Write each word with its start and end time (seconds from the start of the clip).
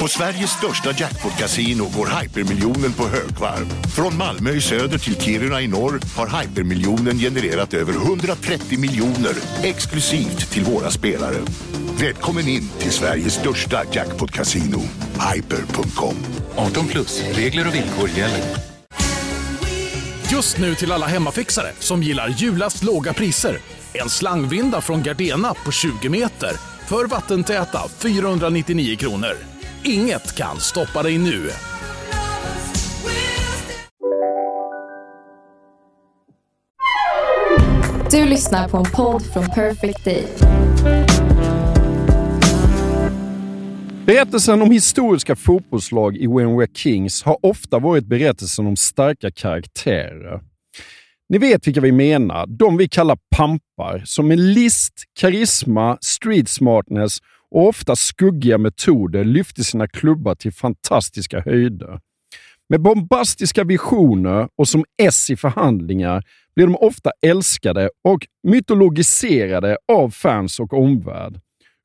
På 0.00 0.08
Sveriges 0.08 0.50
största 0.50 0.90
jackpot-kasino 0.92 1.84
går 1.96 2.20
hypermiljonen 2.20 2.92
på 2.92 3.08
högvarv. 3.08 3.66
Från 3.96 4.16
Malmö 4.16 4.50
i 4.50 4.60
söder 4.60 4.98
till 4.98 5.20
Kiruna 5.20 5.60
i 5.60 5.68
norr 5.68 6.00
har 6.16 6.40
hypermiljonen 6.40 7.18
genererat 7.18 7.74
över 7.74 7.92
130 7.92 8.78
miljoner 8.78 9.34
exklusivt 9.62 10.50
till 10.50 10.64
våra 10.64 10.90
spelare. 10.90 11.36
Välkommen 12.00 12.48
in 12.48 12.68
till 12.78 12.90
Sveriges 12.90 13.34
största 13.34 13.84
jackpot-kasino, 13.92 14.80
hyper.com. 15.34 16.16
18 16.56 16.86
plus, 16.86 17.22
regler 17.32 17.68
och 17.68 17.74
villkor 17.74 18.08
gäller. 18.08 18.44
Just 20.32 20.58
nu 20.58 20.74
till 20.74 20.92
alla 20.92 21.06
hemmafixare 21.06 21.72
som 21.78 22.02
gillar 22.02 22.28
julast 22.28 22.82
låga 22.82 23.12
priser. 23.12 23.58
En 23.92 24.10
slangvinda 24.10 24.80
från 24.80 25.02
Gardena 25.02 25.54
på 25.54 25.72
20 25.72 26.08
meter 26.08 26.69
för 26.90 27.06
vattentäta 27.06 27.78
499 27.88 28.96
kronor. 28.96 29.36
Inget 29.84 30.36
kan 30.36 30.60
stoppa 30.60 31.02
dig 31.02 31.18
nu. 31.18 31.50
Du 38.10 38.24
lyssnar 38.24 38.68
på 38.68 38.76
en 38.76 38.84
podd 38.84 39.22
från 39.22 39.46
Perfect 39.46 40.04
Day. 40.04 40.26
Berättelsen 44.06 44.62
om 44.62 44.70
historiska 44.70 45.36
fotbollslag 45.36 46.16
i 46.16 46.26
When 46.26 46.48
We're 46.48 46.74
Kings 46.74 47.22
har 47.22 47.46
ofta 47.46 47.78
varit 47.78 48.06
berättelsen 48.06 48.66
om 48.66 48.76
starka 48.76 49.30
karaktärer. 49.30 50.49
Ni 51.30 51.38
vet 51.38 51.66
vilka 51.66 51.80
vi 51.80 51.92
menar. 51.92 52.46
De 52.46 52.76
vi 52.76 52.88
kallar 52.88 53.18
pampar, 53.36 54.02
som 54.04 54.28
med 54.28 54.40
list, 54.40 55.04
karisma, 55.20 55.98
street 56.00 56.48
smartness 56.48 57.18
och 57.50 57.68
ofta 57.68 57.96
skuggiga 57.96 58.58
metoder 58.58 59.24
lyfte 59.24 59.64
sina 59.64 59.88
klubbar 59.88 60.34
till 60.34 60.52
fantastiska 60.52 61.40
höjder. 61.40 62.00
Med 62.68 62.80
bombastiska 62.80 63.64
visioner 63.64 64.48
och 64.56 64.68
som 64.68 64.84
S 65.02 65.30
i 65.30 65.36
förhandlingar 65.36 66.22
blir 66.54 66.66
de 66.66 66.76
ofta 66.76 67.10
älskade 67.26 67.90
och 68.04 68.26
mytologiserade 68.42 69.76
av 69.92 70.10
fans 70.10 70.60
och 70.60 70.72
omvärld. 70.72 71.40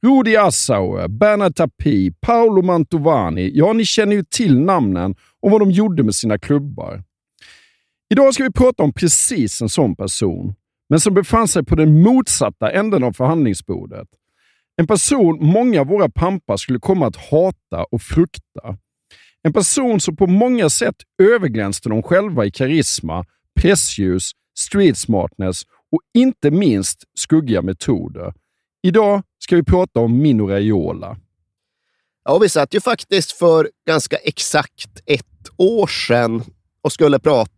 Rudi 0.06 0.38
Assauer, 0.38 1.08
Bernard 1.08 1.56
Tapie, 1.56 2.14
Paolo 2.22 2.62
Mantovani. 2.62 3.52
Ja, 3.54 3.74
ni 3.74 3.86
känner 3.86 4.16
ju 4.16 4.24
till 4.24 4.60
namnen 4.60 5.16
och 5.42 5.52
vad 5.52 5.62
de 5.62 5.72
gjorde 5.72 6.04
med 6.04 6.16
sina 6.16 6.38
klubbar. 6.38 7.04
Idag 8.10 8.34
ska 8.34 8.44
vi 8.44 8.52
prata 8.52 8.84
om 8.84 8.94
precis 8.94 9.62
en 9.62 9.70
sån 9.70 9.96
person, 9.96 10.56
men 10.90 11.00
som 11.00 11.14
befann 11.14 11.48
sig 11.48 11.66
på 11.66 11.76
den 11.76 12.02
motsatta 12.02 12.72
änden 12.72 13.04
av 13.04 13.14
förhandlingsbordet. 13.14 14.08
En 14.78 14.88
person 14.88 15.38
många 15.42 15.82
av 15.82 15.88
våra 15.88 16.10
pampar 16.10 16.58
skulle 16.58 16.80
komma 16.80 17.08
att 17.08 17.16
hata 17.16 17.84
och 17.92 18.02
frukta. 18.02 18.78
En 19.44 19.54
person 19.54 20.00
som 20.00 20.16
på 20.16 20.28
många 20.28 20.70
sätt 20.70 20.96
överglänste 21.24 21.90
dem 21.90 22.04
själva 22.04 22.46
i 22.46 22.52
karisma, 22.52 23.26
pressljus, 23.60 24.32
street 24.58 24.98
smartness 24.98 25.64
och 25.92 26.02
inte 26.14 26.52
minst 26.52 27.04
skuggiga 27.14 27.62
metoder. 27.62 28.34
Idag 28.84 29.22
ska 29.40 29.56
vi 29.56 29.64
prata 29.64 30.00
om 30.00 30.18
Mino 30.18 30.48
Raiola. 30.48 31.18
Ja, 32.26 32.38
vi 32.38 32.50
satt 32.50 32.74
ju 32.74 32.82
faktiskt 32.82 33.32
för 33.32 33.70
ganska 33.88 34.18
exakt 34.18 35.02
ett 35.06 35.50
år 35.58 35.88
sedan 35.88 36.44
och 36.82 36.92
skulle 36.92 37.20
prata 37.20 37.55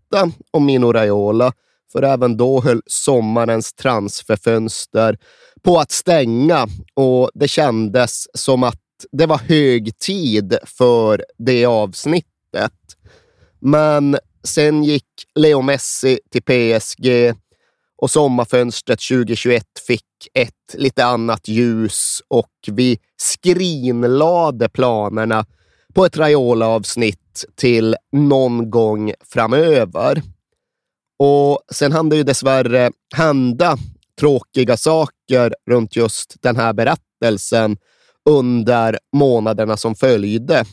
om 0.52 0.66
Mino 0.66 0.94
Raiola, 0.94 1.54
för 1.92 2.04
även 2.04 2.38
då 2.38 2.62
höll 2.62 2.82
sommarens 2.86 3.74
transferfönster 3.74 5.18
på 5.62 5.80
att 5.80 5.92
stänga 5.92 6.68
och 6.94 7.32
det 7.34 7.48
kändes 7.48 8.28
som 8.34 8.64
att 8.64 8.82
det 9.12 9.26
var 9.26 9.38
hög 9.38 9.98
tid 10.00 10.58
för 10.66 11.26
det 11.38 11.66
avsnittet. 11.66 12.74
Men 13.60 14.18
sen 14.44 14.84
gick 14.84 15.06
Leo 15.36 15.62
Messi 15.62 16.20
till 16.32 16.44
PSG 16.44 17.34
och 17.98 18.12
sommarfönstret 18.12 19.00
2021 19.10 19.64
fick 19.88 20.04
ett 20.34 20.74
lite 20.74 21.06
annat 21.06 21.48
ljus 21.48 22.22
och 22.28 22.52
vi 22.68 23.00
skrinlade 23.18 24.70
planerna 24.70 25.46
på 25.94 26.06
ett 26.06 26.18
Raiola-avsnitt 26.18 27.27
till 27.56 27.96
någon 28.12 28.70
gång 28.70 29.14
framöver. 29.26 30.22
Och 31.20 31.62
sen 31.72 31.92
hann 31.92 32.10
det 32.10 32.16
ju 32.16 32.24
dessvärre 32.24 32.92
hända 33.16 33.78
tråkiga 34.20 34.78
saker 34.78 35.56
runt 35.70 35.96
just 35.96 36.36
den 36.42 36.56
här 36.56 36.74
berättelsen 36.74 37.78
under 38.30 39.00
månaderna 39.16 39.78
som 39.78 39.96
följde. 39.96 40.66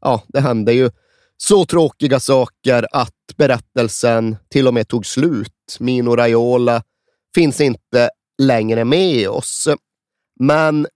Ja, 0.00 0.22
det 0.28 0.40
hände 0.40 0.72
ju 0.72 0.90
så 1.36 1.64
tråkiga 1.64 2.20
saker 2.20 2.86
att 2.92 3.14
berättelsen 3.36 4.36
till 4.48 4.68
och 4.68 4.74
med 4.74 4.88
tog 4.88 5.06
slut. 5.06 5.76
Mino 5.80 6.16
Raiola 6.16 6.82
finns 7.34 7.60
inte 7.60 8.10
längre 8.42 8.84
med 8.84 9.28
oss. 9.28 9.68
Men 10.40 10.86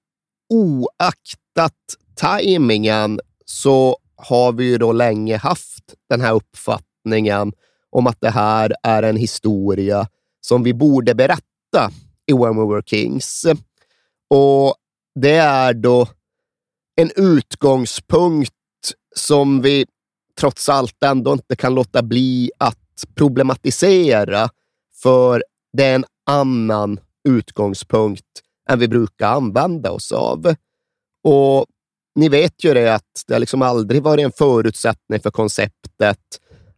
oaktat 0.48 1.72
tajmingen 2.14 3.20
så 3.44 3.96
har 4.26 4.52
vi 4.52 4.64
ju 4.64 4.78
då 4.78 4.92
länge 4.92 5.36
haft 5.36 5.94
den 6.08 6.20
här 6.20 6.32
uppfattningen 6.34 7.52
om 7.90 8.06
att 8.06 8.20
det 8.20 8.30
här 8.30 8.74
är 8.82 9.02
en 9.02 9.16
historia 9.16 10.08
som 10.40 10.62
vi 10.62 10.74
borde 10.74 11.14
berätta 11.14 11.90
i 12.26 12.32
When 12.32 12.56
We 12.56 12.74
Were 12.74 12.82
Kings. 12.86 13.46
Och 14.30 14.74
det 15.14 15.36
är 15.36 15.74
då 15.74 16.08
en 16.96 17.10
utgångspunkt 17.16 18.52
som 19.16 19.62
vi 19.62 19.86
trots 20.40 20.68
allt 20.68 21.02
ändå 21.04 21.32
inte 21.32 21.56
kan 21.56 21.74
låta 21.74 22.02
bli 22.02 22.50
att 22.58 23.04
problematisera, 23.14 24.48
för 25.02 25.44
det 25.72 25.84
är 25.84 25.94
en 25.94 26.04
annan 26.26 27.00
utgångspunkt 27.28 28.26
än 28.68 28.78
vi 28.78 28.88
brukar 28.88 29.28
använda 29.28 29.90
oss 29.90 30.12
av. 30.12 30.54
Och 31.24 31.66
ni 32.14 32.28
vet 32.28 32.64
ju 32.64 32.74
det 32.74 32.94
att 32.94 33.24
det 33.26 33.38
liksom 33.38 33.62
aldrig 33.62 34.02
varit 34.02 34.24
en 34.24 34.32
förutsättning 34.32 35.20
för 35.20 35.30
konceptet 35.30 36.18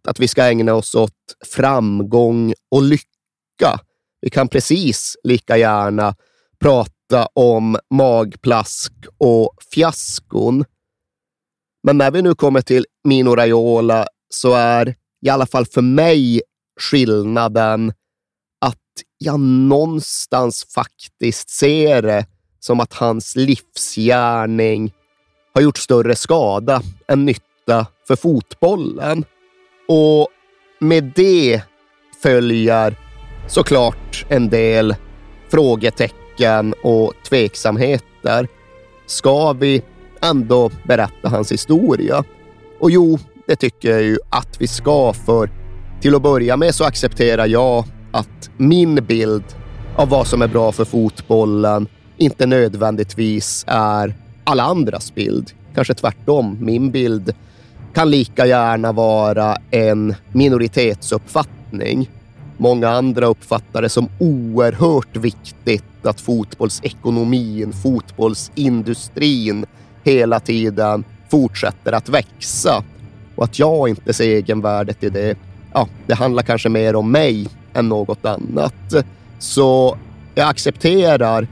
att 0.09 0.21
vi 0.21 0.29
ska 0.29 0.45
ägna 0.45 0.75
oss 0.75 0.95
åt 0.95 1.13
framgång 1.55 2.55
och 2.71 2.83
lycka. 2.83 3.81
Vi 4.21 4.31
kan 4.31 4.49
precis 4.49 5.17
lika 5.25 5.57
gärna 5.57 6.15
prata 6.61 7.29
om 7.33 7.79
magplask 7.91 8.93
och 9.19 9.55
fiaskon. 9.75 10.65
Men 11.83 11.99
när 11.99 12.11
vi 12.11 12.23
nu 12.23 12.35
kommer 12.35 12.61
till 12.61 12.87
Mino 13.05 13.37
Raiola 13.37 14.07
så 14.29 14.55
är 14.55 14.95
i 15.27 15.29
alla 15.29 15.47
fall 15.47 15.67
för 15.67 15.83
mig 15.83 16.43
skillnaden 16.81 17.93
att 18.61 18.79
jag 19.19 19.41
någonstans 19.41 20.67
faktiskt 20.75 21.49
ser 21.49 22.03
det 22.03 22.27
som 22.61 22.81
att 22.81 22.93
hans 22.93 23.37
livsgärning 23.37 24.93
har 25.55 25.63
gjort 25.63 25.79
större 25.79 26.17
skada 26.17 26.83
än 27.09 27.25
nytta 27.25 27.87
för 28.09 28.17
fotbollen. 28.17 29.25
Och 29.89 30.29
med 30.81 31.13
det 31.17 31.63
följer 32.23 32.97
såklart 33.49 34.27
en 34.29 34.49
del 34.49 34.95
frågetecken 35.51 36.75
och 36.83 37.13
tveksamheter. 37.29 38.49
Ska 39.07 39.53
vi 39.53 39.83
ändå 40.23 40.71
berätta 40.89 41.29
hans 41.29 41.53
historia? 41.53 42.25
Och 42.81 42.91
jo, 42.91 43.19
det 43.47 43.57
tycker 43.57 43.91
jag 43.91 44.03
ju 44.03 44.19
att 44.31 44.61
vi 44.61 44.67
ska, 44.67 45.13
för 45.13 45.51
till 46.01 46.15
att 46.15 46.23
börja 46.23 46.57
med 46.57 46.75
så 46.75 46.85
accepterar 46.85 47.47
jag 47.47 47.85
att 48.13 48.51
min 48.57 48.95
bild 48.95 49.45
av 49.97 50.09
vad 50.09 50.27
som 50.27 50.43
är 50.43 50.49
bra 50.49 50.73
för 50.73 50.85
fotbollen 50.85 51.89
inte 52.17 52.47
nödvändigtvis 52.47 53.65
är 53.69 54.15
alla 54.45 54.63
andras 54.63 55.15
bild. 55.15 55.51
Kanske 55.75 55.95
tvärtom. 55.95 56.57
Min 56.61 56.91
bild 56.91 57.35
kan 57.95 58.11
lika 58.11 58.47
gärna 58.47 58.93
vara 58.93 59.57
en 59.71 60.15
minoritetsuppfattning. 60.33 62.11
Många 62.57 62.89
andra 62.89 63.27
uppfattar 63.27 63.83
det 63.83 63.89
som 63.89 64.09
oerhört 64.19 65.17
viktigt 65.17 66.07
att 66.07 66.21
fotbollsekonomin, 66.21 67.73
fotbollsindustrin 67.73 69.67
hela 70.03 70.41
tiden 70.41 71.05
fortsätter 71.31 71.93
att 71.93 72.09
växa 72.09 72.85
och 73.37 73.45
att 73.45 73.59
jag 73.59 73.89
inte 73.89 74.13
ser 74.13 74.25
egenvärdet 74.25 75.05
i 75.05 75.11
det. 75.11 75.39
Ja, 75.73 75.89
det 76.07 76.15
handlar 76.15 76.43
kanske 76.43 76.69
mer 76.69 76.97
om 76.97 77.11
mig 77.11 77.49
än 77.75 77.89
något 77.89 78.25
annat. 78.25 78.95
Så 79.39 79.99
jag 80.35 80.49
accepterar 80.49 81.49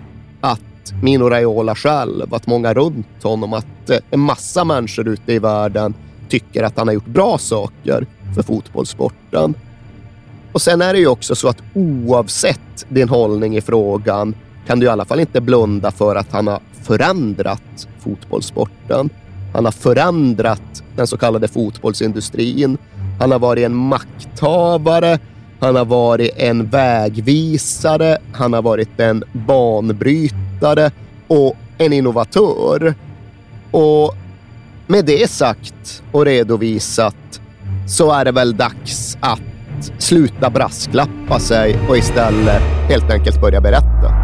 att 0.82 1.02
Mino 1.02 1.28
Raiola 1.28 1.74
själv, 1.74 2.34
att 2.34 2.46
många 2.46 2.74
runt 2.74 3.22
honom, 3.22 3.52
att 3.52 3.90
eh, 3.90 3.98
en 4.10 4.20
massa 4.20 4.64
människor 4.64 5.08
ute 5.08 5.32
i 5.32 5.38
världen 5.38 5.94
tycker 6.28 6.62
att 6.62 6.78
han 6.78 6.88
har 6.88 6.94
gjort 6.94 7.06
bra 7.06 7.38
saker 7.38 8.06
för 8.34 8.42
fotbollssporten. 8.42 9.54
Och 10.52 10.62
sen 10.62 10.82
är 10.82 10.92
det 10.92 10.98
ju 10.98 11.06
också 11.06 11.34
så 11.34 11.48
att 11.48 11.62
oavsett 11.74 12.86
din 12.88 13.08
hållning 13.08 13.56
i 13.56 13.60
frågan 13.60 14.34
kan 14.66 14.80
du 14.80 14.86
i 14.86 14.88
alla 14.88 15.04
fall 15.04 15.20
inte 15.20 15.40
blunda 15.40 15.90
för 15.90 16.16
att 16.16 16.32
han 16.32 16.46
har 16.46 16.60
förändrat 16.82 17.88
fotbollssporten. 18.00 19.10
Han 19.54 19.64
har 19.64 19.72
förändrat 19.72 20.82
den 20.96 21.06
så 21.06 21.16
kallade 21.16 21.48
fotbollsindustrin. 21.48 22.78
Han 23.20 23.32
har 23.32 23.38
varit 23.38 23.64
en 23.64 23.74
makthavare. 23.74 25.18
Han 25.60 25.76
har 25.76 25.84
varit 25.84 26.30
en 26.36 26.66
vägvisare. 26.66 28.18
Han 28.32 28.52
har 28.52 28.62
varit 28.62 29.00
en 29.00 29.24
banbrytare 29.32 30.41
och 31.28 31.56
en 31.78 31.92
innovatör. 31.92 32.94
Och 33.70 34.14
med 34.86 35.04
det 35.04 35.30
sagt 35.30 36.02
och 36.12 36.24
redovisat 36.24 37.40
så 37.86 38.12
är 38.12 38.24
det 38.24 38.32
väl 38.32 38.56
dags 38.56 39.18
att 39.20 39.40
sluta 39.98 40.50
brasklappa 40.50 41.38
sig 41.38 41.78
och 41.88 41.96
istället 41.96 42.62
helt 42.88 43.10
enkelt 43.10 43.40
börja 43.40 43.60
berätta. 43.60 44.21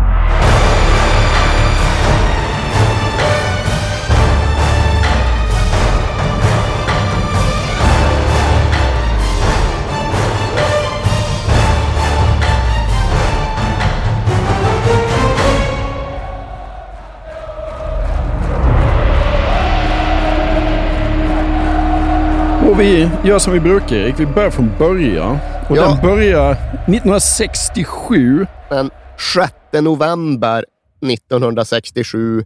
Vi 22.78 23.10
gör 23.25 23.38
som 23.38 23.52
vi 23.52 23.60
brukar 23.60 23.96
Erik. 23.96 24.20
Vi 24.20 24.26
börjar 24.26 24.50
från 24.50 24.70
början. 24.78 25.38
Och 25.70 25.76
Ja. 25.76 25.88
den 25.88 26.02
börjar 26.02 26.52
1967. 26.86 28.46
Den 28.70 28.90
6 29.34 29.52
november 29.82 30.64
1967 31.06 32.44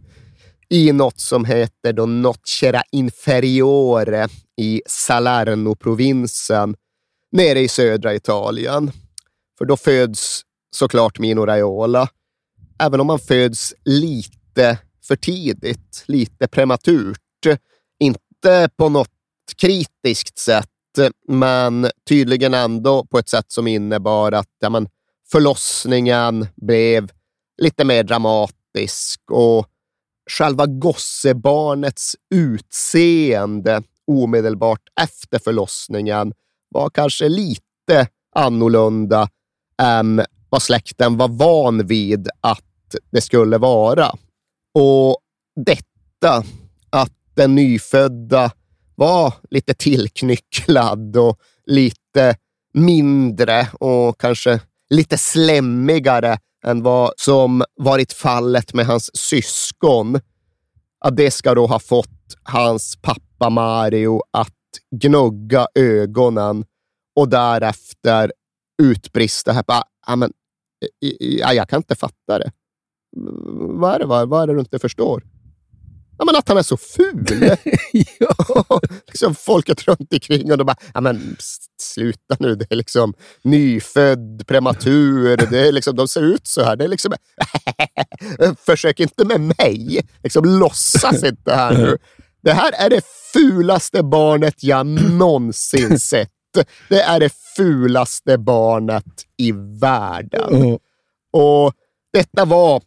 i 0.69 0.91
något 0.91 1.19
som 1.19 1.45
heter 1.45 1.93
då 1.93 2.05
Nocera 2.05 2.81
Inferiore 2.91 4.27
i 4.61 4.81
Salerno-provinsen 4.85 6.75
nere 7.31 7.59
i 7.59 7.67
södra 7.67 8.13
Italien. 8.15 8.91
För 9.57 9.65
då 9.65 9.77
föds 9.77 10.41
såklart 10.75 11.19
Mino 11.19 11.45
Raiola. 11.45 12.07
Även 12.79 12.99
om 12.99 13.09
han 13.09 13.19
föds 13.19 13.73
lite 13.85 14.77
för 15.07 15.15
tidigt, 15.15 16.03
lite 16.07 16.47
prematurt. 16.47 17.17
Inte 17.99 18.69
på 18.77 18.89
något 18.89 19.09
kritiskt 19.57 20.37
sätt, 20.37 20.69
men 21.27 21.89
tydligen 22.07 22.53
ändå 22.53 23.05
på 23.05 23.19
ett 23.19 23.29
sätt 23.29 23.51
som 23.51 23.67
innebar 23.67 24.31
att 24.31 24.49
ja, 24.59 24.69
men, 24.69 24.89
förlossningen 25.31 26.47
blev 26.55 27.11
lite 27.61 27.85
mer 27.85 28.03
dramatisk 28.03 29.21
och 29.31 29.67
själva 30.29 30.65
gossebarnets 30.65 32.15
utseende 32.35 33.83
omedelbart 34.07 34.81
efter 35.01 35.39
förlossningen 35.39 36.33
var 36.69 36.89
kanske 36.89 37.29
lite 37.29 38.07
annorlunda 38.35 39.29
än 39.81 40.21
vad 40.49 40.61
släkten 40.61 41.17
var 41.17 41.27
van 41.27 41.87
vid 41.87 42.29
att 42.41 42.95
det 43.11 43.21
skulle 43.21 43.57
vara. 43.57 44.11
Och 44.73 45.17
detta, 45.65 46.43
att 46.89 47.13
den 47.35 47.55
nyfödda 47.55 48.51
var 49.03 49.33
lite 49.49 49.73
tillknycklad 49.73 51.17
och 51.17 51.39
lite 51.65 52.35
mindre 52.73 53.67
och 53.79 54.19
kanske 54.19 54.61
lite 54.89 55.17
slemmigare 55.17 56.37
än 56.65 56.83
vad 56.83 57.11
som 57.17 57.63
varit 57.75 58.13
fallet 58.13 58.73
med 58.73 58.85
hans 58.85 59.17
syskon. 59.17 60.19
Att 61.05 61.17
det 61.17 61.31
ska 61.31 61.55
då 61.55 61.67
ha 61.67 61.79
fått 61.79 62.35
hans 62.43 62.97
pappa 63.01 63.49
Mario 63.49 64.21
att 64.31 64.53
gnugga 64.95 65.67
ögonen 65.75 66.65
och 67.15 67.29
därefter 67.29 68.31
utbrista 68.81 69.51
här 69.51 69.63
på, 69.63 69.83
ja, 70.07 70.15
men, 70.15 70.31
ja, 71.19 71.53
jag 71.53 71.69
kan 71.69 71.77
inte 71.77 71.95
fatta 71.95 72.39
det. 72.39 72.51
Vad 73.57 73.95
är 73.95 73.99
det, 73.99 74.05
vad, 74.05 74.29
vad 74.29 74.43
är 74.43 74.47
det 74.47 74.53
du 74.53 74.59
inte 74.59 74.79
förstår? 74.79 75.23
Ja, 76.23 76.25
men 76.25 76.35
att 76.35 76.47
han 76.47 76.57
är 76.57 76.63
så 76.63 76.77
ful. 76.77 77.25
liksom 79.07 79.35
folket 79.35 79.87
runt 79.87 80.13
omkring 80.13 80.51
och 80.51 80.57
de 80.57 80.63
bara, 80.63 80.75
ja 80.93 81.01
men 81.01 81.37
sluta 81.79 82.35
nu, 82.39 82.55
det 82.55 82.65
är 82.69 82.75
liksom 82.75 83.13
nyfödd, 83.41 84.43
prematur, 84.47 85.37
det 85.37 85.67
är 85.67 85.71
liksom, 85.71 85.95
de 85.95 86.07
ser 86.07 86.21
ut 86.21 86.47
så 86.47 86.63
här. 86.63 86.75
Det 86.75 86.83
är 86.83 86.87
liksom, 86.87 87.13
försök 88.65 88.99
inte 88.99 89.25
med 89.25 89.41
mig, 89.41 90.07
liksom, 90.23 90.45
låtsas 90.45 91.23
inte 91.23 91.53
här 91.53 91.77
nu. 91.77 91.97
Det 92.43 92.53
här 92.53 92.71
är 92.71 92.89
det 92.89 93.01
fulaste 93.33 94.03
barnet 94.03 94.63
jag 94.63 94.85
någonsin 94.85 95.99
sett. 95.99 96.29
Det 96.89 97.01
är 97.01 97.19
det 97.19 97.33
fulaste 97.55 98.37
barnet 98.37 99.25
i 99.37 99.51
världen. 99.81 100.69
Ja. 100.69 100.79
Och 101.39 101.73
detta 102.13 102.45
var, 102.45 102.81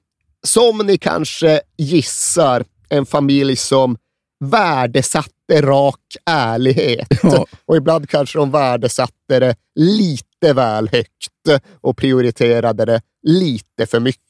som 0.46 0.78
ni 0.78 0.98
kanske 0.98 1.60
gissar, 1.78 2.64
en 2.88 3.06
familj 3.06 3.56
som 3.56 3.96
värdesatte 4.44 5.60
rak 5.62 6.00
ärlighet. 6.30 7.08
Ja. 7.22 7.46
Och 7.66 7.76
ibland 7.76 8.08
kanske 8.08 8.38
de 8.38 8.50
värdesatte 8.50 9.40
det 9.40 9.54
lite 9.74 10.52
väl 10.52 10.88
högt 10.92 11.62
och 11.80 11.96
prioriterade 11.96 12.84
det 12.84 13.00
lite 13.22 13.86
för 13.86 14.00
mycket. 14.00 14.22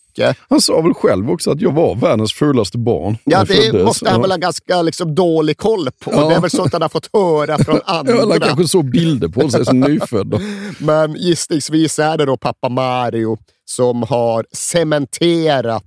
Han 0.49 0.61
sa 0.61 0.81
väl 0.81 0.95
själv 0.95 1.31
också 1.31 1.51
att 1.51 1.61
jag 1.61 1.73
var 1.73 1.95
världens 1.95 2.33
fulaste 2.33 2.79
barn. 2.79 3.19
Ja, 3.25 3.41
det 3.45 3.47
föddes. 3.55 3.85
måste 3.85 4.09
han 4.11 4.15
Ja. 4.19 4.23
väl 4.23 4.31
ha 4.31 4.39
ganska 4.39 4.83
liksom, 4.83 5.15
dålig 5.15 5.57
koll 5.59 5.89
på. 6.01 6.13
Ja. 6.13 6.29
Det 6.29 6.35
är 6.35 6.41
väl 6.41 6.51
sånt 6.51 6.73
han 6.73 6.83
har 6.83 6.89
fått 6.89 7.09
höra 7.13 7.59
från 7.59 7.81
Ja, 7.87 7.93
Han 8.07 8.21
andra. 8.21 8.39
kanske 8.41 8.69
såg 8.69 8.91
bilder 8.91 9.29
på 9.29 9.49
sig 9.51 9.65
som 9.65 9.81
nyfödd. 9.81 10.41
Men 10.79 11.15
gissningsvis 11.15 11.99
är 11.99 12.17
det 12.19 12.25
då 12.25 12.37
pappa 12.37 12.69
Mario 12.69 13.39
som 13.69 14.03
har 14.03 14.47
cementerat 14.53 15.85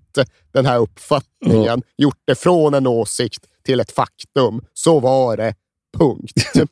den 0.53 0.65
här 0.65 0.79
uppfattningen, 0.79 1.81
gjort 1.97 2.21
det 2.25 2.35
från 2.35 2.73
en 2.73 2.87
åsikt 2.87 3.45
till 3.65 3.79
ett 3.79 3.91
faktum. 3.91 4.61
Så 4.73 4.99
var 4.99 5.37
det, 5.37 5.53
punkt. 5.97 6.33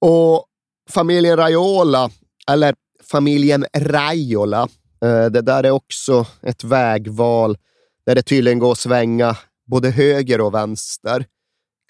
och 0.00 0.44
familjen 0.90 1.36
Raiola, 1.36 2.10
eller 2.50 2.74
familjen 3.10 3.66
Raiola, 3.76 4.68
eh, 5.04 5.26
det 5.26 5.42
där 5.42 5.64
är 5.64 5.70
också 5.70 6.26
ett 6.42 6.64
vägval 6.64 7.58
där 8.06 8.14
det 8.14 8.22
tydligen 8.22 8.58
går 8.58 8.72
att 8.72 8.78
svänga 8.78 9.36
både 9.66 9.90
höger 9.90 10.40
och 10.40 10.54
vänster. 10.54 11.26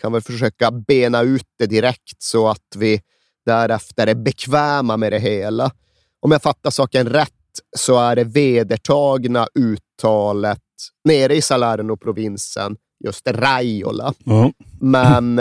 Kan 0.02 0.12
väl 0.12 0.23
försöka 0.23 0.70
bena 0.70 1.23
ut 1.23 1.46
det 1.58 1.66
direkt 1.66 2.23
så 2.23 2.49
att 2.49 2.76
vi 2.76 3.00
därefter 3.47 4.07
är 4.07 4.14
bekväma 4.14 4.97
med 4.97 5.12
det 5.12 5.18
hela. 5.18 5.71
Om 6.21 6.33
jag 6.33 6.42
fattar 6.42 6.71
saken 6.71 7.09
rätt 7.09 7.41
så 7.76 7.99
är 7.99 8.16
det 8.16 8.25
vedertagna 8.25 9.47
uttalet 9.54 10.59
nere 11.04 11.35
i 11.35 11.42
Salerno-provinsen 11.42 12.76
just 13.04 13.28
Raiola. 13.28 14.14
Ja. 14.25 14.52
Men 14.80 15.40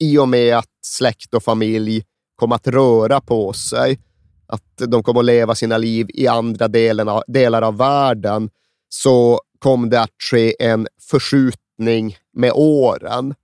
i 0.00 0.18
och 0.18 0.28
med 0.28 0.56
att 0.56 0.70
släkt 0.86 1.34
och 1.34 1.42
familj 1.42 2.04
kom 2.36 2.52
att 2.52 2.66
röra 2.66 3.20
på 3.20 3.52
sig, 3.52 3.98
att 4.46 4.76
de 4.76 5.02
kom 5.02 5.16
att 5.16 5.24
leva 5.24 5.54
sina 5.54 5.78
liv 5.78 6.06
i 6.14 6.26
andra 6.26 6.68
delen 6.68 7.08
av, 7.08 7.22
delar 7.26 7.62
av 7.62 7.76
världen, 7.76 8.50
så 8.88 9.40
kom 9.58 9.90
det 9.90 10.00
att 10.00 10.14
ske 10.30 10.54
en 10.58 10.86
förskjutning 11.10 12.16
med 12.36 12.52
åren. 12.54 13.34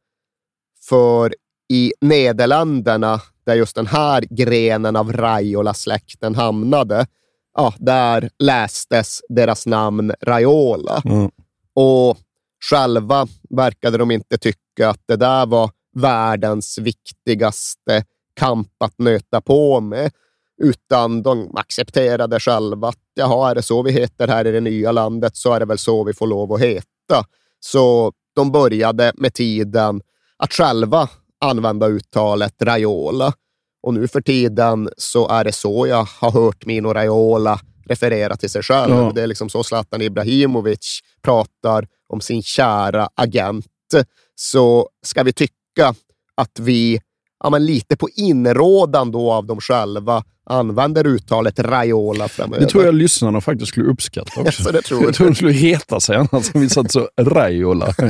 För 0.89 1.35
i 1.69 1.93
Nederländerna, 2.01 3.21
där 3.47 3.55
just 3.55 3.77
den 3.77 3.87
här 3.87 4.25
grenen 4.31 4.97
av 4.97 5.13
Raiola-släkten 5.13 6.35
hamnade, 6.35 7.07
ja, 7.55 7.75
där 7.79 8.31
lästes 8.39 9.21
deras 9.29 9.67
namn 9.67 10.13
Raiola. 10.23 11.03
Ja. 11.05 11.31
Och 11.75 12.19
själva 12.71 13.27
verkade 13.51 13.99
de 13.99 14.11
inte 14.11 14.39
tycka 14.39 14.89
att 14.89 15.01
det 15.07 15.17
där 15.17 15.47
var 15.47 15.71
världens 15.97 16.79
viktigaste 16.79 18.05
kamp 18.41 18.83
att 18.85 18.99
nöta 18.99 19.41
på 19.41 19.81
med, 19.81 20.13
utan 20.63 21.23
de 21.23 21.57
accepterade 21.57 22.41
själva 22.41 22.89
att 22.89 22.99
jaha, 23.15 23.51
är 23.51 23.55
det 23.55 23.63
så 23.63 23.83
vi 23.83 23.93
heter 23.93 24.29
här 24.29 24.47
i 24.47 24.53
det 24.53 24.61
nya 24.61 24.93
landet 24.93 25.37
så 25.37 25.53
är 25.53 25.61
det 25.61 25.67
väl 25.67 25.79
så 25.79 26.05
vi 26.05 26.13
får 26.13 26.27
lov 26.27 26.53
att 26.53 26.61
heta. 26.61 27.25
Så 27.61 28.13
de 28.35 28.53
började 28.53 29.13
med 29.15 29.35
tiden 29.35 30.01
att 30.37 30.53
själva 30.53 31.09
använda 31.41 31.87
uttalet 31.87 32.63
Raiola. 32.63 33.33
Och 33.85 33.95
nu 33.95 34.09
för 34.09 34.21
tiden 34.21 34.89
så 34.97 35.29
är 35.29 35.45
det 35.45 35.53
så 35.53 35.87
jag 35.87 36.09
har 36.21 36.31
hört 36.31 36.67
Mino 36.67 36.89
Raiola 36.93 37.61
referera 37.87 38.37
till 38.37 38.51
sig 38.51 38.63
själv. 38.63 38.95
Ja. 38.95 39.13
Det 39.15 39.23
är 39.23 39.27
liksom 39.27 39.49
så 39.49 39.65
Zlatan 39.65 40.03
Ibrahimovic 40.03 41.01
pratar 41.23 41.87
om 42.09 42.21
sin 42.21 42.43
kära 42.43 43.09
agent. 43.15 43.67
Så 44.35 44.89
ska 45.07 45.23
vi 45.23 45.33
tycka 45.33 45.95
att 46.35 46.59
vi 46.61 47.01
ja, 47.45 47.51
men 47.51 47.67
lite 47.67 47.97
på 47.97 48.09
inrådan 48.17 49.11
då 49.11 49.33
av 49.33 49.47
dem 49.47 49.61
själva 49.61 50.25
använder 50.51 51.07
uttalet 51.07 51.59
Raiola 51.59 52.29
framöver. 52.29 52.65
Det 52.65 52.71
tror 52.71 52.85
jag 52.85 52.95
lyssnarna 52.95 53.41
faktiskt 53.41 53.69
skulle 53.69 53.91
uppskatta 53.91 54.41
också. 54.41 54.63
Så 54.63 54.71
det 54.71 54.83
tror 54.83 55.05
jag 55.05 55.15
tror 55.15 55.27
de 55.27 55.35
skulle 55.35 55.53
heta 55.53 56.01
sig 56.01 56.17
annars 56.17 56.55
om 56.55 56.61
vi 56.61 56.69
satt 56.69 56.93
så 56.93 57.09
Raiola. 57.21 57.95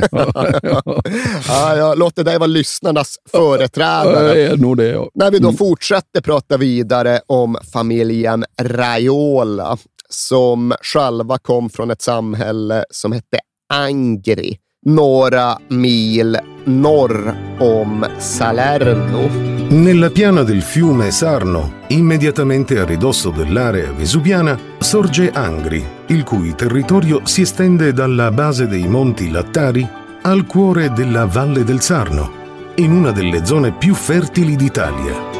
Ja, 1.49 1.76
jag 1.76 1.99
låter 1.99 2.25
dig 2.25 2.38
vara 2.38 2.47
lyssnarnas 2.47 3.17
företrädare. 3.31 4.43
Är 4.43 4.57
nog 4.57 4.76
det, 4.76 4.88
ja. 4.88 5.11
När 5.14 5.31
vi 5.31 5.38
då 5.38 5.53
fortsätter 5.53 6.21
prata 6.21 6.57
vidare 6.57 7.21
om 7.26 7.57
familjen 7.73 8.45
Raiola 8.61 9.79
som 10.09 10.75
själva 10.83 11.38
kom 11.38 11.71
från 11.71 11.91
ett 11.91 12.03
samhälle 12.03 12.85
som 12.91 13.12
hette 13.12 13.38
Angri, 13.73 14.59
några 14.85 15.59
mil 15.69 16.38
norr 16.64 17.35
om 17.59 18.07
Salerno. 18.19 19.29
Nella 19.69 20.11
piana 20.11 20.43
del 20.43 20.62
fiume 20.62 21.11
Sarno, 21.11 21.73
immediatamente 21.88 22.79
a 22.79 22.85
ridosso 22.85 23.31
dell'area 23.31 23.93
vesuviana, 23.93 24.59
sorge 24.79 25.31
Angri, 25.31 25.85
il 26.09 26.23
cui 26.23 26.55
territorio 26.55 27.21
si 27.25 27.43
estende 27.43 27.93
dalla 27.93 28.31
base 28.31 28.67
dei 28.67 28.87
Monti 28.87 29.31
Lattari 29.31 29.88
al 30.23 30.47
cuore 30.47 30.93
della 30.93 31.26
Valle 31.26 31.64
del 31.64 31.81
Sarno, 31.81 32.31
in 32.76 32.93
una 32.93 33.11
delle 33.11 33.45
zone 33.45 33.73
più 33.73 33.95
fertili 33.95 34.57
d'Italia. 34.57 35.33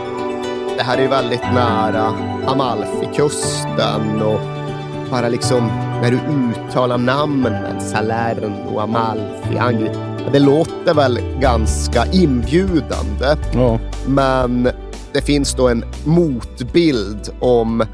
Det 0.77 0.83
här 0.83 0.99
är 0.99 1.09
väldigt 1.09 1.43
nära 1.53 2.15
Amalfikusten 2.47 4.23
och 4.23 4.64
bara 5.11 5.29
liksom 5.29 5.67
när 6.03 6.11
du 6.11 6.17
uttalar 6.17 6.99
namnen 6.99 7.81
Salerno, 7.81 8.79
Amalfi, 8.79 9.59
Angri. 9.59 9.91
Det 10.33 10.39
låter 10.39 10.95
väl 10.95 11.19
ganska 11.41 12.07
inbjudande. 12.13 13.37
ja. 13.55 13.79
Men 14.07 14.69
det 15.13 15.23
finns 15.23 15.55
då 15.55 15.69
en 15.69 15.85
motbild 16.05 17.29
om 17.41 17.87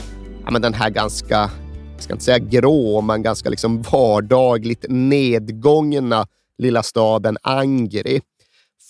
ja, 0.45 0.51
men 0.51 0.63
den 0.63 0.75
här 0.75 0.91
ganska, 0.91 1.51
jag 1.95 2.03
ska 2.03 2.13
inte 2.13 2.25
säga 2.25 2.39
grå, 2.39 3.01
men 3.01 3.23
ganska 3.23 3.49
liksom 3.51 3.83
vardagligt 3.83 4.85
nedgångna 4.89 6.27
lilla 6.59 6.83
staden 6.83 7.39
Angri. 7.43 8.21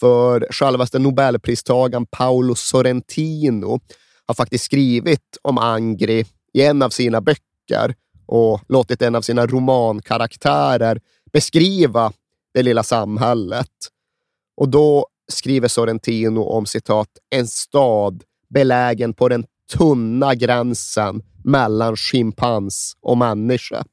För 0.00 0.46
självaste 0.50 0.98
nobelpristagaren 0.98 2.06
Paolo 2.06 2.54
Sorrentino 2.54 3.80
har 4.26 4.34
faktiskt 4.34 4.64
skrivit 4.64 5.38
om 5.42 5.58
Angri 5.58 6.24
i 6.52 6.62
en 6.62 6.82
av 6.82 6.90
sina 6.90 7.20
böcker 7.20 7.94
och 8.30 8.60
låtit 8.68 9.02
en 9.02 9.14
av 9.14 9.22
sina 9.22 9.46
romankaraktärer 9.46 11.00
beskriva 11.32 12.12
det 12.54 12.62
lilla 12.62 12.82
samhället. 12.82 13.70
Och 14.56 14.68
då 14.68 15.06
skriver 15.28 15.68
Sorrentino 15.68 16.42
om 16.42 16.66
citat, 16.66 17.08
en 17.30 17.46
stad 17.46 18.22
belägen 18.48 19.14
på 19.14 19.28
den 19.28 19.44
tunna 19.72 20.34
gränsen 20.34 21.22
mellan 21.44 21.96
schimpans 21.96 22.96
och 23.00 23.18
människa. 23.18 23.84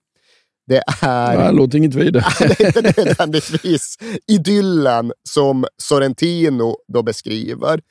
Det 0.67 0.83
är, 1.01 1.37
Det 1.37 1.51
låter 1.51 1.77
inget 1.77 1.95
vidare. 1.95 2.23
det 2.39 2.59
är 2.59 2.67
inte 2.67 2.81
nödvändigtvis 2.81 3.97
idyllen 4.27 5.13
som 5.29 5.65
Sorrentino 5.77 6.77
då 6.87 7.03
beskriver. 7.03 7.81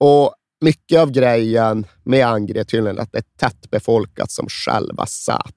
Och 0.00 0.34
mycket 0.60 1.00
av 1.00 1.10
grejen 1.10 1.86
med 2.04 2.26
Angri 2.26 2.58
är 2.58 2.64
tydligen 2.64 2.98
att 2.98 3.12
det 3.12 3.18
är 3.18 3.24
tättbefolkat 3.38 4.30
som 4.30 4.46
själva 4.48 5.06
satan. 5.06 5.52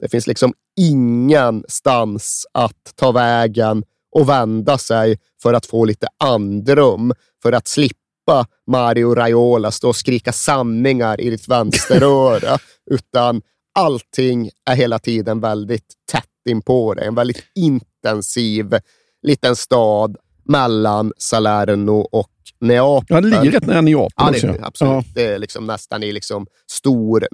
Det 0.00 0.08
finns 0.08 0.26
liksom 0.26 0.54
ingenstans 0.80 2.46
att 2.52 2.92
ta 2.96 3.12
vägen 3.12 3.82
och 4.16 4.28
vända 4.28 4.78
sig 4.78 5.18
för 5.42 5.54
att 5.54 5.66
få 5.66 5.84
lite 5.84 6.06
andrum, 6.24 7.12
för 7.42 7.52
att 7.52 7.68
slippa 7.68 8.46
Mario 8.66 9.14
Raiola 9.14 9.70
stå 9.70 9.88
och 9.88 9.96
skrika 9.96 10.32
sanningar 10.32 11.20
i 11.20 11.30
ditt 11.30 11.48
vänsteröra, 11.48 12.58
utan 12.90 13.42
allting 13.74 14.50
är 14.70 14.74
hela 14.74 14.98
tiden 14.98 15.40
väldigt 15.40 15.94
tätt 16.12 16.24
in 16.48 16.62
på 16.62 16.94
dig. 16.94 17.06
En 17.06 17.14
väldigt 17.14 17.44
intensiv 17.54 18.74
liten 19.22 19.56
stad 19.56 20.16
mellan 20.44 21.12
Salerno 21.18 22.08
och 22.12 22.30
Neapel. 22.60 23.06
Ja, 23.08 23.20
det 23.20 23.28
ligger 23.28 23.50
rätt 23.50 23.66
nära 23.66 23.80
Neapel 23.80 24.10
Ja, 24.16 24.52
det, 24.52 24.60
absolut. 24.62 24.92
Ja. 24.92 25.04
Det 25.14 25.26
är 25.26 25.38
liksom 25.38 25.66
nästan 25.66 26.02
i 26.02 26.12
liksom 26.12 26.46
stor 26.70 27.28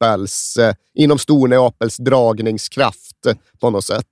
Neapels, 0.00 0.56
eh, 0.56 0.74
inom 0.94 1.18
stor 1.18 1.48
Neapels 1.48 1.96
dragningskraft 1.96 3.26
eh, 3.26 3.34
på 3.60 3.70
något 3.70 3.84
sätt. 3.84 4.06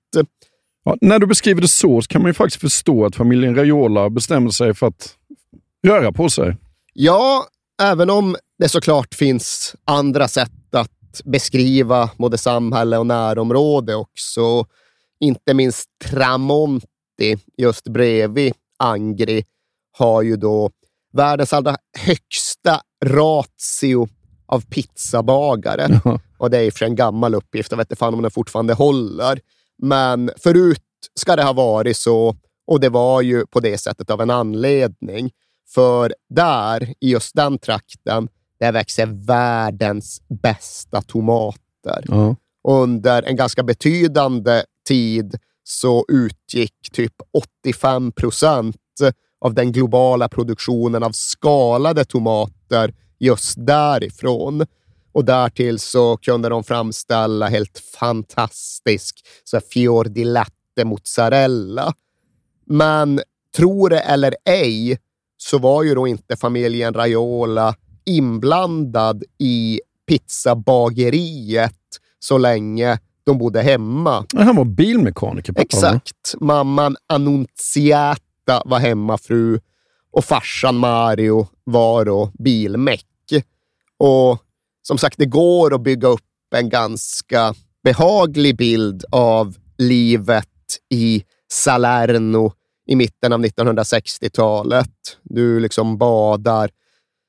Ja, 0.85 0.97
när 1.01 1.19
du 1.19 1.27
beskriver 1.27 1.61
det 1.61 1.69
så, 1.69 2.03
så 2.03 2.09
kan 2.09 2.23
man 2.23 2.29
ju 2.29 2.35
faktiskt 2.35 2.61
förstå 2.61 3.07
att 3.07 3.17
familjen 3.17 3.55
Raiola 3.55 4.11
bestämmer 4.11 4.51
sig 4.51 4.75
för 4.75 4.87
att 4.87 5.15
röra 5.87 6.13
på 6.13 6.31
sig. 6.31 6.57
Ja, 6.93 7.47
även 7.83 8.11
om 8.11 8.37
det 8.59 8.69
såklart 8.69 9.15
finns 9.15 9.77
andra 9.85 10.29
sätt 10.29 10.75
att 10.75 11.23
beskriva 11.25 12.11
både 12.17 12.39
samhälle 12.39 12.99
och 12.99 13.07
närområde 13.07 13.95
också. 13.95 14.67
Inte 15.21 15.55
minst 15.55 15.89
Tramonti, 16.05 17.37
just 17.57 17.89
bredvid 17.89 18.53
Angri, 18.79 19.45
har 19.99 20.23
ju 20.23 20.37
då 20.37 20.71
världens 21.13 21.53
allra 21.53 21.77
högsta 21.99 22.81
ratio 23.05 24.09
av 24.47 24.61
pizzabagare. 24.61 26.01
Och 26.39 26.51
det 26.51 26.59
är 26.59 26.63
i 26.63 26.71
för 26.71 26.85
en 26.85 26.95
gammal 26.95 27.35
uppgift, 27.35 27.71
jag 27.71 27.79
vet 27.79 27.91
inte 27.91 27.97
fan 27.97 28.15
om 28.15 28.23
den 28.23 28.31
fortfarande 28.31 28.75
håller. 28.75 29.41
Men 29.83 30.31
förut 30.37 30.83
ska 31.15 31.37
det 31.37 31.43
ha 31.43 31.53
varit 31.53 31.97
så, 31.97 32.37
och 32.67 32.81
det 32.81 32.89
var 32.89 33.23
ju 33.23 33.47
på 33.47 33.61
det 33.61 33.79
sättet 33.79 34.11
av 34.11 34.21
en 34.21 34.31
anledning. 34.31 35.31
För 35.69 36.15
där, 36.29 36.95
i 37.01 37.11
just 37.11 37.35
den 37.35 37.59
trakten, 37.59 38.29
där 38.61 38.73
växer 38.73 39.07
världens 39.07 40.23
bästa 40.43 41.03
tomater. 41.03 42.05
Ja. 42.05 42.37
Under 42.69 43.23
en 43.23 43.37
ganska 43.37 43.63
betydande 43.63 44.63
tid 44.89 45.39
så 45.65 46.05
utgick 46.09 46.75
typ 46.93 47.15
85 47.65 48.13
procent 48.13 48.77
av 49.41 49.55
den 49.55 49.73
globala 49.73 50.29
produktionen 50.29 51.03
av 51.03 51.11
skalade 51.13 52.05
tomater 52.05 52.95
just 53.19 53.55
därifrån. 53.67 54.67
Och 55.13 55.25
därtill 55.25 55.79
så 55.79 56.17
kunde 56.17 56.49
de 56.49 56.65
framställa 56.65 57.49
helt 57.49 57.83
fantastisk 57.99 59.27
så 59.45 59.61
fior 59.61 60.05
di 60.05 60.25
latte 60.25 60.85
mozzarella. 60.85 61.95
Men 62.67 63.21
tro 63.57 63.89
det 63.89 64.01
eller 64.01 64.35
ej, 64.45 64.99
så 65.37 65.59
var 65.59 65.83
ju 65.83 65.95
då 65.95 66.07
inte 66.07 66.37
familjen 66.37 66.95
Raiola 66.95 67.75
inblandad 68.05 69.25
i 69.39 69.81
pizzabageriet 70.09 71.73
så 72.19 72.39
länge 72.39 72.99
de 73.25 73.39
bodde 73.39 73.63
hemma. 73.63 74.25
Han 74.35 74.57
var 74.57 74.65
bilmekaniker, 74.65 75.53
pappa. 75.53 75.63
Exakt. 75.63 76.35
Mamman 76.41 76.97
Annunziata 77.07 78.63
var 78.65 78.79
hemmafru 78.79 79.61
och 80.11 80.25
farsan 80.25 80.77
Mario 80.77 81.47
var 81.65 82.05
då 82.05 82.31
bilmeck. 82.39 83.06
Och 83.99 84.39
som 84.83 84.99
sagt, 84.99 85.19
det 85.19 85.27
går 85.27 85.75
att 85.75 85.81
bygga 85.81 86.09
upp 86.09 86.21
en 86.55 86.69
ganska 86.69 87.55
behaglig 87.85 88.57
bild 88.57 89.05
av 89.13 89.57
livet 89.79 90.49
i 90.95 91.25
Salerno 91.53 92.53
i 92.87 92.97
mitten 92.97 93.33
av 93.33 93.41
1960-talet. 93.45 94.91
Du 95.23 95.61
liksom 95.61 95.99
badar 95.99 96.71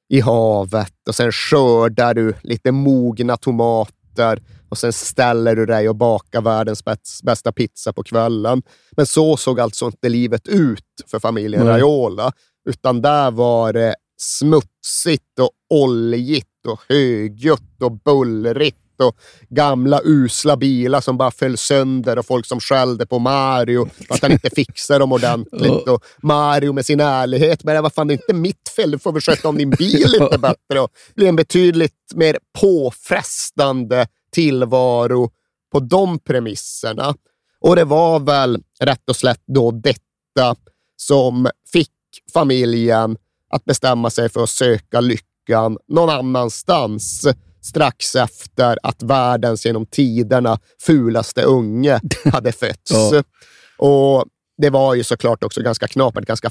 i 0.10 0.20
havet 0.20 0.94
och 1.08 1.16
sen 1.16 1.32
skördar 1.32 2.14
du 2.14 2.34
lite 2.44 2.72
mogna 2.72 3.38
tomater 3.38 4.44
och 4.70 4.78
sen 4.78 4.94
ställer 4.94 5.56
du 5.56 5.66
dig 5.66 5.90
och 5.90 5.96
bakar 5.96 6.42
världens 6.42 6.86
bäst- 6.86 7.24
bästa 7.24 7.52
pizza 7.52 7.94
på 7.94 8.04
kvällen. 8.04 8.64
Men 8.92 9.06
så 9.06 9.38
såg 9.38 9.60
alltså 9.60 9.86
inte 9.86 10.10
livet 10.10 10.48
ut 10.48 10.84
för 11.08 11.20
familjen. 11.20 11.62
Raiola, 11.68 12.32
utan 12.70 13.02
där 13.02 13.32
var 13.32 13.74
det 13.74 13.96
smutsigt 14.18 15.40
och 15.40 15.52
oljigt 15.70 16.48
och 16.68 16.82
högljutt 16.90 17.82
och 17.82 17.92
bullrigt 17.92 18.78
och 19.02 19.18
gamla 19.50 20.02
usla 20.04 20.58
bilar 20.58 21.02
som 21.02 21.18
bara 21.18 21.32
föll 21.32 21.58
sönder 21.58 22.20
och 22.20 22.26
folk 22.26 22.46
som 22.46 22.60
skällde 22.60 23.06
på 23.06 23.20
Mario 23.20 23.90
för 24.08 24.16
att 24.16 24.22
han 24.22 24.32
inte 24.32 24.50
fixade 24.50 25.00
dem 25.00 25.12
ordentligt. 25.12 25.88
Och 25.88 26.04
Mario 26.24 26.74
med 26.74 26.86
sin 26.86 27.00
ärlighet, 27.00 27.64
men 27.64 27.84
vad 27.84 27.94
fan 27.94 28.08
det 28.08 28.14
är 28.14 28.16
inte 28.16 28.34
mitt 28.34 28.70
fel, 28.76 28.92
du 28.92 29.00
får 29.00 29.12
väl 29.12 29.22
sköta 29.22 29.50
om 29.50 29.58
din 29.58 29.70
bil 29.70 30.08
lite 30.08 30.38
bättre. 30.38 30.80
Och 30.80 30.90
det 31.08 31.16
blir 31.16 31.28
en 31.28 31.36
betydligt 31.36 31.94
mer 32.16 32.38
påfrestande 32.60 34.08
tillvaro 34.32 35.30
på 35.72 35.80
de 35.80 36.20
premisserna. 36.20 37.16
Och 37.60 37.76
det 37.76 37.86
var 37.86 38.20
väl 38.20 38.64
rätt 38.80 39.10
och 39.10 39.16
slätt 39.16 39.42
då 39.48 39.72
detta 39.72 40.56
som 40.96 41.50
fick 41.72 41.92
familjen 42.34 43.18
att 43.50 43.66
bestämma 43.66 44.10
sig 44.10 44.30
för 44.30 44.44
att 44.44 44.50
söka 44.50 45.02
lyckan 45.48 45.78
någon 45.88 46.10
annanstans 46.10 47.28
strax 47.62 48.16
efter 48.16 48.78
att 48.84 49.04
världens 49.04 49.66
genom 49.66 49.86
tiderna 49.86 50.60
fulaste 50.82 51.42
unge 51.42 52.00
hade 52.34 52.52
fötts. 52.52 52.92
Ja. 52.92 53.24
Och 53.78 54.26
Det 54.62 54.70
var 54.70 54.96
ju 54.96 55.04
såklart 55.04 55.44
också 55.44 55.62
ganska 55.62 55.88
knapert, 55.88 56.26
ganska 56.26 56.50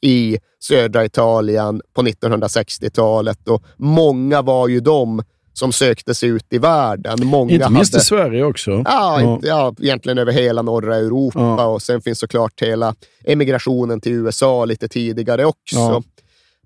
i 0.00 0.38
södra 0.60 1.04
Italien 1.04 1.80
på 1.94 2.02
1960-talet 2.02 3.48
och 3.48 3.62
många 3.76 4.42
var 4.42 4.68
ju 4.68 4.80
de 4.80 5.22
som 5.52 5.72
sökte 5.72 6.14
sig 6.14 6.28
ut 6.28 6.46
i 6.50 6.58
världen. 6.58 7.18
Många 7.26 7.52
Inte 7.52 7.70
minst 7.70 7.92
hade... 7.92 8.02
i 8.02 8.04
Sverige 8.04 8.44
också. 8.44 8.70
Ja, 8.70 8.84
Ja. 8.84 9.20
Inte, 9.34 9.46
ja, 9.46 9.74
egentligen 9.80 10.18
över 10.18 10.32
hela 10.32 10.62
norra 10.62 10.96
Europa 10.96 11.38
Ja. 11.40 11.66
och 11.66 11.82
sen 11.82 12.00
finns 12.00 12.18
såklart 12.18 12.62
hela 12.62 12.94
emigrationen 13.24 14.00
till 14.00 14.12
USA 14.12 14.64
lite 14.64 14.88
tidigare 14.88 15.44
också. 15.44 16.02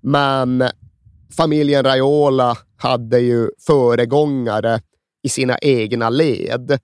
Men 0.01 0.63
familjen 1.37 1.83
Raiola 1.83 2.57
hade 2.77 3.19
ju 3.19 3.49
föregångare 3.67 4.81
i 5.23 5.29
sina 5.29 5.57
egna 5.57 6.09
led. 6.09 6.79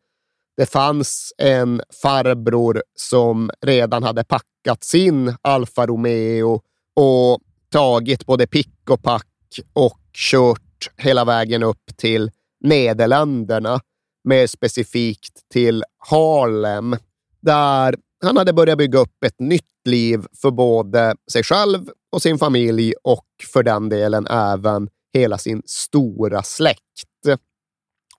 Det 0.57 0.65
fanns 0.65 1.33
en 1.37 1.81
farbror 2.01 2.83
som 2.95 3.51
redan 3.61 4.03
hade 4.03 4.23
packat 4.23 4.83
sin 4.83 5.35
Alfa 5.41 5.87
Romeo 5.87 6.61
och 6.95 7.39
tagit 7.71 8.25
både 8.25 8.47
pick 8.47 8.89
och 8.89 9.03
pack 9.03 9.27
och 9.73 9.99
kört 10.13 10.91
hela 10.97 11.25
vägen 11.25 11.63
upp 11.63 11.97
till 11.97 12.31
Nederländerna, 12.63 13.79
mer 14.23 14.47
specifikt 14.47 15.49
till 15.53 15.83
Harlem, 15.97 16.95
där 17.41 17.95
han 18.25 18.37
hade 18.37 18.53
börjat 18.53 18.77
bygga 18.77 18.99
upp 18.99 19.23
ett 19.25 19.39
nytt 19.39 19.87
liv 19.87 20.25
för 20.41 20.51
både 20.51 21.15
sig 21.31 21.43
själv 21.43 21.89
och 22.11 22.21
sin 22.21 22.37
familj 22.37 22.93
och 23.03 23.25
för 23.53 23.63
den 23.63 23.89
delen 23.89 24.27
även 24.27 24.89
hela 25.13 25.37
sin 25.37 25.61
stora 25.65 26.43
släkt. 26.43 26.81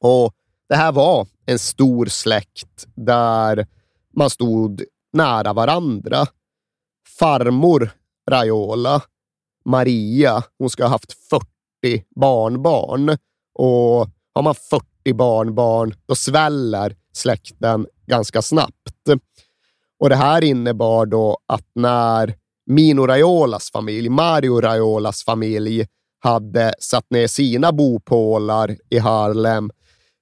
Och 0.01 0.35
det 0.69 0.75
här 0.75 0.93
var 0.93 1.27
en 1.47 1.59
stor 1.59 2.07
släkt 2.07 2.87
där 2.95 3.67
man 4.17 4.31
stod 4.31 4.85
nära 5.13 5.53
varandra. 5.53 6.27
Farmor 7.19 7.91
Raiola, 8.31 9.03
Maria, 9.65 10.45
hon 10.59 10.71
ska 10.71 10.85
ha 10.85 10.91
haft 10.91 11.13
40 11.31 12.05
barnbarn. 12.21 13.09
Och 13.55 14.09
har 14.35 14.43
man 14.43 14.55
40 14.55 15.15
barnbarn, 15.15 15.95
då 16.07 16.15
sväller 16.15 16.97
släkten 17.13 17.87
ganska 18.07 18.43
snabbt. 18.43 18.73
Och 19.99 20.09
det 20.09 20.17
här 20.17 20.45
innebar 20.45 21.07
då 21.07 21.39
att 21.47 21.67
när 21.75 22.35
Mino 22.67 23.07
Raiolas 23.07 23.71
familj, 23.71 24.09
Mario 24.09 24.61
Raiolas 24.61 25.25
familj, 25.25 25.87
hade 26.19 26.75
satt 26.79 27.11
ner 27.11 27.27
sina 27.27 27.73
bopålar 27.73 28.77
i 28.91 28.99
Harlem, 28.99 29.71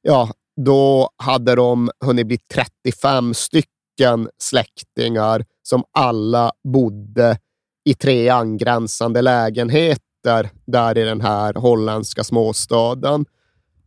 ja, 0.02 0.30
då 0.56 1.10
hade 1.16 1.54
de 1.54 1.90
hunnit 2.04 2.26
bli 2.26 2.38
35 2.38 3.34
stycken 3.34 4.28
släktingar 4.38 5.44
som 5.62 5.84
alla 5.92 6.52
bodde 6.64 7.38
i 7.84 7.94
tre 7.94 8.28
angränsande 8.28 9.22
lägenheter 9.22 10.50
där 10.66 10.98
i 10.98 11.04
den 11.04 11.20
här 11.20 11.54
holländska 11.54 12.24
småstaden. 12.24 13.24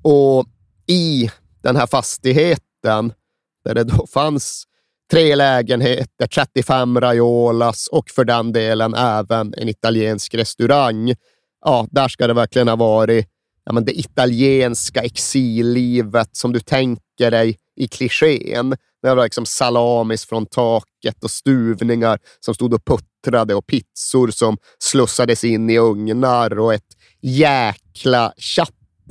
Och 0.04 0.46
i 0.88 1.30
den 1.62 1.76
här 1.76 1.88
fastigheten, 1.88 3.14
där 3.66 3.76
det 3.76 3.84
då 3.84 4.08
fanns 4.08 4.64
tre 5.12 5.36
lägenheter, 5.36 6.28
35 6.28 7.02
Raiolas 7.02 7.88
och 7.88 8.10
för 8.10 8.26
den 8.26 8.52
delen 8.52 8.94
även 8.94 9.54
en 9.58 9.70
italiensk 9.70 10.34
restaurang. 10.34 11.14
Ja, 11.66 11.88
där 11.92 12.08
ska 12.08 12.28
det 12.28 12.34
verkligen 12.34 12.68
ha 12.68 12.76
varit 12.76 13.28
ja, 13.68 13.74
men 13.74 13.86
det 13.86 14.00
italienska 14.00 15.02
exillivet 15.02 16.30
som 16.32 16.54
du 16.54 16.60
tänker 16.60 17.32
dig 17.32 17.58
i 17.76 17.88
klichén. 17.88 18.76
Det 19.02 19.14
var 19.16 19.24
liksom 19.24 19.46
salamis 19.46 20.26
från 20.26 20.46
taket 20.46 21.24
och 21.24 21.32
stuvningar 21.32 22.20
som 22.40 22.54
stod 22.54 22.74
och 22.74 22.86
puttrade 22.86 23.56
och 23.56 23.68
pizzor 23.68 24.28
som 24.28 24.58
slussades 24.80 25.44
in 25.44 25.70
i 25.70 25.78
ugnar 25.78 26.60
och 26.60 26.74
ett 26.74 26.98
jäkla 27.22 28.34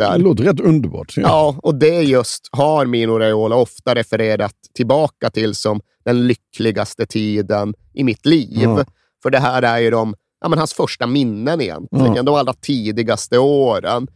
chatter. 0.05 0.19
Det 0.19 0.25
låter 0.25 0.45
rätt 0.45 0.61
underbart. 0.61 1.13
Ja. 1.17 1.23
Ja, 1.23 1.57
och 1.63 1.75
det 1.75 2.03
just 2.03 2.49
har 2.53 2.87
Mino 2.87 3.19
Raiola 3.19 3.57
ofta 3.57 3.95
refererat 3.95 4.55
tillbaka 4.75 5.31
till 5.31 5.55
som 5.55 5.81
den 6.05 6.27
lyckligaste 6.27 7.07
tiden 7.07 7.75
i 7.95 8.05
mitt 8.05 8.27
liv. 8.27 8.59
Ja. 8.63 8.85
För 9.23 9.31
det 9.31 9.39
här 9.39 9.63
är 9.63 9.79
ju 9.79 9.91
de, 9.91 10.15
ja, 10.41 10.49
men 10.49 10.59
hans 10.59 10.75
första 10.75 11.07
minnen 11.07 11.61
egentligen, 11.61 12.15
Ja. 12.15 12.23
de 12.23 12.35
allra 12.35 12.53
tidigaste 12.53 13.39
åren. 13.39 14.07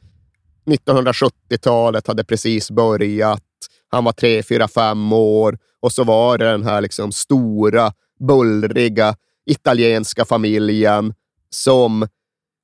1970-talet 0.67 2.07
hade 2.07 2.25
precis 2.25 2.71
börjat. 2.71 3.43
Han 3.89 4.05
var 4.05 4.13
tre, 4.13 4.43
fyra, 4.43 4.69
fem 4.69 5.13
år 5.13 5.59
och 5.83 5.93
så 5.93 6.05
var 6.05 6.39
det 6.39 6.51
den 6.51 6.65
här 6.65 6.81
liksom 6.81 7.13
stora, 7.13 7.93
bullriga 8.21 9.17
italienska 9.47 10.25
familjen 10.25 11.15
som 11.51 12.09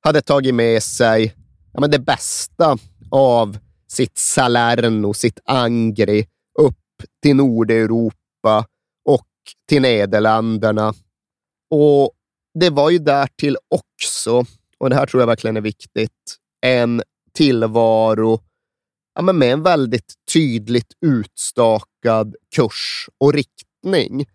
hade 0.01 0.21
tagit 0.21 0.55
med 0.55 0.83
sig 0.83 1.35
ja, 1.73 1.79
men 1.79 1.91
det 1.91 1.99
bästa 1.99 2.77
av 3.11 3.57
sitt 3.87 4.17
Salerno, 4.17 5.13
sitt 5.13 5.39
Angri, 5.45 6.27
upp 6.59 7.03
till 7.23 7.35
Nordeuropa 7.35 8.65
och 9.05 9.27
till 9.69 9.81
Nederländerna. 9.81 10.93
Och 11.69 12.11
det 12.59 12.69
var 12.69 12.89
ju 12.89 12.99
därtill 12.99 13.57
också, 13.67 14.45
och 14.77 14.89
det 14.89 14.95
här 14.95 15.05
tror 15.05 15.21
jag 15.21 15.27
verkligen 15.27 15.57
är 15.57 15.61
viktigt, 15.61 16.37
en 16.61 17.01
tillvaro 17.33 18.39
ja, 19.17 19.21
men 19.21 19.37
med 19.37 19.53
en 19.53 19.63
väldigt 19.63 20.13
tydligt 20.33 20.93
utstakad 21.01 22.35
kurs 22.55 23.09
och 23.17 23.33
riktning. 23.33 24.25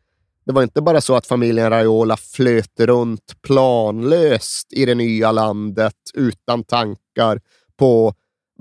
Det 0.44 0.52
var 0.52 0.62
inte 0.62 0.82
bara 0.82 1.00
så 1.00 1.14
att 1.14 1.26
familjen 1.26 1.70
Raiola 1.70 2.16
flöt 2.16 2.80
runt 2.80 3.42
planlöst 3.42 4.72
i 4.72 4.84
det 4.84 4.94
nya 4.94 5.32
landet 5.32 5.94
utan 6.14 6.64
tankar 6.64 7.40
på 7.76 8.14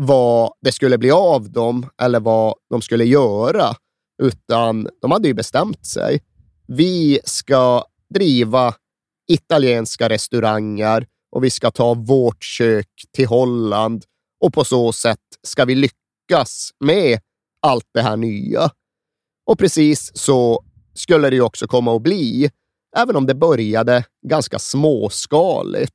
vad 0.03 0.53
det 0.61 0.71
skulle 0.71 0.97
bli 0.97 1.11
av 1.11 1.51
dem 1.51 1.89
eller 2.01 2.19
vad 2.19 2.55
de 2.69 2.81
skulle 2.81 3.05
göra, 3.05 3.75
utan 4.23 4.87
de 5.01 5.11
hade 5.11 5.27
ju 5.27 5.33
bestämt 5.33 5.85
sig. 5.85 6.23
Vi 6.67 7.19
ska 7.23 7.85
driva 8.13 8.73
italienska 9.31 10.09
restauranger 10.09 11.07
och 11.31 11.43
vi 11.43 11.49
ska 11.49 11.71
ta 11.71 11.93
vårt 11.93 12.43
kök 12.43 12.87
till 13.15 13.27
Holland 13.27 14.05
och 14.43 14.53
på 14.53 14.63
så 14.63 14.93
sätt 14.93 15.19
ska 15.43 15.65
vi 15.65 15.75
lyckas 15.75 16.71
med 16.79 17.19
allt 17.61 17.87
det 17.93 18.01
här 18.01 18.17
nya. 18.17 18.69
Och 19.45 19.59
precis 19.59 20.11
så 20.17 20.63
skulle 20.93 21.29
det 21.29 21.35
ju 21.35 21.41
också 21.41 21.67
komma 21.67 21.95
att 21.95 22.01
bli, 22.01 22.51
även 22.97 23.15
om 23.15 23.25
det 23.25 23.35
började 23.35 24.03
ganska 24.27 24.59
småskaligt. 24.59 25.93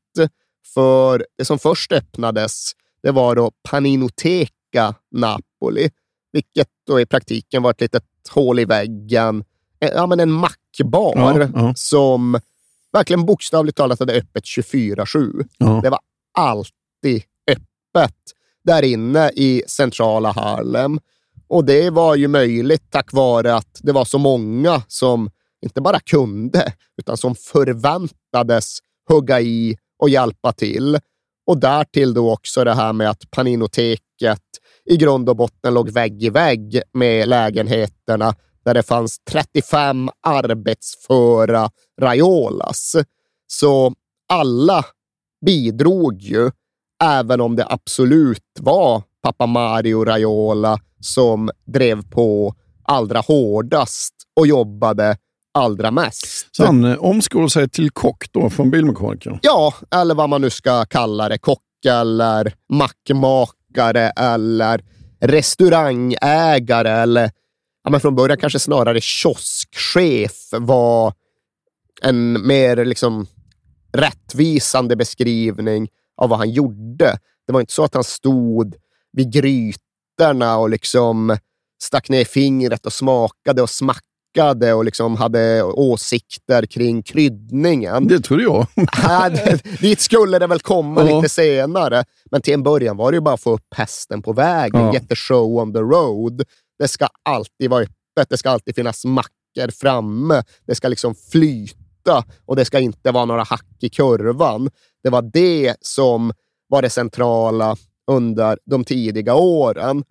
För 0.74 1.26
det 1.38 1.44
som 1.44 1.58
först 1.58 1.92
öppnades, 1.92 2.72
det 3.06 3.12
var 3.12 3.34
då 3.34 3.50
Paninoteca 3.68 4.94
Napoli, 5.10 5.90
vilket 6.32 6.68
då 6.86 7.00
i 7.00 7.06
praktiken 7.06 7.62
var 7.62 7.70
ett 7.70 7.80
litet 7.80 8.04
hål 8.30 8.58
i 8.58 8.64
väggen, 8.64 9.44
eh, 9.80 9.90
ja, 9.94 10.06
men 10.06 10.20
en 10.20 10.32
mackbar 10.32 11.12
Ja, 11.16 11.48
ja. 11.54 11.72
som 11.76 12.40
verkligen 12.92 13.26
bokstavligt 13.26 13.76
talat 13.76 14.00
hade 14.00 14.12
öppet 14.12 14.44
24-7. 14.44 15.44
Ja. 15.58 15.80
Det 15.82 15.90
var 15.90 15.98
alltid 16.38 17.22
öppet 17.50 18.16
där 18.64 18.82
inne 18.82 19.30
i 19.34 19.62
centrala 19.66 20.32
Harlem. 20.32 21.00
Och 21.48 21.64
det 21.64 21.90
var 21.90 22.14
ju 22.14 22.28
möjligt 22.28 22.90
tack 22.90 23.12
vare 23.12 23.54
att 23.54 23.80
det 23.82 23.92
var 23.92 24.04
så 24.04 24.18
många 24.18 24.82
som 24.88 25.30
inte 25.62 25.80
bara 25.80 26.00
kunde, 26.00 26.72
utan 26.96 27.16
som 27.16 27.34
förväntades 27.34 28.78
hugga 29.08 29.40
i 29.40 29.76
och 29.98 30.10
hjälpa 30.10 30.52
till. 30.52 30.98
Och 31.46 31.60
därtill 31.60 32.14
då 32.14 32.32
också 32.32 32.64
det 32.64 32.74
här 32.74 32.92
med 32.92 33.10
att 33.10 33.30
Paninoteket 33.30 34.40
i 34.84 34.96
grund 34.96 35.28
och 35.28 35.36
botten 35.36 35.74
låg 35.74 35.90
vägg 35.90 36.22
i 36.22 36.30
vägg 36.30 36.82
med 36.92 37.28
lägenheterna 37.28 38.34
där 38.64 38.74
det 38.74 38.82
fanns 38.82 39.18
35 39.30 40.10
arbetsföra 40.22 41.70
Raiolas. 42.00 42.96
Så 43.46 43.94
alla 44.28 44.84
bidrog 45.46 46.22
ju, 46.22 46.50
även 47.04 47.40
om 47.40 47.56
det 47.56 47.66
absolut 47.68 48.58
var 48.60 49.02
pappa 49.22 49.46
Mario 49.46 50.04
Raiola 50.04 50.78
som 51.00 51.50
drev 51.66 52.10
på 52.10 52.54
allra 52.82 53.20
hårdast 53.20 54.14
och 54.36 54.46
jobbade 54.46 55.16
allra 55.56 55.90
mest. 55.90 56.48
Så 56.52 56.64
han 56.64 56.98
omskolade 56.98 57.50
sig 57.50 57.68
till 57.68 57.90
kock 57.90 58.32
då 58.32 58.50
från 58.50 58.70
bilmekaniker. 58.70 59.38
Ja, 59.42 59.74
eller 59.90 60.14
vad 60.14 60.28
man 60.28 60.40
nu 60.40 60.50
ska 60.50 60.84
kalla 60.84 61.28
det. 61.28 61.38
Kock 61.38 61.62
eller 61.86 62.54
mackmakare 62.72 64.10
eller 64.10 64.84
restaurangägare 65.20 66.90
eller 66.90 67.30
ja, 67.84 67.90
men 67.90 68.00
från 68.00 68.14
början 68.14 68.38
kanske 68.38 68.58
snarare 68.58 69.00
kioskchef 69.00 70.48
var 70.52 71.14
en 72.02 72.46
mer 72.46 72.84
liksom 72.84 73.26
rättvisande 73.92 74.96
beskrivning 74.96 75.88
av 76.16 76.28
vad 76.28 76.38
han 76.38 76.50
gjorde. 76.50 77.18
Det 77.46 77.52
var 77.52 77.60
inte 77.60 77.72
så 77.72 77.84
att 77.84 77.94
han 77.94 78.04
stod 78.04 78.74
vid 79.12 79.32
grytorna 79.32 80.58
och 80.58 80.70
liksom 80.70 81.36
stack 81.82 82.08
ner 82.08 82.24
fingret 82.24 82.86
och 82.86 82.92
smakade 82.92 83.62
och 83.62 83.70
smackade 83.70 84.05
forskade 84.36 84.72
och 84.72 84.84
liksom 84.84 85.16
hade 85.16 85.62
åsikter 85.62 86.66
kring 86.66 87.02
kryddningen. 87.02 88.08
Det 88.08 88.20
trodde 88.20 88.42
jag. 88.42 88.66
Dit 89.80 90.00
skulle 90.00 90.38
det 90.38 90.46
väl 90.46 90.60
komma 90.60 91.04
Ja. 91.10 91.16
lite 91.16 91.28
senare. 91.28 92.04
Men 92.30 92.42
till 92.42 92.54
en 92.54 92.62
början 92.62 92.96
var 92.96 93.12
det 93.12 93.16
ju 93.16 93.20
bara 93.20 93.34
att 93.34 93.42
få 93.42 93.50
upp 93.54 93.74
hästen 93.76 94.22
på 94.22 94.32
vägen. 94.32 94.80
Ja. 94.80 94.92
Get 94.92 95.08
the 95.08 95.16
show 95.16 95.56
on 95.58 95.72
the 95.72 95.78
road. 95.80 96.42
Det 96.78 96.88
ska 96.88 97.08
alltid 97.24 97.70
vara 97.70 97.82
öppet. 97.82 98.28
Det 98.28 98.36
ska 98.36 98.50
alltid 98.50 98.74
finnas 98.74 99.04
mackor 99.04 99.70
framme. 99.80 100.42
Det 100.66 100.74
ska 100.74 100.88
liksom 100.88 101.14
flyta 101.32 102.24
och 102.46 102.56
det 102.56 102.64
ska 102.64 102.78
inte 102.78 103.10
vara 103.12 103.24
några 103.24 103.42
hack 103.42 103.66
i 103.80 103.88
kurvan. 103.88 104.70
Det 105.02 105.10
var 105.10 105.22
det 105.22 105.74
som 105.80 106.32
var 106.68 106.82
det 106.82 106.90
centrala 106.90 107.76
under 108.10 108.58
de 108.70 108.84
tidiga 108.84 109.34
åren. 109.34 110.04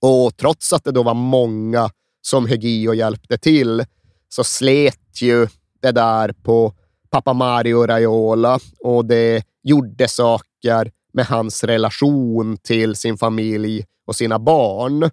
Och 0.00 0.36
trots 0.36 0.72
att 0.72 0.84
det 0.84 0.92
då 0.92 1.02
var 1.02 1.14
många 1.14 1.90
som 2.26 2.46
högg 2.46 2.64
i 2.64 2.88
och 2.88 2.94
hjälpte 2.94 3.38
till 3.38 3.84
så 4.28 4.44
slet 4.44 5.22
ju 5.22 5.46
det 5.82 5.92
där 5.92 6.32
på 6.32 6.72
pappa 7.10 7.32
Mario 7.32 7.86
Raiola 7.86 8.58
och 8.80 9.04
det 9.04 9.44
gjorde 9.62 10.08
saker 10.08 10.90
med 11.12 11.26
hans 11.26 11.64
relation 11.64 12.56
till 12.56 12.96
sin 12.96 13.18
familj 13.18 13.84
och 14.06 14.16
sina 14.16 14.38
barn. 14.38 15.10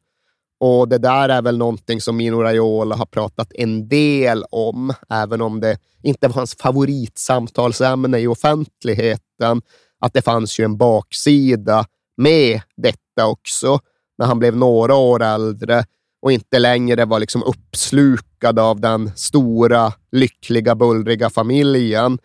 Och 0.60 0.90
det 0.90 0.98
där 0.98 1.30
är 1.30 1.42
väl 1.42 1.58
någonting 1.58 2.02
som 2.02 2.18
Mino 2.18 2.42
Raiola 2.42 2.96
har 2.96 3.06
pratat 3.06 3.52
en 3.54 3.88
del 3.88 4.44
om, 4.52 4.94
även 5.10 5.42
om 5.42 5.60
det 5.60 5.78
inte 6.04 6.28
var 6.28 6.36
hans 6.36 6.56
favoritsamtalsämne 6.56 8.20
i 8.20 8.28
offentligheten. 8.28 9.62
Att 10.00 10.14
det 10.14 10.22
fanns 10.22 10.60
ju 10.60 10.66
en 10.66 10.78
baksida 10.78 11.86
med 12.18 12.62
detta 12.78 13.28
också, 13.28 13.80
när 14.18 14.26
han 14.26 14.40
blev 14.40 14.58
några 14.58 14.96
år 14.96 15.24
äldre 15.24 15.84
och 16.22 16.32
inte 16.32 16.60
längre 16.60 17.06
var 17.06 17.20
liksom 17.20 17.44
uppslukad 17.44 18.60
av 18.60 18.82
den 18.82 19.12
stora, 19.16 19.94
lyckliga, 20.12 20.76
bullriga 20.76 21.30
familjen. 21.30 22.20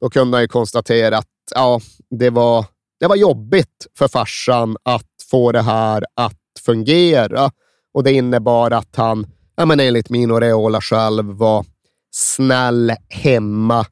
Då 0.00 0.10
kunde 0.10 0.36
han 0.36 0.44
ju 0.44 0.48
konstatera 0.48 1.18
att 1.18 1.26
ja, 1.54 1.80
det, 2.10 2.30
var, 2.30 2.64
det 3.00 3.06
var 3.06 3.16
jobbigt 3.16 3.86
för 3.98 4.08
farsan 4.08 4.76
att 4.82 5.06
få 5.30 5.52
det 5.52 5.62
här 5.62 6.04
att 6.14 6.36
fungera. 6.66 7.50
Och 7.94 8.04
det 8.04 8.12
innebar 8.12 8.70
att 8.70 8.96
han, 8.96 9.26
ja, 9.56 9.66
men 9.66 9.80
enligt 9.80 10.10
Mino 10.10 10.34
Reola 10.34 10.80
själv, 10.80 11.24
var 11.24 11.64
snäll 12.10 12.92
hemma, 13.08 13.86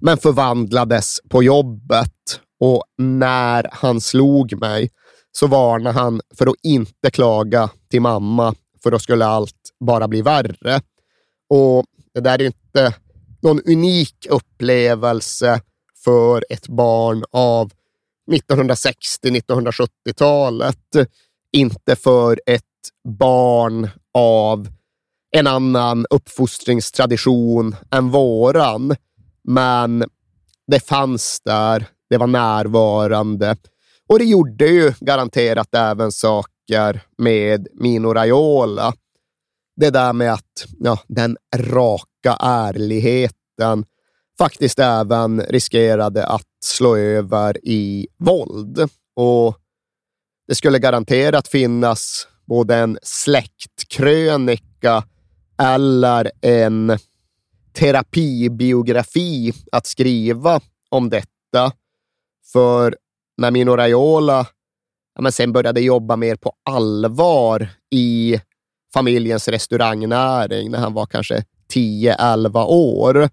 men 0.00 0.18
förvandlades 0.18 1.20
på 1.28 1.42
jobbet. 1.42 2.10
Och 2.60 2.84
när 2.98 3.68
han 3.72 4.00
slog 4.00 4.60
mig 4.60 4.90
så 5.32 5.46
varnade 5.46 5.98
han 5.98 6.20
för 6.38 6.46
att 6.46 6.54
inte 6.62 7.10
klaga 7.10 7.70
till 7.90 8.00
mamma, 8.00 8.54
för 8.84 8.90
då 8.90 8.98
skulle 8.98 9.26
allt 9.26 9.70
bara 9.80 10.08
bli 10.08 10.22
värre. 10.22 10.80
Och 11.48 11.84
det 12.14 12.20
där 12.20 12.34
är 12.34 12.38
ju 12.38 12.46
inte 12.46 12.94
någon 13.42 13.60
unik 13.60 14.26
upplevelse 14.30 15.60
för 16.04 16.44
ett 16.50 16.68
barn 16.68 17.24
av 17.30 17.70
1960-1970-talet. 18.30 20.96
Inte 21.52 21.96
för 21.96 22.40
ett 22.46 22.62
barn 23.18 23.88
av 24.14 24.68
en 25.36 25.46
annan 25.46 26.06
uppfostringstradition 26.10 27.76
än 27.90 28.10
våran. 28.10 28.96
Men 29.44 30.04
det 30.66 30.80
fanns 30.80 31.40
där, 31.44 31.86
det 32.10 32.16
var 32.16 32.26
närvarande. 32.26 33.56
Och 34.08 34.18
det 34.18 34.24
gjorde 34.24 34.66
ju 34.66 34.92
garanterat 35.00 35.74
även 35.74 36.12
saker 36.12 36.53
med 37.18 37.68
Mino 37.72 38.14
Raiola. 38.14 38.94
Det 39.76 39.90
där 39.90 40.12
med 40.12 40.32
att 40.32 40.66
ja, 40.78 40.98
den 41.06 41.36
raka 41.56 42.36
ärligheten 42.40 43.84
faktiskt 44.38 44.78
även 44.78 45.40
riskerade 45.40 46.26
att 46.26 46.46
slå 46.64 46.96
över 46.96 47.58
i 47.62 48.06
våld. 48.18 48.90
Och 49.16 49.56
det 50.48 50.54
skulle 50.54 50.78
garanterat 50.78 51.48
finnas 51.48 52.28
både 52.46 52.76
en 52.76 52.98
släktkrönika 53.02 55.04
eller 55.62 56.30
en 56.40 56.98
terapibiografi 57.72 59.52
att 59.72 59.86
skriva 59.86 60.60
om 60.88 61.10
detta. 61.10 61.72
För 62.52 62.96
när 63.36 63.50
Mino 63.50 63.76
Raiola 63.76 64.46
ja, 65.14 65.22
men 65.22 65.32
sen 65.32 65.52
började 65.52 65.80
jobba 65.80 66.16
mer 66.16 66.36
på 66.36 66.52
allvar 66.70 67.68
i 67.94 68.40
familjens 68.94 69.48
restaurangnäring 69.48 70.70
när 70.70 70.78
han 70.78 70.94
var 70.94 71.06
kanske 71.06 71.44
10-11 71.74 72.64
år, 72.64 73.28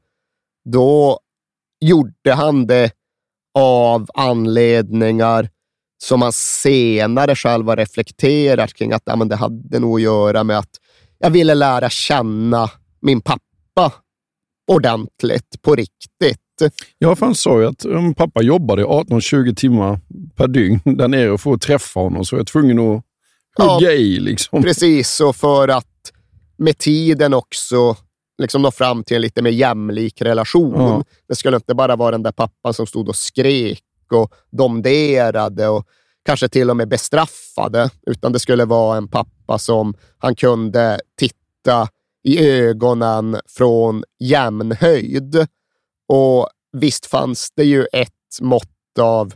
då 0.70 1.20
gjorde 1.80 2.34
han 2.34 2.68
det 2.68 2.92
av 3.60 4.08
anledningar 4.14 5.50
som 6.04 6.22
han 6.22 6.32
senare 6.34 7.36
själv 7.36 7.68
har 7.68 7.76
reflekterat 7.78 8.74
kring 8.74 8.94
att 8.94 9.04
ja, 9.06 9.16
men 9.16 9.30
det 9.30 9.36
hade 9.36 9.80
nog 9.80 9.96
att 9.96 10.02
göra 10.02 10.44
med 10.44 10.58
att 10.58 10.70
jag 11.18 11.30
ville 11.30 11.56
lära 11.56 11.90
känna 11.90 12.70
min 13.02 13.22
pappa 13.22 13.94
ordentligt, 14.72 15.62
på 15.62 15.76
riktigt. 15.76 16.41
Ja, 16.98 17.16
för 17.16 17.26
han 17.26 17.36
sa 17.36 17.60
ju 17.60 17.68
att 17.68 17.86
um, 17.86 18.14
pappa 18.14 18.42
jobbade 18.42 18.84
18-20 18.84 19.56
timmar 19.56 20.00
per 20.36 20.48
dygn 20.48 20.80
där 20.84 21.08
nere 21.08 21.38
för 21.38 21.54
att 21.54 21.62
träffa 21.62 22.00
honom 22.00 22.26
så 22.26 22.36
jag 22.36 22.42
är 22.42 22.46
tvungen 22.46 22.80
att 22.80 23.04
Ja, 23.58 23.74
hugga 23.74 23.92
i. 23.92 24.20
Liksom. 24.20 24.64
Precis, 24.64 25.22
och 25.22 25.36
för 25.36 25.68
att 25.68 26.12
med 26.58 26.78
tiden 26.78 27.34
också 27.34 27.96
liksom 28.42 28.62
nå 28.62 28.72
fram 28.72 29.04
till 29.04 29.16
en 29.16 29.22
lite 29.22 29.42
mer 29.42 29.52
jämlik 29.52 30.22
relation. 30.22 30.74
Ja. 30.76 31.04
Det 31.28 31.36
skulle 31.36 31.56
inte 31.56 31.76
bara 31.76 31.96
vara 31.96 32.12
den 32.12 32.24
där 32.24 32.32
pappan 32.32 32.74
som 32.74 32.88
stod 32.88 33.10
och 33.10 33.16
skrek 33.16 33.84
och 34.12 34.34
domderade 34.52 35.68
och 35.68 35.88
kanske 36.26 36.50
till 36.50 36.70
och 36.70 36.78
med 36.78 36.88
bestraffade, 36.88 37.90
utan 38.08 38.32
det 38.32 38.40
skulle 38.40 38.66
vara 38.66 38.98
en 38.98 39.08
pappa 39.08 39.58
som 39.58 39.94
han 40.18 40.36
kunde 40.36 41.00
titta 41.18 41.88
i 42.24 42.50
ögonen 42.50 43.38
från 43.48 44.04
jämnhöjd. 44.20 45.48
Och 46.12 46.48
visst 46.72 47.06
fanns 47.06 47.52
det 47.56 47.64
ju 47.64 47.86
ett 47.94 48.42
mått 48.42 49.00
av, 49.00 49.34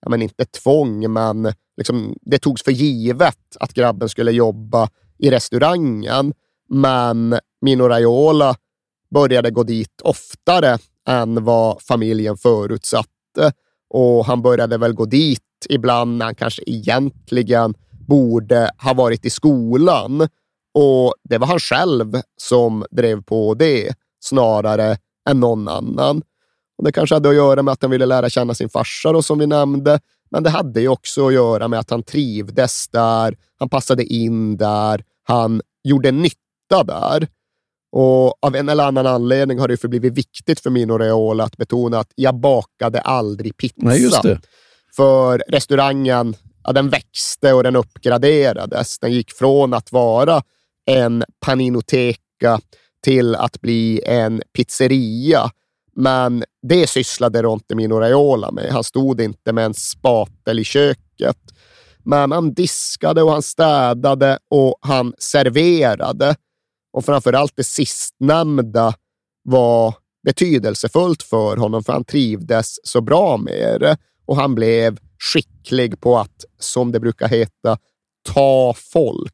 ja, 0.00 0.08
men 0.08 0.22
inte 0.22 0.44
tvång, 0.44 1.12
men 1.12 1.52
liksom, 1.76 2.14
det 2.20 2.38
togs 2.38 2.62
för 2.62 2.72
givet 2.72 3.56
att 3.60 3.72
grabben 3.72 4.08
skulle 4.08 4.32
jobba 4.32 4.88
i 5.18 5.30
restaurangen. 5.30 6.32
Men 6.68 7.38
Mino 7.60 7.82
Raiola 7.82 8.56
började 9.10 9.50
gå 9.50 9.62
dit 9.62 10.00
oftare 10.02 10.78
än 11.08 11.44
vad 11.44 11.82
familjen 11.82 12.36
förutsatte. 12.36 13.52
Och 13.88 14.24
han 14.24 14.42
började 14.42 14.78
väl 14.78 14.92
gå 14.92 15.04
dit 15.04 15.42
ibland 15.68 16.16
när 16.16 16.24
han 16.24 16.34
kanske 16.34 16.62
egentligen 16.66 17.74
borde 18.08 18.70
ha 18.78 18.94
varit 18.94 19.24
i 19.24 19.30
skolan. 19.30 20.28
Och 20.74 21.14
det 21.22 21.38
var 21.38 21.46
han 21.46 21.60
själv 21.60 22.20
som 22.36 22.84
drev 22.90 23.22
på 23.22 23.54
det, 23.54 23.94
snarare 24.20 24.96
än 25.28 25.40
någon 25.40 25.68
annan. 25.68 26.22
Och 26.78 26.84
Det 26.84 26.92
kanske 26.92 27.14
hade 27.14 27.28
att 27.28 27.34
göra 27.34 27.62
med 27.62 27.72
att 27.72 27.82
han 27.82 27.90
ville 27.90 28.06
lära 28.06 28.30
känna 28.30 28.54
sin 28.54 28.68
farsa, 28.68 29.12
då, 29.12 29.22
som 29.22 29.38
vi 29.38 29.46
nämnde. 29.46 30.00
Men 30.30 30.42
det 30.42 30.50
hade 30.50 30.80
ju 30.80 30.88
också 30.88 31.26
att 31.26 31.34
göra 31.34 31.68
med 31.68 31.78
att 31.78 31.90
han 31.90 32.02
trivdes 32.02 32.88
där, 32.88 33.36
han 33.58 33.68
passade 33.68 34.04
in 34.04 34.56
där, 34.56 35.04
han 35.22 35.62
gjorde 35.84 36.10
nytta 36.10 36.84
där. 36.84 37.28
Och 37.92 38.44
av 38.44 38.56
en 38.56 38.68
eller 38.68 38.84
annan 38.84 39.06
anledning 39.06 39.58
har 39.58 39.68
det 39.68 39.76
förblivit 39.76 40.14
viktigt 40.14 40.60
för 40.60 40.70
Mino 40.70 40.98
Raiola 40.98 41.44
att 41.44 41.56
betona 41.56 41.98
att 41.98 42.12
jag 42.14 42.34
bakade 42.34 43.00
aldrig 43.00 43.56
pizza. 43.56 44.20
Nej. 44.24 44.38
För 44.96 45.42
restaurangen, 45.48 46.36
ja, 46.64 46.72
den 46.72 46.88
växte 46.88 47.52
och 47.52 47.62
den 47.62 47.76
uppgraderades. 47.76 48.98
Den 48.98 49.12
gick 49.12 49.32
från 49.32 49.74
att 49.74 49.92
vara 49.92 50.42
en 50.86 51.24
paninoteka 51.40 52.60
till 53.04 53.34
att 53.34 53.60
bli 53.60 54.00
en 54.06 54.42
pizzeria. 54.52 55.50
Men 55.96 56.44
det 56.62 56.86
sysslade 56.86 57.42
Ronte 57.42 57.74
Mino 57.74 57.94
Raiola 57.94 58.50
med. 58.50 58.72
Han 58.72 58.84
stod 58.84 59.20
inte 59.20 59.52
med 59.52 59.64
en 59.64 59.74
spatel 59.74 60.58
i 60.58 60.64
köket. 60.64 61.38
Men 62.04 62.32
han 62.32 62.54
diskade 62.54 63.22
och 63.22 63.32
han 63.32 63.42
städade 63.42 64.38
och 64.50 64.78
han 64.80 65.14
serverade. 65.18 66.36
Och 66.92 67.04
framförallt 67.04 67.52
det 67.56 67.64
sistnämnda 67.64 68.94
var 69.42 69.94
betydelsefullt 70.24 71.22
för 71.22 71.56
honom, 71.56 71.84
för 71.84 71.92
han 71.92 72.04
trivdes 72.04 72.86
så 72.86 73.00
bra 73.00 73.36
med 73.36 73.80
det. 73.80 73.96
Och 74.26 74.36
han 74.36 74.54
blev 74.54 74.98
skicklig 75.18 76.00
på 76.00 76.18
att, 76.18 76.44
som 76.58 76.92
det 76.92 77.00
brukar 77.00 77.28
heta, 77.28 77.78
ta 78.34 78.74
folk. 78.76 79.32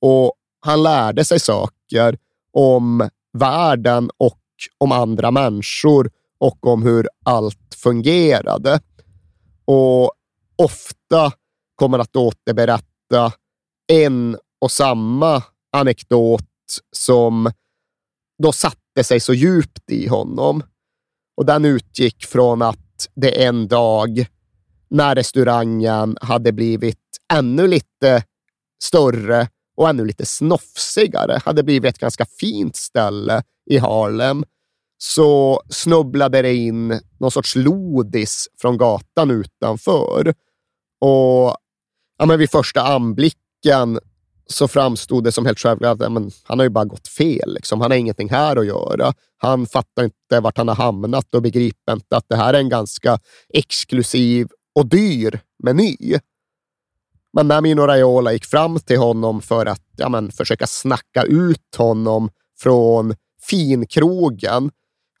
Och 0.00 0.32
han 0.60 0.82
lärde 0.82 1.24
sig 1.24 1.40
saker 1.40 2.18
om 2.52 3.08
världen 3.38 4.10
och 4.18 4.40
om 4.78 4.92
andra 4.92 5.30
människor 5.30 6.10
och 6.38 6.66
om 6.66 6.82
hur 6.82 7.08
allt 7.24 7.74
fungerade. 7.74 8.80
Och 9.64 10.12
ofta 10.56 11.32
kommer 11.74 11.98
att 11.98 12.16
återberätta 12.16 13.32
en 13.92 14.36
och 14.60 14.70
samma 14.70 15.42
anekdot 15.72 16.44
som 16.92 17.50
då 18.42 18.52
satte 18.52 19.04
sig 19.04 19.20
så 19.20 19.34
djupt 19.34 19.90
i 19.90 20.08
honom. 20.08 20.62
Och 21.36 21.46
den 21.46 21.64
utgick 21.64 22.26
från 22.26 22.62
att 22.62 23.08
det 23.14 23.44
en 23.44 23.68
dag 23.68 24.26
när 24.90 25.14
restaurangen 25.14 26.16
hade 26.20 26.52
blivit 26.52 26.98
ännu 27.32 27.66
lite 27.66 28.24
större 28.84 29.48
och 29.78 29.88
ännu 29.88 30.04
lite 30.04 30.26
snofsigare, 30.26 31.40
hade 31.44 31.62
blivit 31.62 31.94
ett 31.94 31.98
ganska 31.98 32.26
fint 32.40 32.76
ställe 32.76 33.42
i 33.70 33.78
Harlem, 33.78 34.44
så 34.98 35.62
snubblade 35.68 36.42
det 36.42 36.54
in 36.54 37.00
någon 37.20 37.30
sorts 37.30 37.56
lodis 37.56 38.48
från 38.60 38.78
gatan 38.78 39.30
utanför. 39.30 40.34
Och 41.00 41.56
ja, 42.18 42.26
men 42.26 42.38
vid 42.38 42.50
första 42.50 42.82
anblicken 42.82 43.98
så 44.46 44.68
framstod 44.68 45.24
det 45.24 45.32
som 45.32 45.46
helt 45.46 45.58
självklart 45.58 46.00
att 46.00 46.12
men, 46.12 46.30
han 46.44 46.58
har 46.58 46.64
ju 46.64 46.70
bara 46.70 46.84
gått 46.84 47.08
fel. 47.08 47.54
Liksom. 47.54 47.80
Han 47.80 47.90
har 47.90 47.98
ingenting 47.98 48.30
här 48.30 48.56
att 48.56 48.66
göra. 48.66 49.12
Han 49.36 49.66
fattar 49.66 50.04
inte 50.04 50.40
vart 50.40 50.58
han 50.58 50.68
har 50.68 50.74
hamnat 50.74 51.34
och 51.34 51.42
begriper 51.42 51.92
inte 51.92 52.16
att 52.16 52.28
det 52.28 52.36
här 52.36 52.54
är 52.54 52.58
en 52.58 52.68
ganska 52.68 53.18
exklusiv 53.54 54.48
och 54.74 54.86
dyr 54.86 55.40
meny. 55.64 56.18
Men 57.38 57.48
när 57.48 57.60
Mino 57.60 57.86
Raiola 57.86 58.32
gick 58.32 58.44
fram 58.44 58.80
till 58.80 58.98
honom 58.98 59.42
för 59.42 59.66
att 59.66 59.82
ja, 59.96 60.08
men, 60.08 60.32
försöka 60.32 60.66
snacka 60.66 61.22
ut 61.22 61.74
honom 61.76 62.30
från 62.60 63.14
finkrogen, 63.42 64.70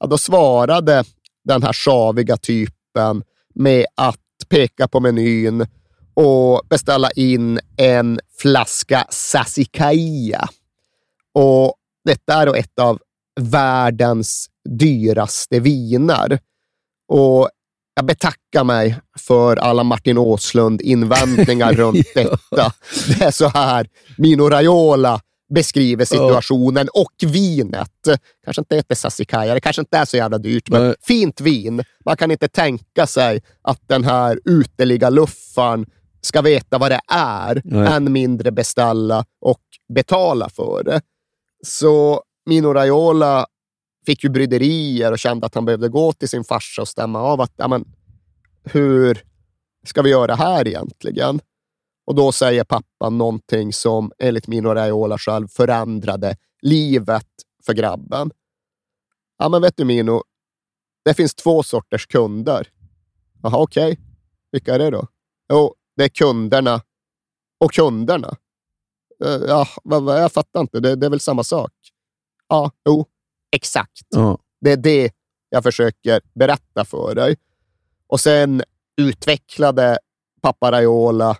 ja, 0.00 0.06
då 0.06 0.18
svarade 0.18 1.04
den 1.44 1.62
här 1.62 1.72
sjaviga 1.72 2.36
typen 2.36 3.24
med 3.54 3.86
att 3.94 4.20
peka 4.48 4.88
på 4.88 5.00
menyn 5.00 5.66
och 6.14 6.62
beställa 6.68 7.10
in 7.10 7.60
en 7.76 8.20
flaska 8.38 9.06
Sassicaia. 9.10 10.48
Och 11.34 11.74
detta 12.04 12.34
är 12.34 12.46
då 12.46 12.54
ett 12.54 12.78
av 12.78 12.98
världens 13.40 14.50
dyraste 14.68 15.60
viner. 15.60 16.38
Och 17.08 17.48
jag 17.98 18.04
betackar 18.04 18.64
mig 18.64 18.96
för 19.18 19.56
alla 19.56 19.84
Martin 19.84 20.18
Åslund-invändningar 20.18 21.72
runt 21.74 22.06
detta. 22.14 22.72
Det 23.06 23.24
är 23.24 23.30
så 23.30 23.48
här 23.48 23.86
Mino 24.18 24.48
Raiola 24.48 25.20
beskriver 25.54 26.04
situationen 26.04 26.88
och 26.94 27.12
vinet. 27.32 27.90
Kanske 28.44 28.60
inte 28.60 28.76
heter 28.76 28.94
Sassicaia, 28.94 29.54
det 29.54 29.60
kanske 29.60 29.82
inte 29.82 29.98
är 29.98 30.04
så 30.04 30.16
jävla 30.16 30.38
dyrt, 30.38 30.68
men 30.68 30.82
Nej. 30.86 30.94
fint 31.00 31.40
vin. 31.40 31.84
Man 32.04 32.16
kan 32.16 32.30
inte 32.30 32.48
tänka 32.48 33.06
sig 33.06 33.42
att 33.62 33.80
den 33.86 34.04
här 34.04 34.40
uteliga 34.44 35.10
luffaren 35.10 35.86
ska 36.20 36.42
veta 36.42 36.78
vad 36.78 36.90
det 36.90 37.00
är, 37.12 37.60
Nej. 37.64 37.92
än 37.92 38.12
mindre 38.12 38.50
beställa 38.50 39.24
och 39.40 39.62
betala 39.94 40.48
för 40.48 40.82
det. 40.84 41.00
Så 41.66 42.22
Mino 42.46 42.72
Raiola 42.72 43.46
fick 44.08 44.24
ju 44.24 44.30
bryderier 44.30 45.12
och 45.12 45.18
kände 45.18 45.46
att 45.46 45.54
han 45.54 45.64
behövde 45.64 45.88
gå 45.88 46.12
till 46.12 46.28
sin 46.28 46.44
farsa 46.44 46.82
och 46.82 46.88
stämma 46.88 47.20
av 47.20 47.40
att, 47.40 47.52
ja, 47.56 47.68
men, 47.68 47.84
hur 48.64 49.24
ska 49.86 50.02
vi 50.02 50.10
göra 50.10 50.34
här 50.34 50.68
egentligen? 50.68 51.40
Och 52.06 52.14
då 52.14 52.32
säger 52.32 52.64
pappan 52.64 53.18
någonting 53.18 53.72
som 53.72 54.12
enligt 54.18 54.46
Mino 54.46 54.68
Raiola 54.68 55.18
själv 55.18 55.48
förändrade 55.48 56.36
livet 56.62 57.26
för 57.66 57.72
grabben. 57.72 58.30
Ja, 59.38 59.48
men 59.48 59.62
vet 59.62 59.76
du 59.76 59.84
Mino, 59.84 60.22
det 61.04 61.14
finns 61.14 61.34
två 61.34 61.62
sorters 61.62 62.06
kunder. 62.06 62.68
Jaha, 63.42 63.62
okej. 63.62 63.98
Vilka 64.52 64.74
är 64.74 64.78
det 64.78 64.90
då? 64.90 65.06
Jo, 65.52 65.74
det 65.96 66.04
är 66.04 66.08
kunderna 66.08 66.82
och 67.58 67.72
kunderna. 67.72 68.36
Eh, 69.24 69.40
ja, 69.48 69.68
jag 69.84 70.32
fattar 70.32 70.60
inte. 70.60 70.80
Det, 70.80 70.96
det 70.96 71.06
är 71.06 71.10
väl 71.10 71.20
samma 71.20 71.44
sak? 71.44 71.72
Ja, 72.48 72.70
jo, 72.84 73.06
exakt. 73.52 74.06
Ja. 74.08 74.38
Det 74.60 74.72
är 74.72 74.76
det 74.76 75.12
jag 75.48 75.62
försöker 75.62 76.20
berätta 76.34 76.84
för 76.84 77.14
dig. 77.14 77.36
Och 78.06 78.20
sen 78.20 78.62
utvecklade 78.96 79.98
pappa 80.42 80.72
Raiola 80.72 81.36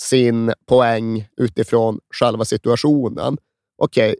sin 0.00 0.52
poäng 0.66 1.28
utifrån 1.36 1.98
själva 2.14 2.44
situationen. 2.44 3.38
Okej, 3.78 4.16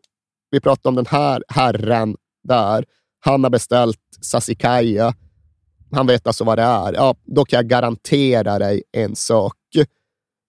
vi 0.50 0.60
pratar 0.60 0.90
om 0.90 0.96
den 0.96 1.06
här 1.06 1.44
herren 1.48 2.16
där. 2.42 2.84
Han 3.20 3.44
har 3.44 3.50
beställt 3.50 4.00
Sasikaya. 4.20 5.14
Han 5.92 6.06
vet 6.06 6.26
alltså 6.26 6.44
vad 6.44 6.58
det 6.58 6.62
är. 6.62 6.92
Ja, 6.92 7.14
då 7.24 7.44
kan 7.44 7.56
jag 7.56 7.66
garantera 7.66 8.58
dig 8.58 8.82
en 8.92 9.16
sak. 9.16 9.56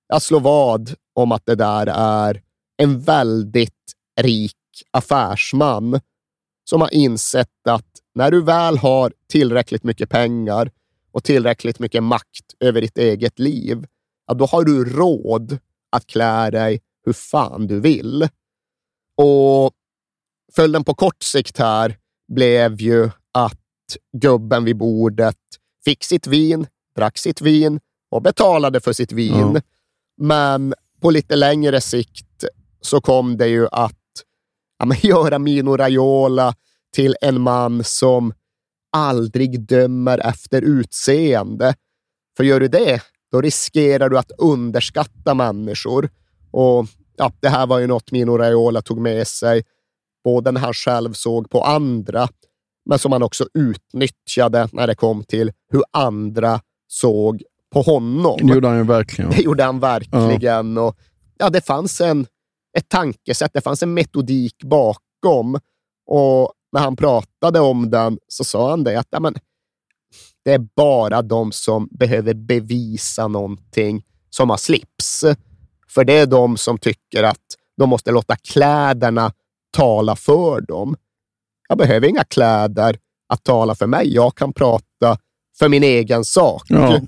Jag 0.08 0.22
slår 0.22 0.40
vad 0.40 0.94
om 1.14 1.32
att 1.32 1.46
det 1.46 1.56
där 1.56 1.88
är 1.96 2.42
en 2.78 3.00
väldigt 3.00 3.94
rik 4.22 4.56
affärsman 4.92 6.00
som 6.64 6.82
har 6.82 6.94
insett 6.94 7.68
att 7.70 7.88
när 8.16 8.32
du 8.32 8.42
väl 8.42 8.78
har 8.78 9.14
tillräckligt 9.30 9.84
mycket 9.84 10.10
pengar 10.10 10.72
och 11.12 11.24
tillräckligt 11.24 11.80
mycket 11.80 12.04
makt 12.04 12.54
över 12.60 12.82
ditt 12.82 12.98
eget 12.98 13.40
liv, 13.40 13.86
ja, 14.28 14.34
då 14.34 14.46
har 14.46 14.64
du 14.64 14.86
råd 14.86 15.58
att 15.90 16.06
klä 16.06 16.52
dig 16.52 16.82
hur 17.06 17.14
fan 17.14 17.68
du 17.68 17.80
vill. 17.80 18.28
Och 19.18 19.74
följden 20.56 20.84
på 20.84 20.94
kort 20.94 21.24
sikt 21.24 21.58
här 21.58 21.98
blev 22.28 22.82
ju 22.82 23.10
att 23.32 23.60
gubben 24.18 24.64
vid 24.64 24.78
bordet 24.78 25.38
fick 25.86 26.04
sitt 26.04 26.28
vin, 26.28 26.68
drack 26.96 27.18
sitt 27.18 27.42
vin 27.42 27.80
och 28.10 28.22
betalade 28.22 28.80
för 28.80 28.94
sitt 28.94 29.12
vin. 29.12 29.52
Ja. 29.54 29.62
Men 30.18 30.74
på 31.02 31.12
lite 31.12 31.36
längre 31.36 31.82
sikt 31.82 32.46
så 32.82 33.02
kom 33.02 33.38
det 33.38 33.48
ju 33.48 33.68
att 33.72 34.03
ja, 34.84 34.88
men 34.88 34.98
göra 35.02 35.40
Mino 35.40 35.78
Raiola 35.78 36.56
till 36.94 37.16
en 37.22 37.42
man 37.42 37.84
som 37.84 38.34
aldrig 38.92 39.62
dömer 39.62 40.18
efter 40.18 40.62
utseende. 40.62 41.76
För 42.38 42.44
gör 42.44 42.60
du 42.60 42.68
det, 42.68 43.02
då 43.32 43.42
riskerar 43.42 44.10
du 44.10 44.18
att 44.18 44.32
underskatta 44.38 45.34
människor. 45.34 46.10
Och 46.52 46.88
ja, 47.18 47.32
Det 47.40 47.50
här 47.50 47.68
var 47.68 47.80
ju 47.80 47.88
något 47.88 48.12
Mino 48.12 48.38
Raiola 48.38 48.82
tog 48.82 49.02
med 49.02 49.28
sig, 49.28 49.64
både 50.24 50.52
när 50.52 50.62
han 50.62 50.74
själv 50.74 51.14
såg 51.14 51.50
på 51.50 51.62
andra, 51.62 52.28
men 52.86 53.00
som 53.00 53.12
han 53.12 53.24
också 53.24 53.48
utnyttjade 53.54 54.70
när 54.72 54.88
det 54.88 54.96
kom 54.96 55.24
till 55.24 55.52
hur 55.72 55.84
andra 55.92 56.62
såg 56.88 57.44
på 57.74 57.82
honom. 57.82 58.38
Det 58.42 58.54
gjorde 58.54 58.68
han 58.68 58.78
ju 58.78 58.84
verkligen. 58.84 59.32
Det 59.32 59.42
gjorde 59.42 59.64
han 59.64 59.80
verkligen. 59.80 60.78
Och, 60.78 60.98
ja, 61.38 61.50
det 61.50 61.62
fanns 61.62 62.02
en, 62.02 62.28
ett 62.78 62.90
tankesätt, 62.90 63.52
det 63.54 63.62
fanns 63.62 63.84
en 63.84 63.94
metodik 63.94 64.64
bakom. 64.64 65.60
Och 66.06 66.54
när 66.72 66.82
han 66.82 66.96
pratade 66.96 67.60
om 67.60 67.90
den 67.90 68.20
så 68.28 68.44
sa 68.44 68.70
han 68.70 68.84
det 68.84 69.00
att 69.00 69.08
ja, 69.10 69.20
men, 69.20 69.36
det 70.46 70.54
är 70.54 70.68
bara 70.76 71.22
de 71.22 71.52
som 71.52 71.88
behöver 71.92 72.34
bevisa 72.34 73.28
någonting 73.28 74.04
som 74.30 74.50
har 74.50 74.58
slips. 74.58 75.26
För 75.90 76.04
det 76.04 76.14
är 76.14 76.26
de 76.26 76.58
som 76.58 76.78
tycker 76.78 77.24
att 77.24 77.46
de 77.78 77.90
måste 77.90 78.12
låta 78.12 78.36
kläderna 78.36 79.32
tala 79.72 80.16
för 80.16 80.62
dem. 80.62 80.96
Jag 81.70 81.78
behöver 81.78 82.08
inga 82.08 82.24
kläder 82.24 82.98
att 83.30 83.44
tala 83.44 83.76
för 83.76 83.88
mig. 83.88 84.14
Jag 84.14 84.36
kan 84.36 84.54
prata 84.54 85.18
för 85.60 85.70
min 85.70 85.84
egen 85.84 86.26
sak. 86.26 86.64
Ja. 86.68 87.00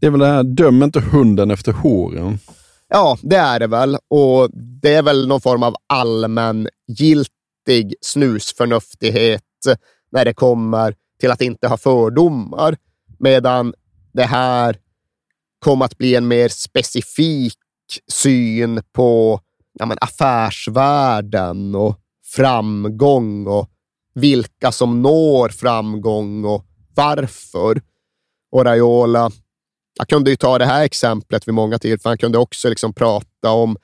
Det 0.00 0.06
är 0.06 0.10
väl 0.10 0.20
det 0.20 0.26
här, 0.26 0.42
döm 0.42 0.82
inte 0.82 1.00
hunden 1.00 1.50
efter 1.50 1.72
håren. 1.72 2.38
Ja, 2.94 3.18
det 3.22 3.36
är 3.36 3.60
det 3.60 3.66
väl. 3.66 3.98
Och 4.08 4.50
det 4.54 4.94
är 4.94 5.02
väl 5.02 5.28
någon 5.28 5.40
form 5.40 5.62
av 5.62 5.74
allmängiltig 5.86 7.94
snusförnuftighet 8.00 9.42
när 10.10 10.24
det 10.24 10.34
kommer 10.34 10.94
till 11.20 11.30
att 11.30 11.40
inte 11.40 11.68
ha 11.68 11.76
fördomar. 11.76 12.76
Medan 13.18 13.74
det 14.12 14.24
här 14.24 14.76
kom 15.58 15.82
att 15.82 15.98
bli 15.98 16.14
en 16.14 16.28
mer 16.28 16.48
specifik 16.48 17.58
syn 18.08 18.82
på 18.92 19.40
ja, 19.78 19.86
men 19.86 19.98
affärsvärlden 20.00 21.74
och 21.74 21.98
framgång 22.36 23.46
och 23.46 23.70
vilka 24.14 24.72
som 24.72 25.02
når 25.02 25.48
framgång 25.48 26.44
och 26.44 26.66
varför. 26.94 27.82
Och 28.50 28.64
Raiola 28.64 29.30
jag 29.98 30.08
kunde 30.08 30.30
ju 30.30 30.36
ta 30.36 30.58
det 30.58 30.66
här 30.66 30.84
exemplet 30.84 31.48
vid 31.48 31.54
många 31.54 31.78
tillfällen. 31.78 32.10
Han 32.10 32.18
kunde 32.18 32.38
också 32.38 32.68
liksom 32.68 32.94
prata 32.94 33.50
om 33.50 33.76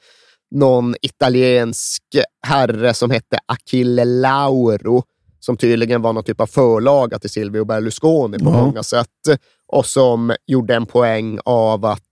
någon 0.50 0.94
italiensk 1.02 2.02
herre 2.46 2.94
som 2.94 3.10
hette 3.10 3.38
Achille 3.46 4.04
Lauro, 4.04 5.02
som 5.40 5.56
tydligen 5.56 6.02
var 6.02 6.12
någon 6.12 6.24
typ 6.24 6.40
av 6.40 6.46
förlaga 6.46 7.18
till 7.18 7.30
Silvio 7.30 7.64
Berlusconi 7.64 8.38
på 8.38 8.44
Ja. 8.44 8.50
många 8.64 8.82
sätt 8.82 9.08
och 9.72 9.86
som 9.86 10.34
gjorde 10.46 10.74
en 10.74 10.86
poäng 10.86 11.38
av 11.44 11.84
att 11.84 12.02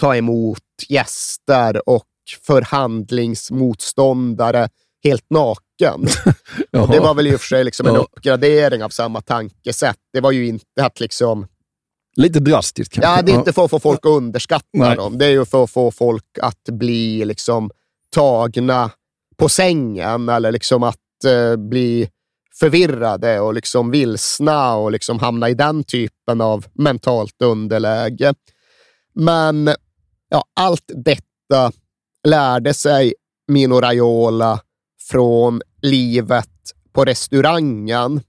ta 0.00 0.16
emot 0.16 0.58
gäster 0.88 1.88
och 1.88 2.04
förhandlingsmotståndare 2.46 4.68
helt 5.04 5.30
naken. 5.30 6.06
Och 6.82 6.88
det 6.90 7.00
var 7.00 7.14
väl 7.14 7.26
i 7.26 7.36
och 7.36 7.40
för 7.40 7.46
sig 7.46 7.64
liksom 7.64 7.86
en 7.86 7.96
uppgradering 7.96 8.84
av 8.84 8.88
samma 8.88 9.20
tankesätt. 9.20 9.96
Det 10.12 10.20
var 10.20 10.32
ju 10.32 10.46
inte 10.46 10.64
att 10.80 11.00
liksom 11.00 11.46
Lite 12.16 12.40
drastiskt 12.40 12.94
kanske. 12.94 13.10
Ja, 13.10 13.22
det 13.22 13.32
är 13.32 13.36
inte 13.36 13.52
för 13.52 13.64
att 13.64 13.70
få 13.70 13.78
folk 13.78 14.06
att 14.06 14.12
underskatta 14.12 14.66
Nej. 14.72 14.96
dem. 14.96 15.18
Det 15.18 15.26
är 15.26 15.30
ju 15.30 15.44
för 15.44 15.64
att 15.64 15.70
få 15.70 15.90
folk 15.90 16.38
att 16.42 16.64
bli 16.64 17.24
liksom 17.24 17.70
tagna 18.10 18.90
på 19.36 19.48
sängen 19.48 20.28
eller 20.28 20.52
liksom 20.52 20.82
att 20.82 21.24
eh, 21.26 21.56
bli 21.56 22.08
förvirrade 22.54 23.40
och 23.40 23.54
liksom 23.54 23.90
vilsna 23.90 24.74
och 24.74 24.92
liksom 24.92 25.18
hamna 25.18 25.48
i 25.48 25.54
den 25.54 25.84
typen 25.84 26.40
av 26.40 26.66
mentalt 26.72 27.42
underläge. 27.42 28.34
Men 29.14 29.70
ja, 30.28 30.44
allt 30.54 30.90
detta 30.94 31.72
lärde 32.24 32.74
sig 32.74 33.14
Mino 33.48 33.80
Raiola 33.80 34.60
från 35.10 35.62
livet 35.82 36.50
på 36.92 37.04
restaurangen. 37.04 38.20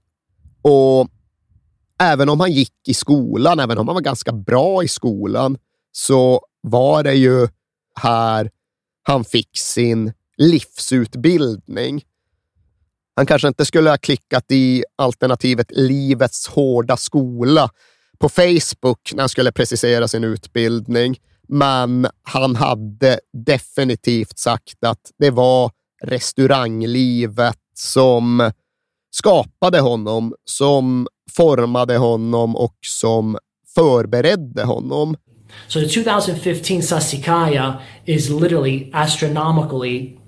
Och 0.62 1.08
även 1.98 2.28
om 2.28 2.40
han 2.40 2.52
gick 2.52 2.88
i 2.88 2.94
skolan, 2.94 3.60
även 3.60 3.78
om 3.78 3.88
han 3.88 3.94
var 3.94 4.02
ganska 4.02 4.32
bra 4.32 4.82
i 4.84 4.88
skolan, 4.88 5.58
så 5.92 6.40
var 6.60 7.02
det 7.02 7.14
ju 7.14 7.48
här 7.94 8.50
han 9.02 9.24
fick 9.24 9.58
sin 9.58 10.12
livsutbildning. 10.36 12.02
Han 13.16 13.26
kanske 13.26 13.48
inte 13.48 13.64
skulle 13.64 13.90
ha 13.90 13.96
klickat 13.96 14.44
i 14.48 14.84
alternativet 14.96 15.70
Livets 15.70 16.48
hårda 16.48 16.96
skola 16.96 17.70
på 18.18 18.28
Facebook 18.28 19.12
när 19.14 19.22
han 19.22 19.28
skulle 19.28 19.52
precisera 19.52 20.08
sin 20.08 20.24
utbildning, 20.24 21.16
men 21.48 22.06
han 22.22 22.56
hade 22.56 23.20
definitivt 23.46 24.38
sagt 24.38 24.84
att 24.84 25.10
det 25.18 25.30
var 25.30 25.70
restauranglivet 26.04 27.58
som 27.74 28.50
skapade 29.10 29.80
honom, 29.80 30.34
som 30.44 31.06
formade 31.36 31.96
honom 31.96 32.56
och 32.56 32.76
som 32.86 33.38
förberedde 33.74 34.64
honom. 34.64 35.16
So 35.68 35.80
the 35.80 35.88
2015 35.88 36.82
Sasikaya 36.82 37.80
is 38.04 38.30
literally 38.30 38.90
astronomically 38.92 40.18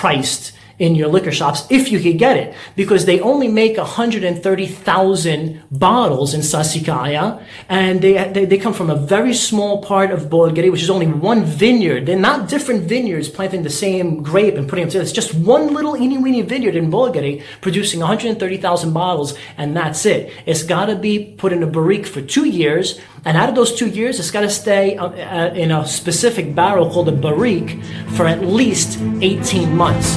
priced 0.00 0.54
in 0.78 0.94
your 0.94 1.08
liquor 1.08 1.32
shops 1.32 1.66
if 1.70 1.90
you 1.90 1.98
could 2.00 2.18
get 2.18 2.36
it 2.36 2.54
because 2.76 3.04
they 3.04 3.20
only 3.20 3.48
make 3.48 3.76
130,000 3.76 5.62
bottles 5.70 6.34
in 6.34 6.40
Sasikaya 6.40 7.42
and 7.68 8.00
they, 8.00 8.30
they, 8.32 8.44
they, 8.44 8.58
come 8.58 8.72
from 8.72 8.90
a 8.90 8.96
very 8.96 9.34
small 9.34 9.82
part 9.82 10.10
of 10.10 10.22
Bolgari 10.24 10.70
which 10.70 10.82
is 10.82 10.90
only 10.90 11.06
one 11.06 11.44
vineyard. 11.44 12.06
They're 12.06 12.18
not 12.18 12.48
different 12.48 12.84
vineyards 12.84 13.28
planting 13.28 13.62
the 13.62 13.70
same 13.70 14.22
grape 14.22 14.54
and 14.54 14.68
putting 14.68 14.84
them 14.84 14.90
together. 14.90 15.02
It's 15.02 15.12
just 15.12 15.34
one 15.34 15.74
little 15.74 15.96
eeny 15.96 16.18
weeny 16.18 16.42
vineyard 16.42 16.76
in 16.76 16.90
Bolgari 16.90 17.42
producing 17.60 18.00
130,000 18.00 18.92
bottles 18.92 19.36
and 19.56 19.76
that's 19.76 20.06
it. 20.06 20.32
It's 20.46 20.62
got 20.62 20.86
to 20.86 20.96
be 20.96 21.34
put 21.38 21.52
in 21.52 21.62
a 21.62 21.66
barrique 21.66 22.06
for 22.06 22.20
two 22.20 22.46
years 22.46 23.00
and 23.24 23.36
out 23.36 23.48
of 23.48 23.54
those 23.54 23.74
two 23.74 23.88
years 23.88 24.18
it's 24.18 24.30
got 24.30 24.42
to 24.42 24.50
stay 24.50 24.96
uh, 24.96 25.08
uh, 25.08 25.54
in 25.54 25.70
a 25.70 25.86
specific 25.86 26.54
barrel 26.54 26.90
called 26.90 27.08
a 27.08 27.12
barrique 27.12 27.82
for 28.16 28.26
at 28.26 28.42
least 28.42 28.98
18 29.20 29.76
months. 29.76 30.16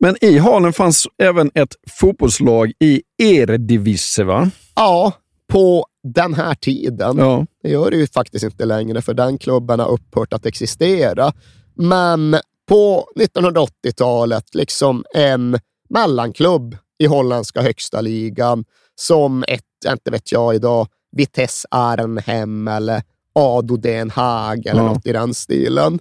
Men 0.00 0.24
i 0.24 0.38
Halen 0.38 0.72
fanns 0.72 1.06
även 1.22 1.50
ett 1.54 1.74
fotbollslag 1.90 2.72
i 2.80 3.02
Eredivisie, 3.18 4.24
va? 4.24 4.50
Ja, 4.74 5.12
på 5.52 5.86
den 6.02 6.34
här 6.34 6.54
tiden. 6.54 7.18
Ja. 7.18 7.46
Det 7.62 7.68
gör 7.68 7.90
det 7.90 7.96
ju 7.96 8.06
faktiskt 8.06 8.44
inte 8.44 8.64
längre, 8.64 9.02
för 9.02 9.14
den 9.14 9.38
klubben 9.38 9.80
har 9.80 9.88
upphört 9.88 10.32
att 10.32 10.46
existera. 10.46 11.32
Men 11.74 12.36
på 12.68 13.08
1980-talet, 13.16 14.54
liksom 14.54 15.04
en 15.14 15.58
mellanklubb 15.90 16.76
i 16.98 17.06
holländska 17.06 17.62
högsta 17.62 18.00
ligan, 18.00 18.64
som 18.94 19.44
ett, 19.48 19.62
inte 19.88 20.10
vet 20.10 20.32
jag 20.32 20.54
idag, 20.54 20.86
Vitesse 21.16 21.68
Arnhem 21.70 22.68
eller 22.68 23.02
Ado 23.32 23.76
Den 23.76 24.10
Haag 24.10 24.66
eller 24.66 24.82
ja. 24.82 24.92
något 24.92 25.06
i 25.06 25.12
den 25.12 25.34
stilen. 25.34 25.98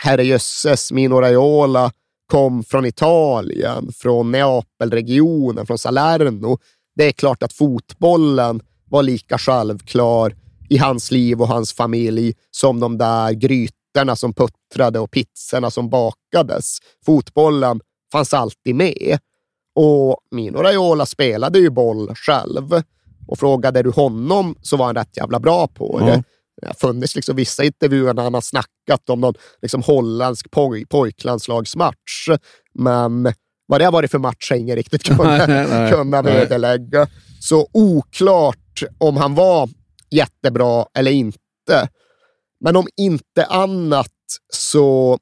Herrejösses, 0.00 0.92
Mino 0.92 1.20
Raiola 1.20 1.92
kom 2.26 2.64
från 2.64 2.86
Italien, 2.86 3.92
från 3.92 4.32
Neapelregionen, 4.32 5.66
från 5.66 5.78
Salerno. 5.78 6.58
Det 6.96 7.04
är 7.04 7.12
klart 7.12 7.42
att 7.42 7.52
fotbollen 7.52 8.62
var 8.84 9.02
lika 9.02 9.38
självklar 9.38 10.36
i 10.68 10.78
hans 10.78 11.10
liv 11.10 11.40
och 11.40 11.48
hans 11.48 11.72
familj 11.72 12.34
som 12.50 12.80
de 12.80 12.98
där 12.98 13.32
grytorna 13.32 14.16
som 14.16 14.34
puttrade 14.34 14.98
och 14.98 15.10
pizzorna 15.10 15.70
som 15.70 15.90
bakades. 15.90 16.78
Fotbollen 17.06 17.80
fanns 18.12 18.34
alltid 18.34 18.74
med. 18.74 19.18
Och 19.74 20.16
Mino 20.30 20.58
Raiola 20.58 21.06
spelade 21.06 21.58
ju 21.58 21.70
boll 21.70 22.14
själv. 22.14 22.82
Och 23.28 23.38
frågade 23.38 23.82
du 23.82 23.90
honom 23.90 24.56
så 24.62 24.76
var 24.76 24.86
han 24.86 24.94
rätt 24.94 25.16
jävla 25.16 25.40
bra 25.40 25.66
på 25.66 25.98
det. 25.98 26.12
Mm. 26.12 26.22
Det 26.60 26.66
har 26.66 26.74
funnits 26.74 27.14
liksom 27.14 27.36
vissa 27.36 27.64
intervjuer 27.64 28.14
när 28.14 28.22
han 28.22 28.34
har 28.34 28.40
snackat 28.40 29.10
om 29.10 29.20
någon 29.20 29.34
liksom 29.62 29.82
holländsk 29.82 30.50
poj 30.50 30.86
pojklandslagsmatch. 30.86 32.28
Men 32.74 33.32
Vad 33.66 33.80
det 33.80 33.84
har 33.84 33.92
varit 33.92 34.10
för 34.10 34.18
match 34.18 34.50
har 34.50 34.56
ingen 34.56 34.76
riktigt 34.76 35.02
kunnat, 35.16 35.92
kunnat 35.92 36.26
vederlägga. 36.26 37.08
Så 37.40 37.68
oklart 37.72 38.82
om 38.98 39.16
han 39.16 39.34
var 39.34 39.68
jättebra 40.10 40.86
eller 40.94 41.10
inte. 41.10 41.88
Men 42.60 42.76
om 42.76 42.88
inte 42.96 43.44
annat 43.44 44.12
så 44.52 45.18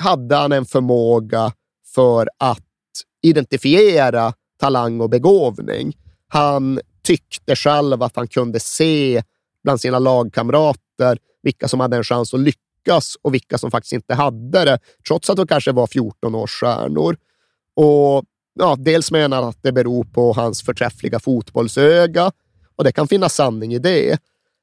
hade 0.00 0.36
han 0.36 0.52
en 0.52 0.64
förmåga 0.66 1.52
för 1.94 2.28
att 2.38 2.60
identifiera 3.22 4.32
talang 4.60 5.00
och 5.00 5.10
begåvning. 5.10 5.96
Han 6.28 6.80
tyckte 7.02 7.56
själv 7.56 8.02
att 8.02 8.16
han 8.16 8.28
kunde 8.28 8.60
se 8.60 9.22
bland 9.64 9.80
sina 9.80 9.98
lagkamrater 9.98 11.18
vilka 11.42 11.68
som 11.68 11.80
hade 11.80 11.96
en 11.96 12.04
chans 12.04 12.34
att 12.34 12.40
lyckas 12.40 13.16
och 13.22 13.34
vilka 13.34 13.58
som 13.58 13.70
faktiskt 13.70 13.92
inte 13.92 14.14
hade 14.14 14.64
det, 14.64 14.78
trots 15.08 15.30
att 15.30 15.36
de 15.36 15.46
kanske 15.46 15.72
var 15.72 15.86
14-årsstjärnor. 15.86 17.16
Och 17.76 18.24
ja, 18.54 18.76
dels 18.78 19.10
menar 19.10 19.36
han 19.36 19.48
att 19.48 19.62
det 19.62 19.72
beror 19.72 20.04
på 20.04 20.32
hans 20.32 20.62
förträffliga 20.62 21.20
fotbollsöga 21.20 22.32
och 22.76 22.84
det 22.84 22.92
kan 22.92 23.08
finnas 23.08 23.34
sanning 23.34 23.74
i 23.74 23.78
det. 23.78 24.18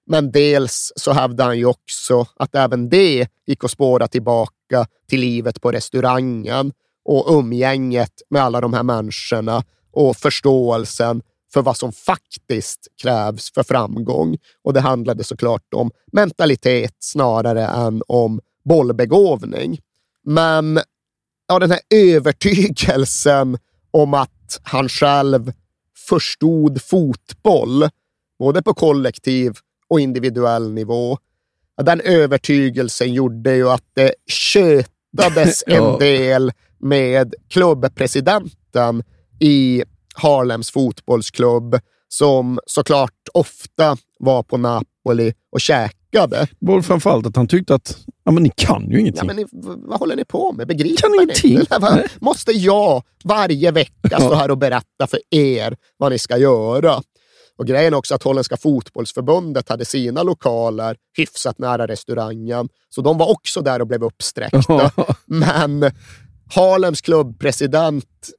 Men 0.10 0.32
dels 0.32 0.94
så 0.96 1.12
hävdar 1.12 1.46
han 1.46 1.58
ju 1.58 1.66
också 1.66 2.26
att 2.36 2.56
även 2.56 2.90
det 2.90 3.28
gick 3.48 3.64
att 3.64 3.72
spåra 3.72 4.08
tillbaka 4.08 4.88
till 5.10 5.20
livet 5.20 5.62
på 5.62 5.72
restaurangen 5.72 6.72
och 7.06 7.40
umgänget 7.40 8.12
med 8.30 8.42
alla 8.42 8.62
de 8.62 8.74
här 8.74 8.84
människorna 8.84 9.64
och 9.92 10.18
förståelsen 10.18 11.22
för 11.58 11.62
vad 11.62 11.78
som 11.78 11.92
faktiskt 11.92 12.88
krävs 13.02 13.52
för 13.52 13.64
framgång. 13.64 14.38
Och 14.64 14.74
det 14.74 14.82
handlade 14.82 15.24
såklart 15.24 15.74
om 15.74 15.92
mentalitet 16.12 16.96
snarare 17.00 17.66
än 17.66 18.02
om 18.08 18.40
bollbegåvning. 18.66 19.80
Men 20.26 20.80
ja, 21.48 21.60
den 21.60 21.72
här 21.72 21.80
övertygelsen 21.90 23.58
om 23.92 24.14
att 24.14 24.60
han 24.64 24.90
själv 24.90 25.54
förstod 26.10 26.82
fotboll, 26.82 27.90
både 28.40 28.62
på 28.62 28.74
kollektiv 28.74 29.54
och 29.88 30.00
individuell 30.00 30.74
nivå. 30.74 31.18
Den 31.82 32.02
övertygelsen 32.02 33.14
gjorde 33.14 33.56
ju 33.56 33.70
att 33.70 33.86
det 33.94 34.14
kötades 34.28 35.64
en 35.68 36.00
del 36.00 36.52
med 36.80 37.36
klubbpresidenten 37.48 39.04
i 39.40 39.84
Harlems 40.18 40.72
fotbollsklubb 40.72 41.80
som 42.08 42.60
såklart 42.66 43.28
ofta 43.34 43.98
var 44.20 44.44
på 44.44 44.58
Napoli 44.58 45.34
och 45.52 45.62
käkade. 45.62 46.48
Var 46.60 46.82
framförallt 46.82 47.26
att 47.26 47.36
han 47.36 47.48
tyckte 47.48 47.76
att 47.76 47.98
ja, 48.24 48.32
men 48.32 48.44
ni 48.44 48.52
kan 48.56 48.90
ju 48.90 49.00
ingenting. 49.00 49.28
Ja, 49.28 49.34
men 49.34 49.36
ni, 49.36 49.46
vad 49.88 50.00
håller 50.00 50.16
ni 50.16 50.26
på 50.26 50.52
med? 50.52 50.68
Begriper 50.68 51.02
kan 51.02 51.12
ni 51.12 51.18
ingenting. 51.18 51.60
Måste 52.20 52.52
jag 52.52 53.04
varje 53.24 53.72
vecka 53.72 54.20
stå 54.20 54.34
här 54.34 54.52
och 54.52 54.58
berätta 54.58 55.08
för 55.08 55.20
er 55.30 55.78
vad 55.98 56.12
ni 56.12 56.20
ska 56.20 56.38
göra? 56.38 57.02
Och 57.58 57.68
grejen 57.68 57.94
är 57.94 57.98
också 57.98 58.16
att 58.16 58.24
Holländska 58.24 58.58
fotbollsförbundet 58.58 59.70
hade 59.70 59.86
sina 59.86 60.24
lokaler 60.24 60.98
hyfsat 61.18 61.60
nära 61.60 61.88
restaurangen, 61.88 62.70
så 62.90 63.02
de 63.02 63.18
var 63.18 63.32
också 63.32 63.62
där 63.62 63.82
och 63.82 63.88
blev 63.88 64.04
uppsträckta. 64.04 64.92
men 65.26 65.92
Harlems 66.56 67.02
klubbpresident 67.02 68.30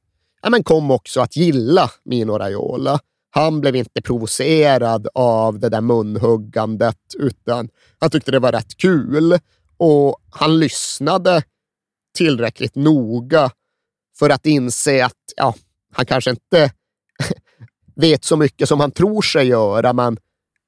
ja, 0.43 0.51
men 0.51 0.65
kom 0.65 0.91
också 0.91 1.21
att 1.21 1.37
gilla 1.37 1.91
Mino 2.05 2.39
Raiola. 2.39 3.01
Han 3.31 3.61
blev 3.61 3.77
inte 3.77 4.03
provocerad 4.03 5.09
av 5.15 5.59
det 5.59 5.69
där 5.69 5.81
munhuggandet, 5.81 6.99
utan 7.19 7.69
han 7.99 8.11
tyckte 8.11 8.31
det 8.31 8.39
var 8.39 8.53
rätt 8.53 8.77
kul. 8.77 9.39
Och 9.77 10.17
han 10.31 10.59
lyssnade 10.59 11.43
tillräckligt 12.15 12.75
noga 12.75 13.51
för 14.19 14.31
att 14.31 14.47
inse 14.47 15.05
att 15.05 15.13
ja, 15.37 15.55
han 15.93 16.07
kanske 16.07 16.31
inte 16.31 16.73
vet 17.95 18.25
så 18.25 18.37
mycket 18.37 18.69
som 18.69 18.81
han 18.81 18.91
tror 18.91 19.23
sig 19.23 19.47
göra, 19.47 19.93
men 19.93 20.19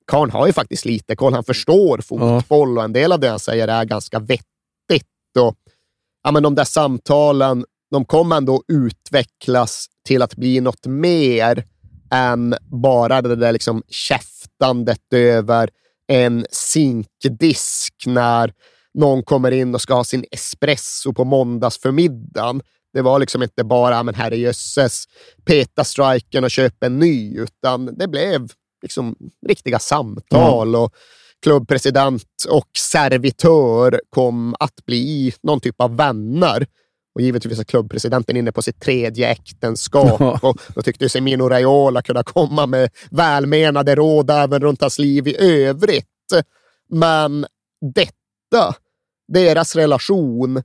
Karn 0.07 0.31
har 0.31 0.47
ju 0.47 0.53
faktiskt 0.53 0.85
lite 0.85 1.17
koll. 1.17 1.35
Han 1.35 1.45
förstår 1.45 1.99
fotboll 1.99 2.79
och 2.79 2.85
en 2.85 2.93
del 2.93 3.13
av 3.13 3.21
det 3.21 3.29
han 3.29 3.39
säger 3.39 3.69
är 3.69 3.85
ganska 3.85 4.19
vettigt. 4.19 4.47
Och, 5.39 5.57
ja, 6.23 6.31
men 6.31 6.43
de 6.43 6.55
där 6.55 6.65
samtalen 6.65 7.65
de 7.91 8.05
kommer 8.05 8.37
ändå 8.37 8.63
utvecklas 8.69 9.87
till 10.07 10.23
att 10.23 10.37
bli 10.37 10.61
något 10.61 10.87
mer 10.87 11.65
än 12.11 12.55
bara 12.71 13.23
det 13.23 13.37
där 13.37 13.53
liksom 13.53 13.83
käftandet 13.89 15.13
över 15.15 15.71
en 16.09 16.47
zinkdisk 16.51 17.95
när 18.07 18.53
någon 18.95 19.23
kommer 19.23 19.51
in 19.51 19.75
och 19.75 19.81
ska 19.81 19.95
ha 19.95 20.05
sin 20.05 20.25
espresso 20.31 21.13
på 21.13 21.25
måndagsförmiddagen. 21.25 22.63
Det 22.93 23.03
var 23.03 23.19
liksom 23.19 23.43
inte 23.43 23.65
bara, 23.65 24.03
men 24.03 24.15
herrejösses, 24.15 25.05
peta 25.45 25.85
striken 25.85 26.45
och 26.45 26.51
köpa 26.51 26.87
en 26.87 26.99
ny, 26.99 27.39
utan 27.39 27.97
det 27.99 28.09
blev 28.09 28.49
liksom 28.83 29.17
riktiga 29.47 29.79
samtal. 29.79 30.69
Mm. 30.69 30.81
och 30.81 30.95
Klubbpresident 31.43 32.25
och 32.49 32.69
servitör 32.79 34.01
kom 34.11 34.55
att 34.61 34.85
bli 34.87 35.35
någon 35.43 35.61
typ 35.61 35.81
av 35.81 35.97
vänner. 35.97 36.67
Och 37.15 37.21
givetvis 37.21 37.59
är 37.59 37.65
klubbpresidenten 37.65 38.37
inne 38.37 38.53
på 38.53 38.63
sitt 38.63 38.81
tredje 38.81 39.29
äktenskap. 39.31 40.45
Och 40.45 40.61
då 40.75 40.83
tyckte 40.83 41.09
sig 41.09 41.21
Mino 41.21 41.49
Raiola 41.49 42.03
kunna 42.03 42.23
komma 42.23 42.67
med 42.67 42.91
välmenade 43.11 43.95
råd 43.95 44.31
även 44.31 44.63
runt 44.63 44.81
hans 44.81 44.99
liv 44.99 45.29
i 45.29 45.37
övrigt. 45.39 46.07
Men 46.89 47.47
detta, 47.95 48.75
deras 49.29 49.77
relation 49.77 50.63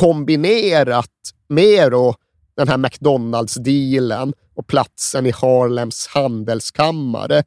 kombinerat 0.00 1.08
med 1.48 1.90
då 1.90 2.14
den 2.56 2.68
här 2.68 2.76
McDonalds-dealen 2.76 4.32
och 4.54 4.66
platsen 4.66 5.26
i 5.26 5.30
Harlems 5.30 6.06
handelskammare. 6.06 7.44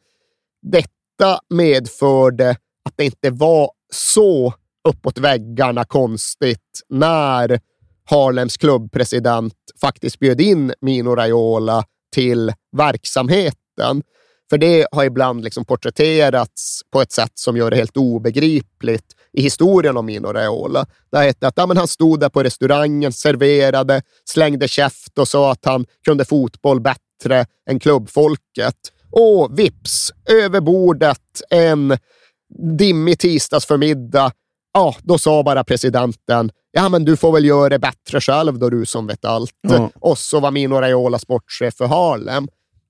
Detta 0.62 1.40
medförde 1.50 2.50
att 2.86 2.94
det 2.96 3.06
inte 3.06 3.30
var 3.30 3.72
så 3.94 4.54
uppåt 4.90 5.18
väggarna 5.18 5.86
konstigt 5.86 6.82
när 6.90 7.60
Harlems 8.06 8.58
klubbpresident 8.58 9.54
faktiskt 9.82 10.20
bjöd 10.20 10.42
in 10.42 10.74
Mino 10.82 11.16
Raiola 11.16 11.84
till 12.14 12.54
verksamheten. 12.78 14.04
För 14.50 14.58
det 14.58 14.88
har 14.92 15.04
ibland 15.04 15.44
liksom 15.44 15.66
porträtterats 15.66 16.82
på 16.92 17.02
ett 17.02 17.12
sätt 17.12 17.32
som 17.34 17.58
gör 17.58 17.70
det 17.70 17.76
helt 17.76 17.98
obegripligt 17.98 19.06
i 19.34 19.42
historien 19.42 19.98
om 19.98 20.06
Mino 20.06 20.28
Raiola. 20.28 20.86
Det 21.12 21.18
har 21.18 21.24
hetat 21.24 21.44
att 21.44 21.54
ja, 21.58 21.66
men 21.66 21.78
han 21.78 21.88
stod 21.88 22.20
där 22.20 22.30
på 22.30 22.44
restaurangen, 22.44 23.14
serverade, 23.14 24.02
slängde 24.30 24.68
käft 24.68 25.18
och 25.18 25.28
sa 25.28 25.52
att 25.52 25.66
han 25.66 25.86
kunde 26.06 26.26
fotboll 26.26 26.82
bättre 26.82 27.46
än 27.70 27.80
klubbfolket. 27.80 28.76
Och 29.12 29.60
vips, 29.60 30.12
över 30.30 30.62
bordet 30.62 31.42
en 31.50 31.98
dimmig 32.78 33.20
tisdagsförmiddag, 33.20 34.32
ja, 34.74 34.96
då 35.02 35.18
sa 35.18 35.44
bara 35.44 35.64
presidenten 35.64 36.52
ja 36.76 36.90
men 36.90 37.06
du 37.06 37.18
får 37.18 37.32
väl 37.32 37.46
göra 37.46 37.70
det 37.70 37.80
bättre 37.80 38.22
själv 38.22 38.60
då 38.60 38.70
du 38.70 38.86
som 38.86 39.08
vet 39.08 39.26
allt. 39.26 39.52
Ja. 39.62 39.90
Och 40.00 40.18
så 40.18 40.40
var 40.40 40.52
Mino 40.52 40.76
Raiola 40.76 41.20
sportchef 41.20 41.74
för 41.76 41.86
Harlem. 41.86 42.48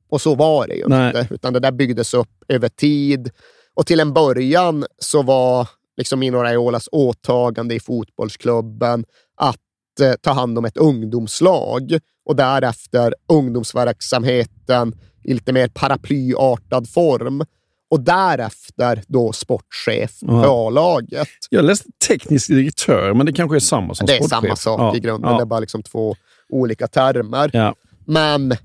Och 0.09 0.21
så 0.21 0.35
var 0.35 0.67
det 0.67 0.75
ju 0.75 0.87
Nej. 0.87 1.07
inte, 1.07 1.33
utan 1.33 1.53
det 1.53 1.59
där 1.59 1.71
byggdes 1.71 2.13
upp 2.13 2.43
över 2.47 2.69
tid. 2.69 3.29
Och 3.73 3.85
till 3.85 3.99
en 3.99 4.13
början 4.13 4.85
så 4.99 5.21
var 5.21 5.69
liksom 5.97 6.19
Mino 6.19 6.37
Raiolas 6.37 6.89
åtagande 6.91 7.75
i 7.75 7.79
fotbollsklubben 7.79 9.05
att 9.37 9.99
eh, 10.01 10.13
ta 10.21 10.31
hand 10.31 10.57
om 10.57 10.65
ett 10.65 10.77
ungdomslag 10.77 11.99
och 12.25 12.35
därefter 12.35 13.15
ungdomsverksamheten 13.29 14.95
i 15.23 15.33
lite 15.33 15.53
mer 15.53 15.67
paraplyartad 15.67 16.89
form 16.89 17.43
och 17.91 17.99
därefter 18.01 19.03
då 19.07 19.33
sportchef 19.33 20.11
ja. 20.21 20.43
för 20.43 20.67
A-laget. 20.67 21.27
Jag 21.49 21.65
läste 21.65 21.89
teknisk 22.07 22.47
direktör, 22.47 23.13
men 23.13 23.25
det 23.25 23.33
kanske 23.33 23.55
är 23.55 23.59
samma 23.59 23.95
som 23.95 24.07
det 24.07 24.13
sportchef. 24.13 24.29
Det 24.29 24.35
är 24.35 24.41
samma 24.41 24.55
sak 24.55 24.79
ja. 24.79 24.97
i 24.97 24.99
grunden. 24.99 25.31
Ja. 25.31 25.37
Det 25.37 25.43
är 25.43 25.45
bara 25.45 25.59
liksom 25.59 25.83
två 25.83 26.15
olika 26.49 26.87
termer. 26.87 27.49
Ja. 27.53 27.75
Men 28.05 28.55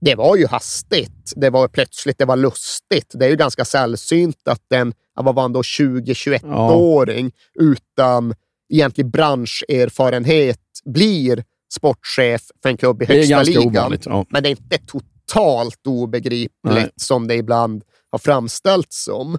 det 0.00 0.14
var 0.14 0.36
ju 0.36 0.46
hastigt. 0.46 1.32
Det 1.36 1.50
var 1.50 1.68
plötsligt, 1.68 2.18
det 2.18 2.24
var 2.24 2.36
lustigt. 2.36 3.10
Det 3.14 3.26
är 3.26 3.30
ju 3.30 3.36
ganska 3.36 3.64
sällsynt 3.64 4.48
att 4.48 4.72
en, 4.72 4.92
vad 5.14 5.34
var 5.34 5.42
han 5.42 5.52
då, 5.52 5.62
20-21-åring 5.62 7.32
utan 7.60 8.34
egentlig 8.72 9.06
branscherfarenhet 9.06 10.60
blir 10.84 11.44
sportchef 11.74 12.42
för 12.62 12.68
en 12.68 12.76
klubb 12.76 13.02
i 13.02 13.06
högsta 13.06 13.42
ligan. 13.42 13.96
Men 14.28 14.42
det 14.42 14.48
är 14.48 14.50
inte 14.50 14.78
totalt 14.86 15.86
obegripligt 15.86 16.50
Nej. 16.62 16.90
som 16.96 17.28
det 17.28 17.34
ibland 17.34 17.84
har 18.14 18.18
framställts 18.18 19.04
som. 19.04 19.38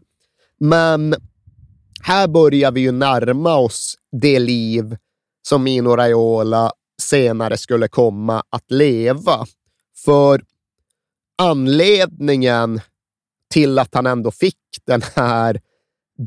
Men 0.60 1.16
här 2.02 2.28
börjar 2.28 2.72
vi 2.72 2.82
ju 2.82 2.92
närma 2.92 3.56
oss 3.56 3.96
det 4.22 4.40
liv 4.40 4.98
som 5.48 5.64
Mino 5.64 5.90
Raiola 5.96 6.72
senare 7.02 7.58
skulle 7.58 7.88
komma 7.88 8.44
att 8.50 8.72
leva. 8.72 9.46
För 10.06 10.44
anledningen 11.38 12.82
till 13.54 13.80
att 13.80 13.96
han 13.96 14.06
ändå 14.06 14.32
fick 14.32 14.58
den 14.86 15.02
här 15.16 15.62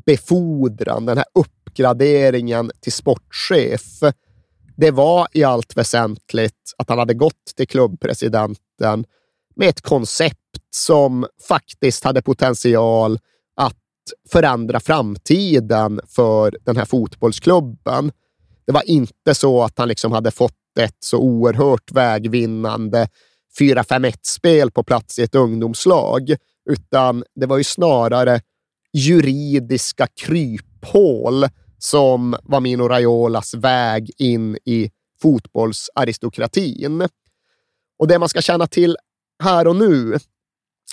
befordran, 0.06 1.06
den 1.06 1.16
här 1.16 1.26
uppgraderingen 1.34 2.70
till 2.80 2.92
sportchef 2.92 4.02
det 4.80 4.90
var 4.90 5.28
i 5.32 5.44
allt 5.44 5.76
väsentligt 5.76 6.74
att 6.76 6.88
han 6.88 6.98
hade 6.98 7.14
gått 7.14 7.52
till 7.56 7.68
klubbpresidenten 7.68 9.04
med 9.56 9.68
ett 9.68 9.80
koncept 9.80 10.47
som 10.70 11.26
faktiskt 11.48 12.04
hade 12.04 12.22
potential 12.22 13.18
att 13.56 13.76
förändra 14.32 14.80
framtiden 14.80 16.00
för 16.06 16.58
den 16.64 16.76
här 16.76 16.84
fotbollsklubben. 16.84 18.12
Det 18.66 18.72
var 18.72 18.90
inte 18.90 19.34
så 19.34 19.62
att 19.62 19.78
han 19.78 19.88
liksom 19.88 20.12
hade 20.12 20.30
fått 20.30 20.78
ett 20.80 20.96
så 21.00 21.18
oerhört 21.18 21.92
vägvinnande 21.92 23.08
4-5-1-spel 23.60 24.70
på 24.70 24.82
plats 24.82 25.18
i 25.18 25.22
ett 25.22 25.34
ungdomslag, 25.34 26.36
utan 26.70 27.24
det 27.34 27.46
var 27.46 27.58
ju 27.58 27.64
snarare 27.64 28.40
juridiska 28.92 30.06
kryphål 30.06 31.46
som 31.78 32.36
var 32.42 32.60
Mino 32.60 32.88
Raiolas 32.88 33.54
väg 33.54 34.10
in 34.18 34.58
i 34.64 34.90
fotbollsaristokratin. 35.22 37.08
Och 37.98 38.08
det 38.08 38.18
man 38.18 38.28
ska 38.28 38.40
känna 38.40 38.66
till 38.66 38.96
här 39.42 39.66
och 39.66 39.76
nu, 39.76 40.18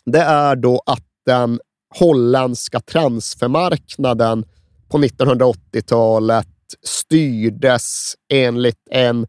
det 0.06 0.22
är 0.22 0.56
då 0.56 0.82
att 0.86 1.04
den 1.26 1.60
holländska 2.00 2.80
transfermarknaden 2.80 4.46
på 4.90 4.98
1980-talet 4.98 6.48
styrdes 6.84 8.14
enligt 8.34 8.88
en 8.92 9.28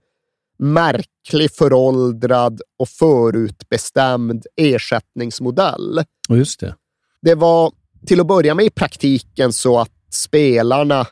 märklig, 0.58 1.50
föråldrad 1.52 2.60
och 2.78 2.88
förutbestämd 2.88 4.46
ersättningsmodell. 4.56 6.04
Just 6.28 6.60
det. 6.60 6.74
Det 7.22 7.34
var 7.34 7.72
till 8.06 8.20
att 8.20 8.26
börja 8.26 8.54
med 8.54 8.64
i 8.64 8.70
praktiken 8.70 9.52
så 9.52 9.78
att 9.78 9.92
spelarna 10.10 11.06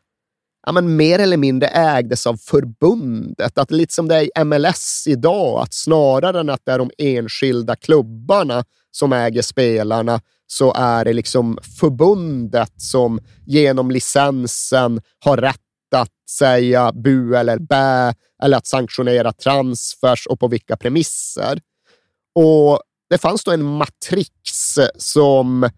ja, 0.66 0.72
men 0.72 0.96
mer 0.96 1.18
eller 1.18 1.36
mindre 1.36 1.68
ägdes 1.68 2.26
av 2.26 2.36
förbundet. 2.36 3.58
Att 3.58 3.70
lite 3.70 3.94
som 3.94 4.08
det 4.08 4.16
är 4.16 4.40
i 4.40 4.44
MLS 4.44 5.04
idag, 5.06 5.62
att 5.62 5.74
snarare 5.74 6.40
än 6.40 6.50
att 6.50 6.60
det 6.64 6.72
är 6.72 6.78
de 6.78 6.90
enskilda 6.98 7.76
klubbarna 7.76 8.64
som 8.96 9.12
äger 9.12 9.42
spelarna, 9.42 10.20
så 10.46 10.72
är 10.74 11.04
det 11.04 11.12
liksom 11.12 11.58
förbundet 11.80 12.72
som 12.76 13.20
genom 13.46 13.90
licensen 13.90 15.00
har 15.18 15.36
rätt 15.36 15.60
att 15.96 16.10
säga 16.30 16.92
bu 16.92 17.36
eller 17.36 17.58
bä 17.58 18.14
eller 18.42 18.56
att 18.56 18.66
sanktionera 18.66 19.32
transfers 19.32 20.26
och 20.26 20.40
på 20.40 20.48
vilka 20.48 20.76
premisser. 20.76 21.60
Och 22.34 22.80
Det 23.10 23.18
fanns 23.18 23.44
då 23.44 23.50
en 23.50 23.62
matrix 23.62 24.78
som 24.96 25.70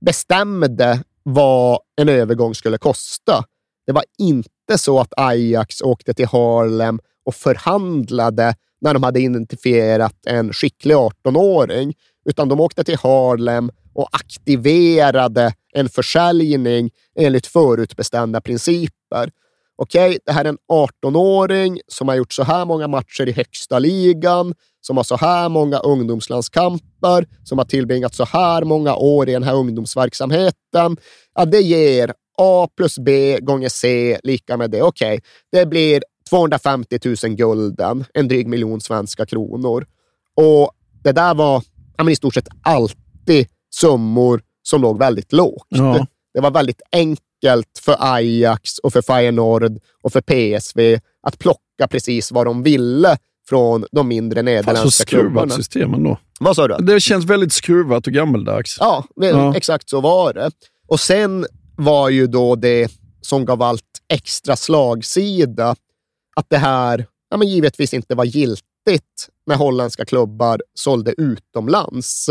bestämde 0.00 1.02
vad 1.22 1.78
en 1.96 2.08
övergång 2.08 2.54
skulle 2.54 2.78
kosta. 2.78 3.44
Det 3.86 3.92
var 3.92 4.04
inte 4.18 4.78
så 4.78 5.00
att 5.00 5.12
Ajax 5.16 5.80
åkte 5.80 6.14
till 6.14 6.26
Harlem 6.26 7.00
och 7.24 7.34
förhandlade 7.34 8.54
när 8.80 8.94
de 8.94 9.02
hade 9.02 9.20
identifierat 9.20 10.26
en 10.26 10.52
skicklig 10.52 10.94
18-åring, 10.94 11.94
utan 12.24 12.48
de 12.48 12.60
åkte 12.60 12.84
till 12.84 12.98
Harlem 12.98 13.70
och 13.94 14.08
aktiverade 14.12 15.52
en 15.74 15.88
försäljning 15.88 16.90
enligt 17.18 17.46
förutbestämda 17.46 18.40
principer. 18.40 19.30
Okej, 19.76 20.08
okay, 20.08 20.18
det 20.26 20.32
här 20.32 20.44
är 20.44 20.48
en 20.48 20.58
18-åring 20.72 21.80
som 21.88 22.08
har 22.08 22.14
gjort 22.14 22.32
så 22.32 22.42
här 22.42 22.64
många 22.64 22.88
matcher 22.88 23.28
i 23.28 23.32
högsta 23.32 23.78
ligan, 23.78 24.54
som 24.80 24.96
har 24.96 25.04
så 25.04 25.16
här 25.16 25.48
många 25.48 25.78
ungdomslandskamper, 25.78 27.26
som 27.44 27.58
har 27.58 27.64
tillbringat 27.64 28.14
så 28.14 28.24
här 28.24 28.64
många 28.64 28.96
år 28.96 29.28
i 29.28 29.32
den 29.32 29.42
här 29.42 29.54
ungdomsverksamheten. 29.54 30.96
Ja, 31.34 31.44
det 31.44 31.60
ger 31.60 32.14
A 32.38 32.68
plus 32.76 32.98
B 32.98 33.38
gånger 33.40 33.68
C 33.68 34.18
lika 34.22 34.56
med 34.56 34.70
det. 34.70 34.82
Okej, 34.82 35.14
okay, 35.14 35.20
det 35.52 35.66
blir 35.66 36.02
250 36.30 36.98
000 37.04 37.16
gulden, 37.36 38.04
en 38.14 38.28
dryg 38.28 38.48
miljon 38.48 38.80
svenska 38.80 39.26
kronor. 39.26 39.86
Och 40.36 40.70
det 41.02 41.12
där 41.12 41.34
var 41.34 41.62
ja, 41.96 42.10
i 42.10 42.16
stort 42.16 42.34
sett 42.34 42.48
alltid 42.62 43.46
summor 43.74 44.42
som 44.62 44.82
låg 44.82 44.98
väldigt 44.98 45.32
lågt. 45.32 45.66
Ja. 45.68 46.06
Det 46.34 46.40
var 46.40 46.50
väldigt 46.50 46.82
enkelt 46.92 47.78
för 47.80 47.96
Ajax 47.98 48.78
och 48.78 48.92
för 48.92 49.02
Feyenoord 49.02 49.78
och 50.02 50.12
för 50.12 50.20
PSV 50.20 50.98
att 51.26 51.38
plocka 51.38 51.88
precis 51.90 52.32
vad 52.32 52.46
de 52.46 52.62
ville 52.62 53.16
från 53.48 53.86
de 53.92 54.08
mindre 54.08 54.42
nederländska 54.42 54.84
så 54.84 54.90
skruvat 54.90 55.52
system 55.52 55.94
ändå. 55.94 56.18
Vad 56.40 56.56
sa 56.56 56.68
du? 56.68 56.76
Det 56.84 57.00
känns 57.00 57.24
väldigt 57.24 57.52
skruvat 57.52 58.06
och 58.06 58.12
gammaldags. 58.12 58.76
Ja, 58.80 59.04
ja, 59.16 59.56
exakt 59.56 59.88
så 59.88 60.00
var 60.00 60.32
det. 60.32 60.50
Och 60.88 61.00
sen 61.00 61.46
var 61.76 62.08
ju 62.08 62.26
då 62.26 62.54
det 62.54 62.92
som 63.20 63.44
gav 63.44 63.62
allt 63.62 63.82
extra 64.08 64.56
slagsida 64.56 65.76
att 66.36 66.50
det 66.50 66.58
här 66.58 67.06
ja, 67.30 67.36
men 67.36 67.48
givetvis 67.48 67.94
inte 67.94 68.14
var 68.14 68.24
giltigt 68.24 68.64
när 69.46 69.56
holländska 69.56 70.04
klubbar 70.04 70.62
sålde 70.74 71.14
utomlands. 71.18 72.26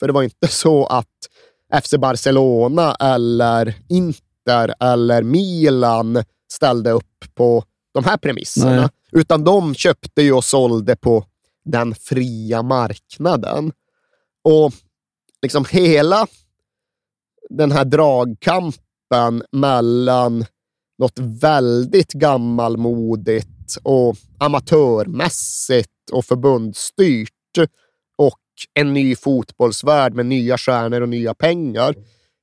För 0.00 0.06
det 0.06 0.12
var 0.12 0.22
inte 0.22 0.48
så 0.48 0.86
att 0.86 1.28
FC 1.82 1.94
Barcelona 1.98 2.94
eller 2.94 3.74
Inter 3.88 4.74
eller 4.80 5.22
Milan 5.22 6.24
ställde 6.52 6.90
upp 6.90 7.24
på 7.34 7.64
de 7.94 8.04
här 8.04 8.16
premisserna, 8.16 8.80
Nej. 8.80 8.88
utan 9.12 9.44
de 9.44 9.74
köpte 9.74 10.22
ju 10.22 10.32
och 10.32 10.44
sålde 10.44 10.96
på 10.96 11.24
den 11.64 11.94
fria 11.94 12.62
marknaden. 12.62 13.72
Och 14.44 14.72
liksom 15.42 15.64
hela 15.70 16.26
den 17.50 17.72
här 17.72 17.84
dragkampen 17.84 19.42
mellan 19.52 20.44
något 20.98 21.18
väldigt 21.18 22.12
gammalmodigt 22.12 23.76
och 23.82 24.16
amatörmässigt 24.38 25.90
och 26.10 26.24
förbundsstyrt 26.24 27.30
och 28.18 28.38
en 28.74 28.92
ny 28.92 29.16
fotbollsvärld 29.16 30.14
med 30.14 30.26
nya 30.26 30.58
stjärnor 30.58 31.00
och 31.00 31.08
nya 31.08 31.34
pengar. 31.34 31.94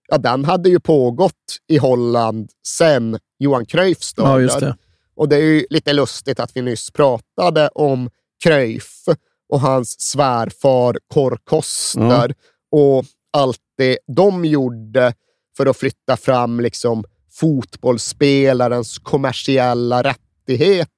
Ja, 0.07 0.17
den 0.17 0.45
hade 0.45 0.69
ju 0.69 0.79
pågått 0.79 1.57
i 1.67 1.77
Holland 1.77 2.49
sen 2.67 3.19
Johan 3.39 3.65
Cruyffs 3.65 4.13
dagar. 4.13 4.57
Ja, 4.61 4.75
och 5.15 5.29
det 5.29 5.35
är 5.35 5.41
ju 5.41 5.65
lite 5.69 5.93
lustigt 5.93 6.39
att 6.39 6.51
vi 6.55 6.61
nyss 6.61 6.91
pratade 6.91 7.67
om 7.67 8.09
Cruyff 8.43 9.03
och 9.49 9.61
hans 9.61 10.01
svärfar 10.01 10.97
Korkoster 11.13 12.25
mm. 12.25 12.33
och 12.71 13.05
allt 13.33 13.61
det 13.77 13.97
de 14.07 14.45
gjorde 14.45 15.13
för 15.57 15.65
att 15.65 15.77
flytta 15.77 16.17
fram 16.17 16.59
liksom 16.59 17.03
fotbollsspelarens 17.31 18.97
kommersiella 18.97 20.03
rättigheter 20.03 20.94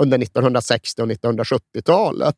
under 0.00 0.18
1960 0.18 1.02
och 1.02 1.08
1970-talet. 1.08 2.36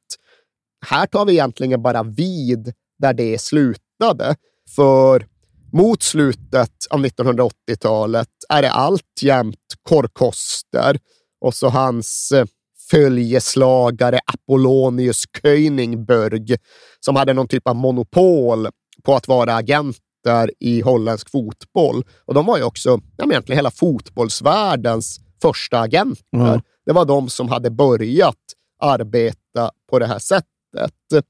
Här 0.86 1.06
tar 1.06 1.26
vi 1.26 1.32
egentligen 1.32 1.82
bara 1.82 2.02
vid 2.02 2.72
där 2.98 3.14
det 3.14 3.40
slutade. 3.40 4.36
För 4.76 5.26
mot 5.72 6.02
slutet 6.02 6.72
av 6.90 7.00
1980-talet 7.06 8.28
är 8.48 8.62
det 8.62 8.70
alltjämt 8.70 9.56
Korkoster 9.82 10.98
och 11.40 11.54
så 11.54 11.68
hans 11.68 12.32
eh, 12.32 12.46
följeslagare 12.90 14.20
Apollonius 14.26 15.22
Königsberg 15.42 16.56
som 17.00 17.16
hade 17.16 17.32
någon 17.32 17.48
typ 17.48 17.68
av 17.68 17.76
monopol 17.76 18.68
på 19.02 19.14
att 19.14 19.28
vara 19.28 19.54
agenter 19.54 20.50
i 20.60 20.80
holländsk 20.80 21.30
fotboll. 21.30 22.04
Och 22.24 22.34
de 22.34 22.46
var 22.46 22.56
ju 22.56 22.62
också 22.62 23.00
ja, 23.16 23.24
egentligen 23.24 23.58
hela 23.58 23.70
fotbollsvärldens 23.70 25.20
första 25.42 25.80
agenter. 25.80 26.24
Mm. 26.36 26.60
Det 26.86 26.92
var 26.92 27.04
de 27.04 27.28
som 27.28 27.48
hade 27.48 27.70
börjat 27.70 28.36
arbeta 28.80 29.70
på 29.90 29.98
det 29.98 30.06
här 30.06 30.18
sättet. 30.18 31.26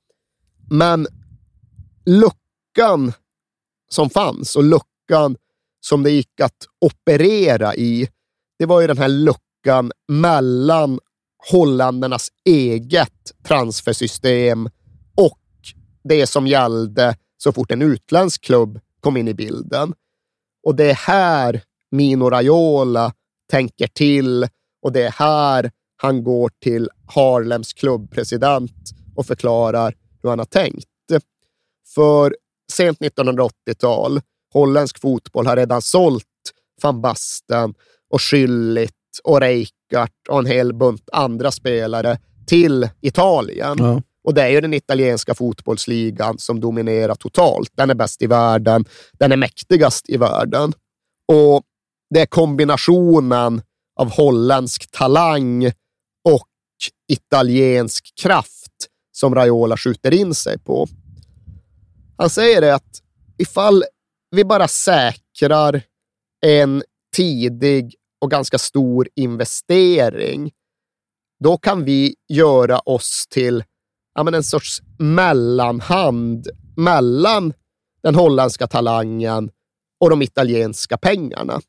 Men 0.70 1.06
luckan 2.06 3.12
som 3.88 4.10
fanns 4.10 4.56
och 4.56 4.64
luckan 4.64 5.36
som 5.80 6.02
det 6.02 6.10
gick 6.10 6.40
att 6.40 6.66
operera 6.80 7.74
i, 7.74 8.08
det 8.58 8.66
var 8.66 8.80
ju 8.80 8.86
den 8.86 8.98
här 8.98 9.08
luckan 9.08 9.92
mellan 10.08 11.00
holländarnas 11.50 12.28
eget 12.44 13.32
transfersystem 13.48 14.68
och 15.14 15.40
det 16.04 16.26
som 16.26 16.46
gällde 16.46 17.16
så 17.36 17.52
fort 17.52 17.70
en 17.70 17.82
utländsk 17.82 18.44
klubb 18.44 18.80
kom 19.00 19.16
in 19.16 19.28
i 19.28 19.34
bilden. 19.34 19.94
Och 20.62 20.76
det 20.76 20.90
är 20.90 20.94
här 20.94 21.62
Mino 21.90 22.30
Raiola 22.30 23.12
tänker 23.50 23.86
till 23.86 24.46
och 24.82 24.92
det 24.92 25.02
är 25.02 25.10
här 25.10 25.70
han 25.96 26.24
går 26.24 26.50
till 26.62 26.88
Harlems 27.14 27.72
klubbpresident 27.72 28.72
och 29.16 29.26
förklarar 29.26 29.94
hur 30.22 30.30
han 30.30 30.38
har 30.38 30.46
tänkt. 30.46 30.86
För 31.94 32.36
sent 32.72 32.98
1980-tal, 32.98 34.20
holländsk 34.52 35.00
fotboll 35.00 35.46
har 35.46 35.56
redan 35.56 35.82
sålt 35.82 36.24
van 36.82 37.00
Basten 37.00 37.74
och 38.10 38.20
Schüllit 38.20 38.90
och 39.24 39.40
Reikart 39.40 40.28
och 40.28 40.38
en 40.38 40.46
hel 40.46 40.74
bunt 40.74 41.08
andra 41.12 41.50
spelare 41.50 42.18
till 42.46 42.88
Italien. 43.00 43.76
Ja. 43.78 44.02
Och 44.24 44.34
det 44.34 44.42
är 44.42 44.48
ju 44.48 44.60
den 44.60 44.74
italienska 44.74 45.34
fotbollsligan 45.34 46.38
som 46.38 46.60
dominerar 46.60 47.14
totalt. 47.14 47.70
Den 47.74 47.90
är 47.90 47.94
bäst 47.94 48.22
i 48.22 48.26
världen. 48.26 48.84
Den 49.12 49.32
är 49.32 49.36
mäktigast 49.36 50.08
i 50.08 50.16
världen. 50.16 50.72
Och 51.32 51.62
det 52.10 52.20
är 52.20 52.26
kombinationen 52.26 53.62
av 53.96 54.10
holländsk 54.10 54.90
talang 54.90 55.64
och 56.24 56.48
italiensk 57.08 58.12
kraft 58.22 58.72
som 59.12 59.34
Raiola 59.34 59.76
skjuter 59.76 60.14
in 60.14 60.34
sig 60.34 60.58
på. 60.58 60.86
Han 62.18 62.30
säger 62.30 62.60
det 62.60 62.74
att 62.74 63.02
ifall 63.38 63.84
vi 64.30 64.44
bara 64.44 64.68
säkrar 64.68 65.82
en 66.46 66.82
tidig 67.16 67.94
och 68.20 68.30
ganska 68.30 68.58
stor 68.58 69.08
investering, 69.14 70.52
då 71.44 71.58
kan 71.58 71.84
vi 71.84 72.14
göra 72.28 72.78
oss 72.78 73.26
till 73.30 73.64
ja, 74.14 74.22
men 74.22 74.34
en 74.34 74.42
sorts 74.42 74.82
mellanhand 74.98 76.48
mellan 76.76 77.52
den 78.02 78.14
holländska 78.14 78.66
talangen 78.66 79.50
och 80.00 80.10
de 80.10 80.22
italienska 80.22 80.98
pengarna. 80.98 81.60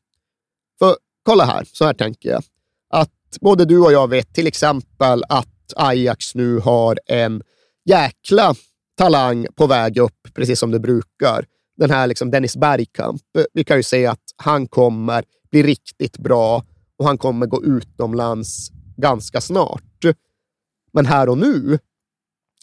Kolla 1.28 1.44
här, 1.44 1.64
så 1.72 1.84
här 1.84 1.94
tänker 1.94 2.28
jag. 2.28 2.42
Att 2.90 3.38
både 3.40 3.64
du 3.64 3.78
och 3.78 3.92
jag 3.92 4.10
vet 4.10 4.34
till 4.34 4.46
exempel 4.46 5.22
att 5.28 5.72
Ajax 5.76 6.34
nu 6.34 6.58
har 6.58 6.98
en 7.06 7.42
jäkla 7.84 8.54
talang 8.96 9.46
på 9.54 9.66
väg 9.66 9.98
upp, 9.98 10.28
precis 10.34 10.58
som 10.58 10.70
det 10.70 10.80
brukar. 10.80 11.44
Den 11.76 11.90
här 11.90 12.06
liksom 12.06 12.30
Dennis 12.30 12.56
Bergkamp. 12.56 13.22
Vi 13.52 13.64
kan 13.64 13.76
ju 13.76 13.82
se 13.82 14.06
att 14.06 14.22
han 14.36 14.66
kommer 14.66 15.24
bli 15.50 15.62
riktigt 15.62 16.18
bra 16.18 16.64
och 16.98 17.06
han 17.06 17.18
kommer 17.18 17.46
gå 17.46 17.64
utomlands 17.64 18.70
ganska 18.96 19.40
snart. 19.40 20.04
Men 20.92 21.06
här 21.06 21.28
och 21.28 21.38
nu 21.38 21.78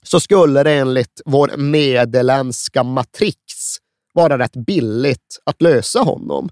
så 0.03 0.19
skulle 0.19 0.63
det 0.63 0.71
enligt 0.71 1.21
vår 1.25 1.57
nederländska 1.57 2.83
matrix 2.83 3.37
vara 4.13 4.37
rätt 4.37 4.55
billigt 4.55 5.39
att 5.43 5.61
lösa 5.61 5.99
honom. 5.99 6.49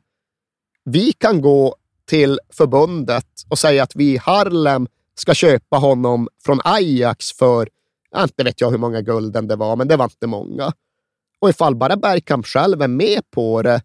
Vi 0.86 1.14
kan 1.14 1.42
gå 1.42 1.76
till 2.10 2.40
förbundet 2.50 3.28
och 3.50 3.60
säga 3.60 3.84
att 3.84 3.96
vi 3.96 4.14
i 4.14 4.18
Harlem 4.18 4.88
ska 5.16 5.34
köpa 5.34 5.78
honom 5.78 6.28
från 6.46 6.60
Ajax 6.64 7.32
för, 7.32 7.70
inte 8.18 8.44
vet 8.44 8.62
jag 8.62 8.72
hur 8.72 8.78
många 8.78 9.02
gulden 9.02 9.48
det 9.48 9.56
var, 9.56 9.76
men 9.76 9.88
det 9.88 9.98
var 9.98 10.06
inte 10.06 10.28
många. 10.28 10.74
Och 11.40 11.50
ifall 11.50 11.76
bara 11.76 11.98
Bergkamp 11.98 12.46
själv 12.46 12.82
är 12.82 12.88
med 12.88 13.32
på 13.32 13.62
det 13.62 13.82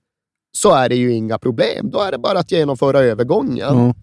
så 0.52 0.72
är 0.72 0.88
det 0.88 0.96
ju 0.96 1.12
inga 1.12 1.38
problem. 1.38 1.90
Då 1.90 2.00
är 2.00 2.12
det 2.12 2.18
bara 2.18 2.38
att 2.38 2.52
genomföra 2.52 3.00
övergången. 3.00 3.78
Mm. 3.78 3.94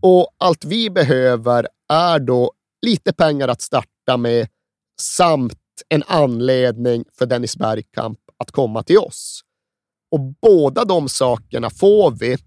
Och 0.00 0.30
allt 0.38 0.64
vi 0.64 0.90
behöver 0.90 1.68
är 1.88 2.18
då 2.18 2.52
lite 2.86 3.12
pengar 3.12 3.48
att 3.48 3.62
starta 3.62 4.16
med 4.16 4.48
samt 5.00 5.58
en 5.88 6.02
anledning 6.06 7.04
för 7.18 7.26
Dennis 7.26 7.56
Bergkamp 7.56 8.18
att 8.38 8.50
komma 8.50 8.82
till 8.82 8.98
oss. 8.98 9.40
Och 10.10 10.20
båda 10.20 10.84
de 10.84 11.08
sakerna 11.08 11.70
får 11.70 12.10
vi 12.10 12.38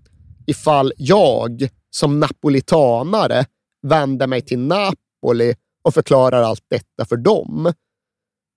ifall 0.48 0.94
jag 0.98 1.70
som 1.90 2.20
napolitanare 2.20 3.46
vänder 3.88 4.28
mig 4.28 4.42
till 4.42 4.60
Napoli 4.60 5.56
och 5.84 5.94
förklarar 5.94 6.42
allt 6.42 6.66
detta 6.68 7.06
för 7.06 7.18
dem. 7.18 7.74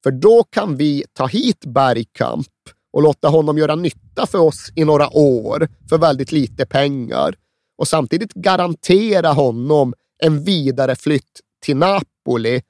För 0.03 0.11
då 0.11 0.45
kan 0.45 0.77
vi 0.77 1.05
ta 1.13 1.27
hit 1.27 1.65
Bergkamp 1.67 2.47
och 2.93 3.03
låta 3.03 3.29
honom 3.29 3.59
göra 3.59 3.75
nytta 3.75 4.27
för 4.27 4.39
oss 4.39 4.73
i 4.75 4.85
några 4.85 5.17
år 5.17 5.69
för 5.89 5.99
väldigt 5.99 6.33
lite 6.33 6.67
pengar 6.67 7.35
och 7.79 7.89
samtidigt 7.89 8.35
garantera 8.35 9.33
honom 9.33 9.95
en 10.23 10.45
vidare 10.45 10.97
flytt 10.97 11.41
till 11.65 11.77
Napoli 11.77 12.63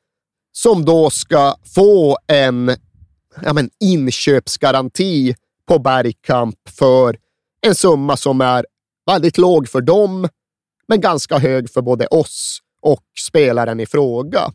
som 0.53 0.85
då 0.85 1.11
ska 1.11 1.57
få 1.75 2.19
en 2.27 2.77
ja, 3.43 3.53
men, 3.53 3.71
inköpsgaranti 3.81 5.35
på 5.67 5.79
Bergkamp 5.79 6.69
för 6.69 7.19
en 7.61 7.75
summa 7.75 8.17
som 8.17 8.41
är 8.41 8.67
väldigt 9.07 9.39
låg 9.39 9.69
för 9.69 9.81
dem, 9.81 10.29
men 10.89 11.01
ganska 11.01 11.39
hög 11.39 11.71
för 11.71 11.83
både 11.83 12.07
oss 12.07 12.59
och 12.83 13.05
spelaren 13.29 13.81
i 13.81 13.87
fråga. 13.87 14.53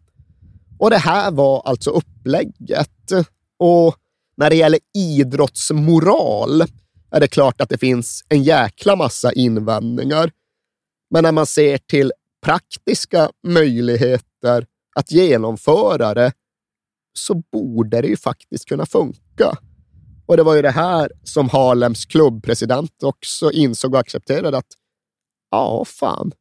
Och 0.80 0.90
det 0.90 0.98
här 0.98 1.32
var 1.32 1.62
alltså 1.66 1.90
upplägget. 1.90 3.12
Och 3.60 3.96
när 4.38 4.50
det 4.50 4.56
gäller 4.56 4.80
idrottsmoral 4.96 6.62
är 7.12 7.20
det 7.20 7.28
klart 7.28 7.62
att 7.62 7.70
det 7.70 7.78
finns 7.78 8.24
en 8.30 8.44
jäkla 8.44 8.96
massa 8.96 9.32
invändningar. 9.34 10.32
Men 11.10 11.24
när 11.24 11.32
man 11.32 11.46
ser 11.46 11.78
till 11.78 12.12
praktiska 12.46 13.32
möjligheter 13.48 14.66
att 14.96 15.12
genomföra 15.12 16.14
det 16.14 16.34
så 17.14 17.44
borde 17.52 18.02
det 18.02 18.08
ju 18.08 18.18
faktiskt 18.18 18.66
kunna 18.66 18.86
funka. 18.86 19.58
Och 20.26 20.38
det 20.38 20.44
var 20.44 20.56
ju 20.56 20.62
det 20.62 20.72
här 20.72 21.12
som 21.24 21.50
Harlems 21.50 22.06
klubbpresident 22.06 23.04
också 23.04 23.52
insåg 23.52 23.94
och 23.94 24.00
accepterade 24.00 24.58
att 24.58 24.74
ja, 25.52 25.86
fan, 25.86 26.32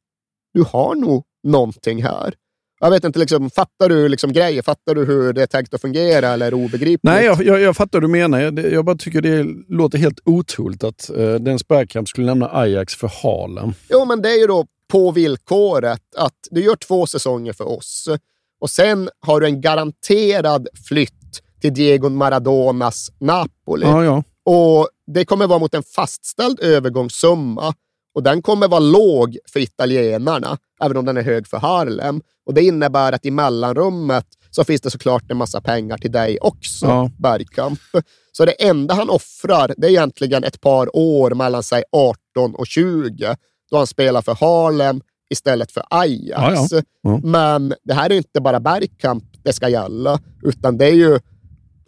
du 0.54 0.62
har 0.62 0.94
nog 0.94 1.24
någonting 1.42 2.02
här. 2.02 2.34
Jag 2.82 2.90
vet 2.90 3.04
inte, 3.04 3.18
liksom, 3.18 3.50
fattar 3.50 3.88
du 3.88 4.08
liksom 4.08 4.32
grejer? 4.32 4.62
Fattar 4.62 4.94
du 4.94 5.04
hur 5.04 5.32
det 5.32 5.42
är 5.42 5.46
tänkt 5.46 5.74
att 5.74 5.80
fungera 5.80 6.28
eller 6.28 6.46
är 6.46 6.50
det 6.50 6.56
obegripligt? 6.56 7.02
Nej, 7.02 7.24
jag, 7.24 7.42
jag, 7.44 7.60
jag 7.60 7.76
fattar 7.76 8.00
vad 8.00 8.02
du 8.02 8.12
menar. 8.12 8.40
Jag, 8.40 8.72
jag 8.72 8.84
bara 8.84 8.96
tycker 8.96 9.20
det 9.20 9.46
låter 9.68 9.98
helt 9.98 10.20
otroligt 10.24 10.84
att 10.84 11.10
uh, 11.18 11.34
den 11.34 11.58
Bergkamp 11.68 12.08
skulle 12.08 12.26
lämna 12.26 12.50
Ajax 12.52 12.94
för 12.94 13.08
Harlem. 13.22 13.72
Jo, 13.88 14.04
men 14.04 14.22
det 14.22 14.28
är 14.28 14.40
ju 14.40 14.46
då 14.46 14.66
på 14.88 15.10
villkoret 15.10 16.02
att 16.16 16.38
du 16.50 16.64
gör 16.64 16.76
två 16.76 17.06
säsonger 17.06 17.52
för 17.52 17.68
oss 17.68 18.08
och 18.60 18.70
sen 18.70 19.10
har 19.20 19.40
du 19.40 19.46
en 19.46 19.60
garanterad 19.60 20.68
flytt 20.88 21.42
till 21.60 21.74
Diego 21.74 22.08
Maradonas 22.08 23.10
Napoli. 23.18 23.86
Ja, 23.86 24.04
ja. 24.04 24.22
Och 24.44 24.88
Det 25.06 25.24
kommer 25.24 25.46
vara 25.46 25.58
mot 25.58 25.74
en 25.74 25.82
fastställd 25.82 26.60
övergångssumma 26.60 27.74
och 28.14 28.22
den 28.22 28.42
kommer 28.42 28.68
vara 28.68 28.80
låg 28.80 29.38
för 29.52 29.60
italienarna, 29.60 30.58
även 30.82 30.96
om 30.96 31.04
den 31.04 31.16
är 31.16 31.22
hög 31.22 31.46
för 31.46 31.58
Harlem. 31.58 32.20
Och 32.46 32.54
Det 32.54 32.62
innebär 32.62 33.12
att 33.12 33.26
i 33.26 33.30
mellanrummet 33.30 34.26
så 34.50 34.64
finns 34.64 34.80
det 34.80 34.90
såklart 34.90 35.30
en 35.30 35.36
massa 35.36 35.60
pengar 35.60 35.98
till 35.98 36.12
dig 36.12 36.38
också, 36.40 36.86
ja. 36.86 37.10
Bergkamp. 37.18 37.80
Så 38.32 38.44
det 38.44 38.52
enda 38.52 38.94
han 38.94 39.10
offrar, 39.10 39.74
det 39.76 39.86
är 39.86 39.90
egentligen 39.90 40.44
ett 40.44 40.60
par 40.60 40.96
år 40.96 41.30
mellan 41.34 41.62
sig 41.62 41.84
18 41.92 42.54
och 42.54 42.66
20, 42.66 43.36
då 43.70 43.76
han 43.76 43.86
spelar 43.86 44.22
för 44.22 44.34
Harlem 44.34 45.00
istället 45.30 45.72
för 45.72 45.84
Ajax. 45.90 46.72
Ja, 46.72 46.76
ja. 46.76 46.82
Ja. 47.02 47.20
Men 47.24 47.74
det 47.84 47.94
här 47.94 48.10
är 48.10 48.16
inte 48.16 48.40
bara 48.40 48.60
Bergkamp 48.60 49.24
det 49.42 49.52
ska 49.52 49.68
gälla, 49.68 50.20
utan 50.42 50.78
det 50.78 50.86
är 50.86 50.94
ju 50.94 51.20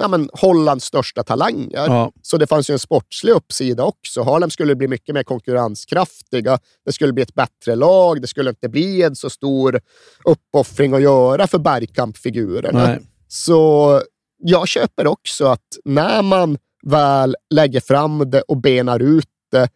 ja, 0.03 0.09
men, 0.09 0.29
Hollands 0.33 0.85
största 0.85 1.23
talanger. 1.23 2.11
Så 2.23 2.37
det 2.37 2.47
fanns 2.47 2.71
ju 2.71 2.73
en 2.73 2.79
sportslig 2.79 3.33
uppsida 3.33 3.85
också. 3.85 4.23
Harlem 4.23 4.51
skulle 4.51 4.75
bli 4.75 4.89
mycket 4.89 5.15
mer 5.15 5.23
konkurrenskraftiga. 5.23 6.59
Det 6.85 6.93
skulle 6.93 7.13
bli 7.13 7.23
ett 7.23 7.35
bättre 7.35 7.75
lag. 7.75 8.21
Det 8.23 8.27
skulle 8.27 8.51
inte 8.51 8.69
bli 8.69 9.03
en 9.03 9.17
så 9.17 9.31
stor 9.31 9.81
uppoffring 10.25 10.95
att 10.95 11.03
göra 11.03 11.47
för 11.47 11.59
Bergkamp-figurerna. 11.59 12.99
Så 13.29 14.01
jag 14.39 14.69
köper 14.69 15.07
också 15.07 15.47
att 15.47 15.79
när 15.85 16.23
man 16.23 16.59
väl 16.87 17.37
lägger 17.51 17.81
fram 17.81 18.31
det 18.31 18.43
och 18.43 18.57
benar 18.57 19.01
ut 19.01 19.29
det 19.51 19.69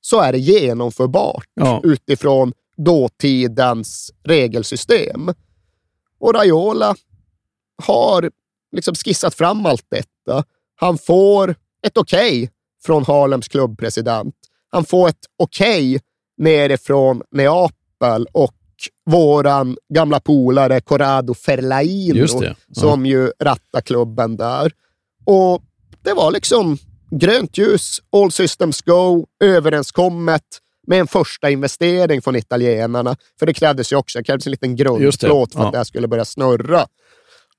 så 0.00 0.20
är 0.20 0.32
det 0.32 0.38
genomförbart 0.38 1.46
ja. 1.54 1.80
utifrån 1.84 2.52
dåtidens 2.76 4.12
regelsystem. 4.24 5.34
Och 6.20 6.34
Raiola 6.34 6.94
har 7.82 8.30
liksom 8.72 8.94
skissat 8.94 9.34
fram 9.34 9.66
allt 9.66 9.86
detta. 9.90 10.44
Han 10.74 10.98
får 10.98 11.54
ett 11.86 11.96
okej 11.96 12.42
okay 12.42 12.48
från 12.84 13.04
Harlems 13.04 13.48
klubbpresident. 13.48 14.34
Han 14.70 14.84
får 14.84 15.08
ett 15.08 15.26
okej 15.36 15.96
okay 15.96 16.00
nerifrån 16.38 17.22
Neapel 17.30 18.26
och 18.32 18.54
våran 19.06 19.76
gamla 19.94 20.20
polare 20.20 20.80
Corrado 20.80 21.34
Ferlaino, 21.34 22.44
ja. 22.44 22.54
som 22.72 23.06
ju 23.06 23.32
rattar 23.38 23.80
klubben 23.80 24.36
där. 24.36 24.72
Och 25.24 25.62
det 26.02 26.12
var 26.12 26.30
liksom 26.30 26.78
grönt 27.10 27.58
ljus, 27.58 28.00
all 28.12 28.32
systems 28.32 28.82
go, 28.82 29.26
överenskommet 29.44 30.42
med 30.86 31.00
en 31.00 31.06
första 31.06 31.50
investering 31.50 32.22
från 32.22 32.36
italienarna. 32.36 33.16
För 33.38 33.46
det 33.46 33.54
krävdes 33.54 33.92
ju 33.92 33.96
också, 33.96 34.18
det 34.18 34.24
krävdes 34.24 34.46
en 34.46 34.50
liten 34.50 34.76
grundplåt 34.76 35.52
för 35.52 35.60
att 35.60 35.72
det 35.72 35.78
här 35.78 35.84
skulle 35.84 36.08
börja 36.08 36.24
snurra. 36.24 36.86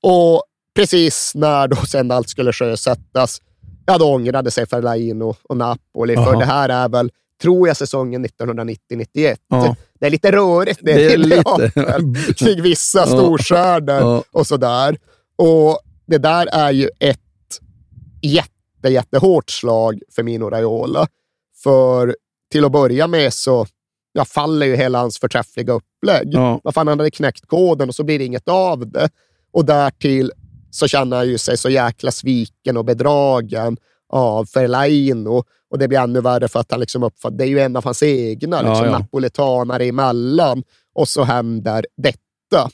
Och 0.02 0.42
precis 0.74 1.32
när 1.34 1.68
då 1.68 1.76
sen 1.76 2.10
allt 2.10 2.28
skulle 2.28 2.52
sjösättas, 2.52 3.40
ja 3.86 3.98
då 3.98 4.14
ångrade 4.14 4.50
sig 4.50 4.66
Ferlaino 4.66 5.36
och 5.42 5.56
Napoli. 5.56 6.16
Aha. 6.16 6.26
För 6.26 6.38
det 6.38 6.44
här 6.44 6.68
är 6.68 6.88
väl, 6.88 7.10
tror 7.42 7.68
jag, 7.68 7.76
säsongen 7.76 8.26
1990-91. 8.26 9.36
Ja. 9.48 9.76
Det 10.00 10.06
är 10.06 10.10
lite 10.10 10.32
rörigt 10.32 10.80
det, 10.82 10.94
det 10.94 11.12
är 11.12 11.16
lite. 11.16 12.34
kring 12.44 12.62
vissa 12.62 13.06
storstjärnor 13.06 14.00
ja. 14.00 14.24
och 14.32 14.46
sådär. 14.46 14.98
Och 15.36 15.80
det 16.06 16.18
där 16.18 16.46
är 16.52 16.72
ju 16.72 16.88
ett 16.98 17.18
jätte, 18.22 18.88
jättehårt 18.88 19.50
slag 19.50 20.00
för 20.14 20.22
Mino 20.22 20.50
Raiola. 20.50 21.06
För 21.62 22.16
till 22.52 22.64
att 22.64 22.72
börja 22.72 23.06
med 23.06 23.32
så 23.32 23.66
ja, 24.12 24.24
faller 24.24 24.66
ju 24.66 24.76
hela 24.76 24.98
hans 24.98 25.18
förträffliga 25.18 25.72
upplägg. 25.72 26.28
Ja. 26.30 26.60
Vad 26.64 26.74
fan, 26.74 26.88
han 26.88 26.98
hade 26.98 27.10
knäckt 27.10 27.46
koden 27.46 27.88
och 27.88 27.94
så 27.94 28.04
blir 28.04 28.18
det 28.18 28.24
inget 28.24 28.48
av 28.48 28.90
det. 28.90 29.08
Och 29.52 29.64
därtill 29.64 30.32
så 30.74 30.88
känner 30.88 31.16
han 31.16 31.28
ju 31.28 31.38
sig 31.38 31.56
så 31.56 31.70
jäkla 31.70 32.10
sviken 32.10 32.76
och 32.76 32.84
bedragen 32.84 33.76
av 34.12 34.44
Ferlaino. 34.44 35.44
Och 35.70 35.78
det 35.78 35.88
blir 35.88 35.98
ännu 35.98 36.20
värre 36.20 36.48
för 36.48 36.60
att 36.60 36.70
han 36.70 36.80
liksom 36.80 37.02
uppfattar, 37.02 37.36
det 37.36 37.44
är 37.44 37.48
ju 37.48 37.60
en 37.60 37.76
av 37.76 37.84
hans 37.84 38.02
egna 38.02 38.62
liksom, 38.62 38.86
ja, 38.86 38.92
ja. 38.92 38.98
napolitanare 38.98 39.84
emellan. 39.84 40.62
Och 40.94 41.08
så 41.08 41.24
händer 41.24 41.86
detta. 41.96 42.70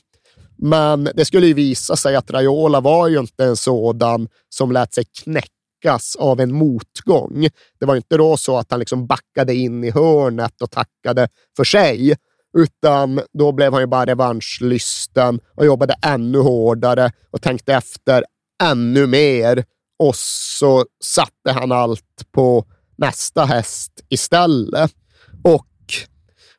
Men 0.57 1.09
det 1.15 1.25
skulle 1.25 1.47
ju 1.47 1.53
visa 1.53 1.95
sig 1.95 2.15
att 2.15 2.31
Raiola 2.31 2.81
var 2.81 3.07
ju 3.07 3.19
inte 3.19 3.45
en 3.45 3.55
sådan 3.55 4.27
som 4.49 4.71
lät 4.71 4.93
sig 4.93 5.05
knäckas 5.23 6.15
av 6.15 6.39
en 6.39 6.53
motgång. 6.53 7.47
Det 7.79 7.85
var 7.85 7.95
inte 7.95 8.17
då 8.17 8.37
så 8.37 8.57
att 8.57 8.71
han 8.71 8.79
liksom 8.79 9.07
backade 9.07 9.55
in 9.55 9.83
i 9.83 9.91
hörnet 9.91 10.61
och 10.61 10.71
tackade 10.71 11.27
för 11.57 11.63
sig, 11.63 12.15
utan 12.57 13.21
då 13.33 13.51
blev 13.51 13.73
han 13.73 13.81
ju 13.81 13.87
bara 13.87 14.05
revanschlysten 14.05 15.39
och 15.55 15.65
jobbade 15.65 15.95
ännu 16.05 16.39
hårdare 16.39 17.11
och 17.31 17.41
tänkte 17.41 17.73
efter 17.73 18.25
ännu 18.63 19.07
mer. 19.07 19.63
Och 19.99 20.15
så 20.15 20.85
satte 21.03 21.51
han 21.51 21.71
allt 21.71 22.31
på 22.31 22.65
nästa 22.97 23.45
häst 23.45 23.91
istället. 24.09 24.91
Och 25.43 25.65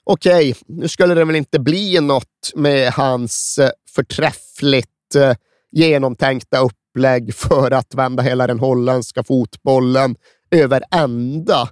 okej, 0.05 0.51
okay, 0.51 0.55
nu 0.67 0.89
skulle 0.89 1.15
det 1.15 1.25
väl 1.25 1.37
inte 1.37 1.59
bli 1.61 2.01
något 2.01 2.53
med 2.55 2.93
hans 2.93 3.59
eh, 3.59 3.71
förträffligt 3.95 5.15
eh, 5.17 5.35
genomtänkta 5.73 6.59
upplägg 6.59 7.35
för 7.35 7.71
att 7.71 7.95
vända 7.95 8.23
hela 8.23 8.47
den 8.47 8.61
holländska 8.61 9.25
fotbollen 9.25 10.17
över 10.51 10.83
ända. 10.91 11.69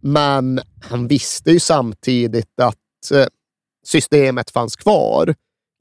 Men 0.00 0.60
han 0.82 1.08
visste 1.08 1.50
ju 1.50 1.60
samtidigt 1.60 2.60
att 2.60 3.10
eh, 3.12 3.26
systemet 3.86 4.50
fanns 4.50 4.76
kvar. 4.76 5.34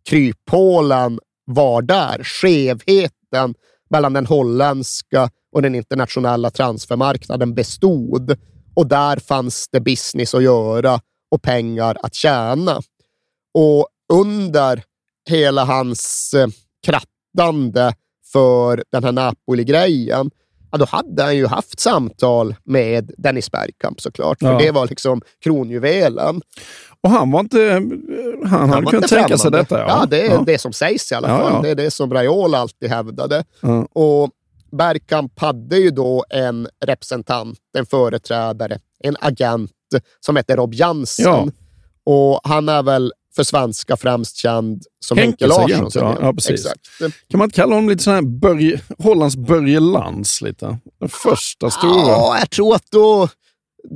Kryphålen 0.09 1.19
var 1.45 1.81
där. 1.81 2.23
Skevheten 2.23 3.55
mellan 3.89 4.13
den 4.13 4.25
holländska 4.25 5.29
och 5.51 5.61
den 5.61 5.75
internationella 5.75 6.49
transfermarknaden 6.49 7.53
bestod 7.53 8.37
och 8.75 8.87
där 8.87 9.17
fanns 9.17 9.67
det 9.71 9.79
business 9.79 10.35
att 10.35 10.43
göra 10.43 10.99
och 11.31 11.41
pengar 11.41 11.97
att 12.03 12.13
tjäna. 12.13 12.81
Och 13.53 13.87
under 14.13 14.83
hela 15.29 15.65
hans 15.65 16.33
eh, 16.33 16.47
krattande 16.85 17.93
för 18.31 18.83
den 18.91 19.03
här 19.03 19.11
Napoli-grejen, 19.11 20.31
ja, 20.71 20.77
då 20.77 20.85
hade 20.85 21.23
han 21.23 21.37
ju 21.37 21.47
haft 21.47 21.79
samtal 21.79 22.55
med 22.63 23.11
Dennis 23.17 23.51
Bergkamp 23.51 24.01
såklart, 24.01 24.39
för 24.39 24.51
ja. 24.51 24.57
det 24.57 24.71
var 24.71 24.87
liksom 24.87 25.21
kronjuvelen. 25.43 26.41
Och 27.03 27.09
han 27.09 27.31
var 27.31 27.39
inte... 27.39 27.73
Han, 28.45 28.59
han 28.59 28.69
hade 28.69 28.85
kunnat 28.85 29.09
tänka 29.09 29.37
sig 29.37 29.51
detta. 29.51 29.79
Ja, 29.79 29.87
ja 29.87 30.05
det 30.05 30.21
är 30.21 30.31
ja. 30.31 30.43
det 30.45 30.57
som 30.57 30.73
sägs 30.73 31.11
i 31.11 31.15
alla 31.15 31.27
fall. 31.27 31.53
Ja, 31.53 31.61
det 31.61 31.69
är 31.69 31.75
det 31.75 31.91
som 31.91 32.13
Raiola 32.13 32.57
alltid 32.57 32.89
hävdade. 32.89 33.43
Och 33.93 34.29
Bergkamp 34.71 35.39
hade 35.39 35.77
ju 35.77 35.89
då 35.89 36.25
en 36.29 36.67
representant, 36.85 37.59
en 37.77 37.85
företrädare, 37.85 38.79
en 38.99 39.17
agent 39.19 39.71
som 40.19 40.35
heter 40.35 40.57
Rob 40.57 40.73
Jansen. 40.73 41.51
Och 42.03 42.39
han 42.43 42.69
är 42.69 42.83
väl 42.83 43.13
för 43.35 43.43
svenska 43.43 43.97
främst 43.97 44.37
känd 44.37 44.83
som 45.05 45.17
Henke 45.17 45.47
Larsson. 45.47 45.89
Ja, 45.93 46.17
ja, 46.21 46.33
precis. 46.33 46.51
Exakt. 46.65 46.81
Kan 47.29 47.37
man 47.37 47.45
inte 47.45 47.55
kalla 47.55 47.75
honom 47.75 47.89
lite 47.89 48.03
sån 48.03 48.13
här 48.13 48.21
Börje, 48.21 48.81
Hollands 48.97 49.35
Börje? 49.35 49.79
Lite? 50.41 50.77
Den 50.99 51.09
första 51.09 51.69
stora. 51.69 52.07
Ja, 52.07 52.39
jag 52.39 52.49
tror 52.49 52.75
att 52.75 52.85
då, 52.91 53.29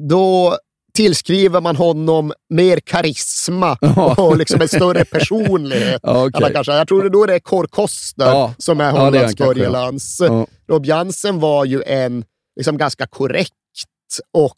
då 0.09 0.57
tillskriver 0.95 1.61
man 1.61 1.75
honom 1.75 2.33
mer 2.49 2.79
karisma 2.79 3.77
och 4.17 4.37
liksom 4.37 4.61
en 4.61 4.67
större 4.67 5.05
personlighet. 5.05 5.99
ja, 6.03 6.25
okay. 6.25 6.53
kanske, 6.53 6.73
jag 6.73 6.87
tror 6.87 7.03
det 7.03 7.09
då 7.09 7.25
det 7.25 7.35
är 7.35 7.39
Kåre 7.39 7.67
Koster 7.67 8.25
ja. 8.25 8.53
som 8.57 8.81
är 8.81 8.91
Hollands 8.91 9.33
ja, 9.37 9.45
Börje 9.45 9.69
Lantz. 9.69 10.19
Ja. 10.19 10.47
Rob 10.69 10.85
Jansen 10.85 11.39
var 11.39 11.65
ju 11.65 11.83
en 11.83 12.25
liksom 12.55 12.77
ganska 12.77 13.07
korrekt 13.07 13.51
och 14.33 14.57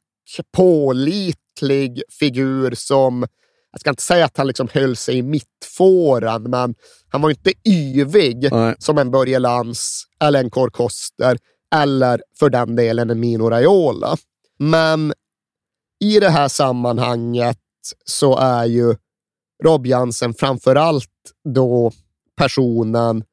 pålitlig 0.58 2.02
figur 2.20 2.76
som 2.76 3.28
jag 3.72 3.80
ska 3.80 3.90
inte 3.90 4.04
säga 4.04 4.26
att 4.26 4.38
han 4.38 4.48
liksom 4.48 4.68
höll 4.74 4.96
sig 4.96 5.18
i 5.18 5.22
mittfåran, 5.22 6.44
men 6.44 6.76
han 7.10 7.22
var 7.22 7.30
inte 7.30 7.54
yvig 7.70 8.52
Nej. 8.52 8.76
som 8.80 8.98
en 8.98 9.12
Börje 9.12 9.38
eller 10.20 10.40
en 10.40 10.50
Kåre 10.50 10.72
Koster 10.72 11.38
eller 11.76 12.22
för 12.40 12.50
den 12.50 12.76
delen 12.76 13.10
en 13.10 13.20
Mino 13.20 13.50
Raiola. 13.50 14.18
Men 14.60 15.14
i 16.00 16.20
det 16.20 16.30
här 16.30 16.48
sammanhanget 16.48 17.58
så 18.06 18.38
är 18.38 18.66
ju 18.66 18.95
Rob 19.64 19.86
Jansen 19.86 20.34
framför 20.34 20.76
allt 20.76 21.10
då 21.54 21.91
personen 22.38 23.24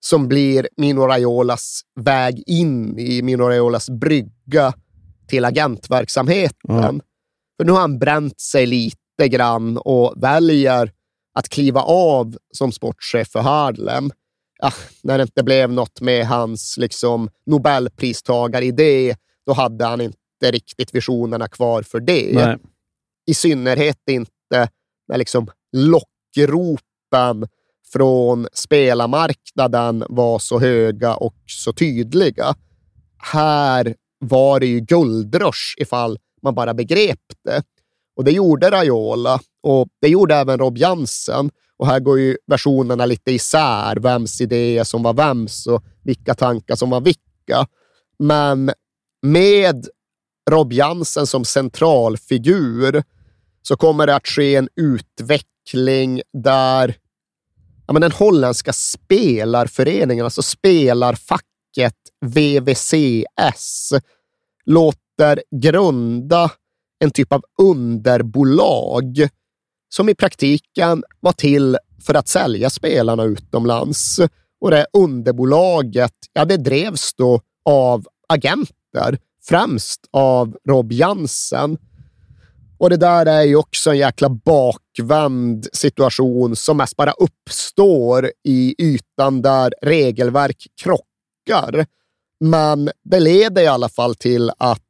som 0.00 0.28
blir 0.28 0.68
Mino 0.76 1.00
Raiolas 1.00 1.80
väg 2.00 2.42
in 2.46 2.98
i 2.98 3.22
Mino 3.22 3.42
Raiolas 3.42 3.90
brygga 3.90 4.72
till 5.28 5.44
agentverksamheten. 5.44 6.78
Mm. 6.78 7.00
För 7.56 7.64
nu 7.64 7.72
har 7.72 7.80
han 7.80 7.98
bränt 7.98 8.40
sig 8.40 8.66
lite 8.66 9.28
grann 9.28 9.78
och 9.78 10.14
väljer 10.16 10.92
att 11.34 11.48
kliva 11.48 11.82
av 11.82 12.36
som 12.52 12.72
sportchef 12.72 13.28
för 13.28 13.40
Harlem. 13.40 14.10
Ja, 14.58 14.72
när 15.02 15.18
det 15.18 15.22
inte 15.22 15.42
blev 15.42 15.72
något 15.72 16.00
med 16.00 16.26
hans 16.26 16.76
liksom, 16.76 17.30
Nobelpristagaridé, 17.46 19.16
då 19.46 19.52
hade 19.52 19.84
han 19.84 20.00
inte 20.00 20.18
riktigt 20.42 20.94
visionerna 20.94 21.48
kvar 21.48 21.82
för 21.82 22.00
det. 22.00 22.34
Nej. 22.34 22.56
I 23.26 23.34
synnerhet 23.34 24.02
inte 24.10 24.68
när 25.08 25.18
liksom 25.18 25.50
lockropen 25.76 27.48
från 27.92 28.46
spelarmarknaden 28.52 30.04
var 30.08 30.38
så 30.38 30.58
höga 30.58 31.14
och 31.14 31.34
så 31.46 31.72
tydliga. 31.72 32.54
Här 33.18 33.94
var 34.18 34.60
det 34.60 34.66
ju 34.66 34.80
guldrush 34.80 35.74
ifall 35.78 36.18
man 36.42 36.54
bara 36.54 36.74
begrep 36.74 37.20
det. 37.44 37.62
Och 38.16 38.24
det 38.24 38.30
gjorde 38.30 38.70
Raiola 38.70 39.40
och 39.62 39.88
det 40.00 40.08
gjorde 40.08 40.34
även 40.34 40.58
Rob 40.58 40.78
Jansen. 40.78 41.50
Och 41.76 41.86
här 41.86 42.00
går 42.00 42.18
ju 42.18 42.36
versionerna 42.46 43.06
lite 43.06 43.32
isär, 43.32 43.96
vems 43.96 44.40
idé 44.40 44.84
som 44.84 45.02
var 45.02 45.14
vems 45.14 45.66
och 45.66 45.84
vilka 46.02 46.34
tankar 46.34 46.76
som 46.76 46.90
var 46.90 47.00
vilka. 47.00 47.66
Men 48.18 48.72
med 49.22 49.88
Rob 50.50 50.72
Jansen 50.72 51.26
som 51.26 51.44
centralfigur 51.44 53.02
så 53.62 53.76
kommer 53.76 54.06
det 54.06 54.14
att 54.14 54.26
ske 54.26 54.56
en 54.56 54.68
utveckling 54.76 56.22
där 56.32 56.96
ja, 57.86 57.92
men 57.92 58.02
den 58.02 58.12
holländska 58.12 58.72
spelarföreningen, 58.72 60.24
alltså 60.24 60.42
spelarfacket 60.42 61.94
VVCS, 62.26 63.92
låter 64.64 65.42
grunda 65.50 66.50
en 66.98 67.10
typ 67.10 67.32
av 67.32 67.42
underbolag 67.62 69.28
som 69.88 70.08
i 70.08 70.14
praktiken 70.14 71.04
var 71.20 71.32
till 71.32 71.78
för 72.06 72.14
att 72.14 72.28
sälja 72.28 72.70
spelarna 72.70 73.24
utomlands. 73.24 74.20
Och 74.60 74.70
det 74.70 74.86
underbolaget, 74.92 76.14
ja, 76.32 76.44
det 76.44 76.56
drevs 76.56 77.14
då 77.14 77.40
av 77.64 78.06
agenter 78.28 79.18
främst 79.42 80.00
av 80.10 80.56
Rob 80.68 80.92
Jansen. 80.92 81.78
Och 82.78 82.90
det 82.90 82.96
där 82.96 83.26
är 83.26 83.42
ju 83.42 83.56
också 83.56 83.90
en 83.90 83.98
jäkla 83.98 84.28
bakvänd 84.28 85.68
situation 85.72 86.56
som 86.56 86.76
mest 86.76 86.96
bara 86.96 87.12
uppstår 87.12 88.30
i 88.44 88.74
ytan 88.78 89.42
där 89.42 89.74
regelverk 89.82 90.66
krockar. 90.82 91.86
Men 92.40 92.90
det 93.04 93.20
leder 93.20 93.62
i 93.62 93.66
alla 93.66 93.88
fall 93.88 94.14
till 94.14 94.50
att 94.58 94.80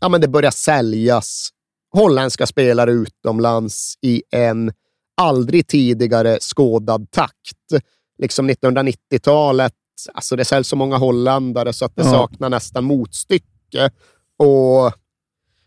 ja, 0.00 0.08
men 0.08 0.20
det 0.20 0.28
börjar 0.28 0.50
säljas 0.50 1.48
holländska 1.92 2.46
spelare 2.46 2.90
utomlands 2.90 3.94
i 4.02 4.22
en 4.30 4.72
aldrig 5.20 5.66
tidigare 5.66 6.38
skådad 6.40 7.10
takt. 7.10 7.84
Liksom 8.18 8.50
1990-talet, 8.50 9.74
alltså 10.14 10.36
det 10.36 10.44
säljs 10.44 10.68
så 10.68 10.76
många 10.76 10.96
holländare 10.96 11.72
så 11.72 11.84
att 11.84 11.96
det 11.96 12.02
ja. 12.02 12.10
saknar 12.10 12.50
nästan 12.50 12.84
motstycke 12.84 13.59
mycket. 13.70 13.92
Och 14.36 14.92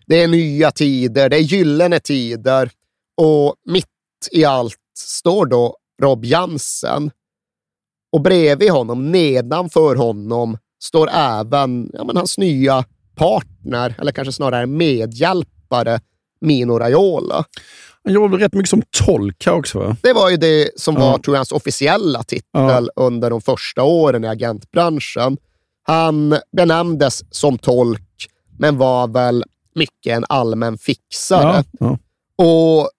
det 0.05 0.23
är 0.23 0.27
nya 0.27 0.71
tider, 0.71 1.29
det 1.29 1.35
är 1.35 1.41
gyllene 1.41 1.99
tider 1.99 2.71
och 3.17 3.55
mitt 3.65 3.87
i 4.31 4.45
allt 4.45 4.77
står 4.97 5.45
då 5.45 5.77
Rob 6.01 6.25
Jansen. 6.25 7.11
Och 8.11 8.21
bredvid 8.21 8.71
honom, 8.71 9.11
nedanför 9.11 9.95
honom, 9.95 10.57
står 10.83 11.09
även 11.09 11.89
ja, 11.93 12.03
men 12.03 12.17
hans 12.17 12.37
nya 12.37 12.85
partner, 13.15 13.95
eller 13.99 14.11
kanske 14.11 14.31
snarare 14.31 14.65
medhjälpare, 14.65 15.99
Mino 16.41 16.79
Raiola. 16.79 17.45
Han 18.03 18.13
jobbade 18.13 18.45
rätt 18.45 18.53
mycket 18.53 18.69
som 18.69 18.81
tolk 19.05 19.47
också 19.47 19.79
va? 19.79 19.97
Det 20.01 20.13
var 20.13 20.29
ju 20.29 20.37
det 20.37 20.69
som 20.75 20.95
var, 20.95 21.17
tror 21.17 21.35
jag, 21.35 21.39
hans 21.39 21.51
officiella 21.51 22.23
titel 22.23 22.45
ja. 22.51 22.87
under 22.95 23.29
de 23.29 23.41
första 23.41 23.83
åren 23.83 24.23
i 24.23 24.27
agentbranschen. 24.27 25.37
Han 25.83 26.35
benämndes 26.57 27.23
som 27.29 27.57
tolk, 27.57 28.27
men 28.59 28.77
var 28.77 29.07
väl 29.07 29.43
mycket 29.75 30.17
en 30.17 30.25
allmän 30.29 30.77
fixare. 30.77 31.63
Ja, 31.71 31.79
ja. 31.79 31.97
Och 32.45 32.89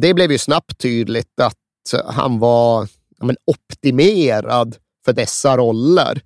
det 0.00 0.14
blev 0.14 0.32
ju 0.32 0.38
snabbt 0.38 0.78
tydligt 0.78 1.40
att 1.40 2.04
han 2.06 2.38
var 2.38 2.88
ja, 3.18 3.26
men, 3.26 3.36
optimerad 3.44 4.76
för 5.04 5.12
dessa 5.12 5.56
roller. 5.56 6.20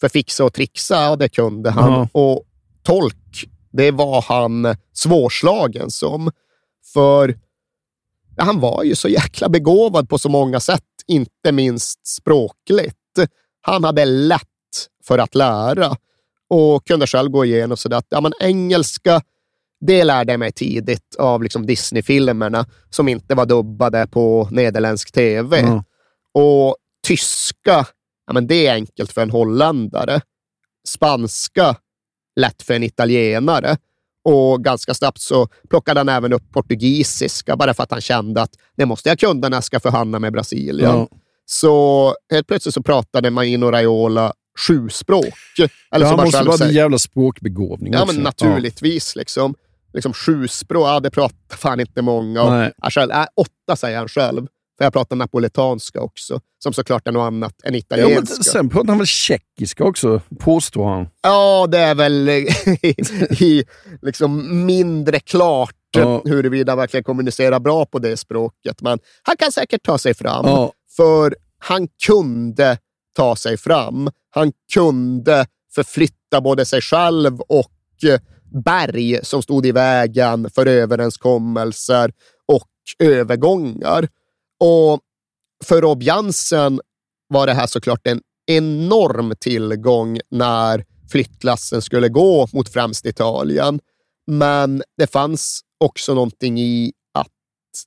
För 0.00 0.08
fixa 0.08 0.44
och 0.44 0.52
trixa, 0.52 0.94
ja, 0.94 1.16
det 1.16 1.28
kunde 1.28 1.70
han. 1.70 2.08
Och 2.12 2.42
tolk, 2.82 3.44
det 3.72 3.90
var 3.90 4.22
han 4.22 4.76
svårslagen 4.92 5.90
som. 5.90 6.30
För 6.92 7.38
han 8.36 8.60
var 8.60 8.84
ju 8.84 8.94
så 8.94 9.08
jäkla 9.08 9.48
begåvad 9.48 10.08
på 10.08 10.18
så 10.18 10.28
många 10.28 10.60
sätt, 10.60 10.82
inte 11.06 11.52
minst 11.52 12.06
språkligt. 12.06 12.96
Han 13.60 13.84
hade 13.84 14.04
lätt 14.04 14.42
för 15.04 15.18
att 15.18 15.34
lära 15.34 15.96
och 16.48 16.86
kunde 16.86 17.06
själv 17.06 17.30
gå 17.30 17.44
igenom 17.44 17.76
sådär 17.76 17.96
att 17.96 18.06
ja, 18.08 18.20
men 18.20 18.32
engelska, 18.40 19.20
det 19.80 20.04
lärde 20.04 20.32
jag 20.32 20.40
mig 20.40 20.52
tidigt 20.52 21.16
av 21.18 21.42
liksom 21.42 21.66
Disney-filmerna 21.66 22.66
som 22.90 23.08
inte 23.08 23.34
var 23.34 23.46
dubbade 23.46 24.06
på 24.06 24.48
nederländsk 24.50 25.12
tv. 25.12 25.58
Mm. 25.58 25.82
Och 26.34 26.76
tyska, 27.06 27.86
ja, 28.26 28.32
men 28.32 28.46
det 28.46 28.66
är 28.66 28.74
enkelt 28.74 29.12
för 29.12 29.22
en 29.22 29.30
holländare. 29.30 30.20
Spanska, 30.88 31.76
lätt 32.36 32.62
för 32.62 32.74
en 32.74 32.82
italienare. 32.82 33.76
Och 34.24 34.64
ganska 34.64 34.94
snabbt 34.94 35.20
så 35.20 35.48
plockade 35.70 36.00
han 36.00 36.08
även 36.08 36.32
upp 36.32 36.52
portugisiska, 36.52 37.56
bara 37.56 37.74
för 37.74 37.82
att 37.82 37.90
han 37.90 38.00
kände 38.00 38.42
att 38.42 38.50
det 38.76 38.86
måste 38.86 39.08
jag 39.08 39.18
kunna 39.18 39.48
när 39.48 39.56
jag 39.56 39.64
ska 39.64 39.80
förhandla 39.80 40.18
med 40.18 40.32
Brasilien. 40.32 40.90
Ja. 40.90 41.08
Så 41.44 42.14
helt 42.30 42.46
plötsligt 42.46 42.74
så 42.74 42.82
pratade 42.82 43.30
Maino 43.30 43.70
Raiola 43.70 44.32
sju 44.66 44.88
språk. 44.88 45.34
Eller 45.90 46.06
Ja, 46.06 46.16
han 46.16 46.24
måste 46.24 46.42
vara 46.44 46.64
en 46.66 46.74
jävla 46.74 46.98
språkbegåvning 46.98 47.92
Ja, 47.92 48.02
också. 48.02 48.14
men 48.14 48.22
naturligtvis. 48.22 49.16
Liksom, 49.16 49.54
liksom 49.94 50.12
sju 50.12 50.48
språk, 50.48 50.86
ja, 50.88 51.00
det 51.00 51.10
pratar 51.10 51.56
fan 51.56 51.80
inte 51.80 52.02
många 52.02 52.42
om. 52.42 52.52
Nej. 52.58 52.72
Han 52.78 52.90
själv, 52.90 53.10
äh, 53.12 53.24
åtta 53.36 53.76
säger 53.76 53.98
han 53.98 54.08
själv. 54.08 54.46
För 54.78 54.84
jag 54.84 54.92
pratar 54.92 55.16
napoletanska 55.16 56.00
också, 56.00 56.40
som 56.58 56.72
såklart 56.72 57.08
är 57.08 57.12
något 57.12 57.26
annat 57.26 57.52
än 57.52 57.58
Ja, 57.64 57.70
men 57.70 57.78
italienska. 57.78 58.42
sen 58.42 58.68
pratar 58.68 58.88
han 58.88 58.98
väl 58.98 59.06
tjeckiska 59.06 59.84
också, 59.84 60.20
påstår 60.40 60.88
han. 60.88 61.08
Ja, 61.22 61.66
det 61.70 61.78
är 61.78 61.94
väl 61.94 62.28
i, 62.28 62.48
i, 63.40 63.64
liksom 64.02 64.66
mindre 64.66 65.20
klart 65.20 65.70
Ja. 65.96 66.22
huruvida 66.24 66.72
han 66.72 66.78
verkligen 66.78 67.04
kommunicerar 67.04 67.60
bra 67.60 67.86
på 67.86 67.98
det 67.98 68.16
språket. 68.16 68.82
Men 68.82 68.98
han 69.22 69.36
kan 69.36 69.52
säkert 69.52 69.82
ta 69.84 69.98
sig 69.98 70.14
fram, 70.14 70.44
Ja. 70.46 70.72
för 70.96 71.36
han 71.58 71.88
kunde 72.06 72.78
ta 73.16 73.36
sig 73.36 73.56
fram. 73.56 74.10
Han 74.36 74.52
kunde 74.72 75.46
förflytta 75.74 76.40
både 76.40 76.64
sig 76.64 76.80
själv 76.80 77.40
och 77.40 78.04
eh, 78.04 78.20
berg 78.64 79.24
som 79.24 79.42
stod 79.42 79.66
i 79.66 79.72
vägen 79.72 80.50
för 80.50 80.66
överenskommelser 80.66 82.12
och 82.46 82.68
övergångar. 82.98 84.08
Och 84.60 85.00
för 85.64 85.80
Rob 85.82 86.02
Jansen 86.02 86.80
var 87.28 87.46
det 87.46 87.54
här 87.54 87.66
såklart 87.66 88.06
en 88.06 88.20
enorm 88.46 89.34
tillgång 89.40 90.20
när 90.30 90.84
flyttlassen 91.10 91.82
skulle 91.82 92.08
gå 92.08 92.48
mot 92.52 92.68
främst 92.68 93.06
Italien. 93.06 93.80
Men 94.26 94.82
det 94.96 95.06
fanns 95.06 95.60
också 95.84 96.14
någonting 96.14 96.60
i 96.60 96.92
att 97.14 97.32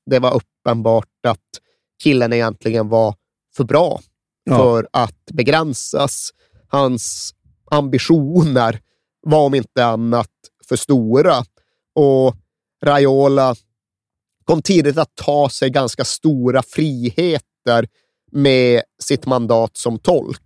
det 0.06 0.20
var 0.20 0.36
uppenbart 0.36 1.26
att 1.28 1.48
killen 2.04 2.34
egentligen 2.34 2.90
var 2.90 3.16
för 3.56 3.64
bra 3.64 4.02
Ja. 4.50 4.58
för 4.58 4.88
att 4.94 5.26
begränsas. 5.34 6.30
Hans 6.68 7.34
ambitioner 7.72 8.80
var 9.22 9.46
om 9.46 9.56
inte 9.56 9.86
annat 9.86 10.30
för 10.70 10.76
stora. 10.76 11.36
Och 11.96 12.36
Raiola 12.86 13.56
kom 14.46 14.62
tidigt 14.62 14.98
att 14.98 15.16
ta 15.16 15.50
sig 15.50 15.70
ganska 15.70 16.06
stora 16.06 16.62
friheter 16.64 17.88
med 18.32 18.82
sitt 19.02 19.26
mandat 19.26 19.78
som 19.78 20.00
tolk. 20.00 20.42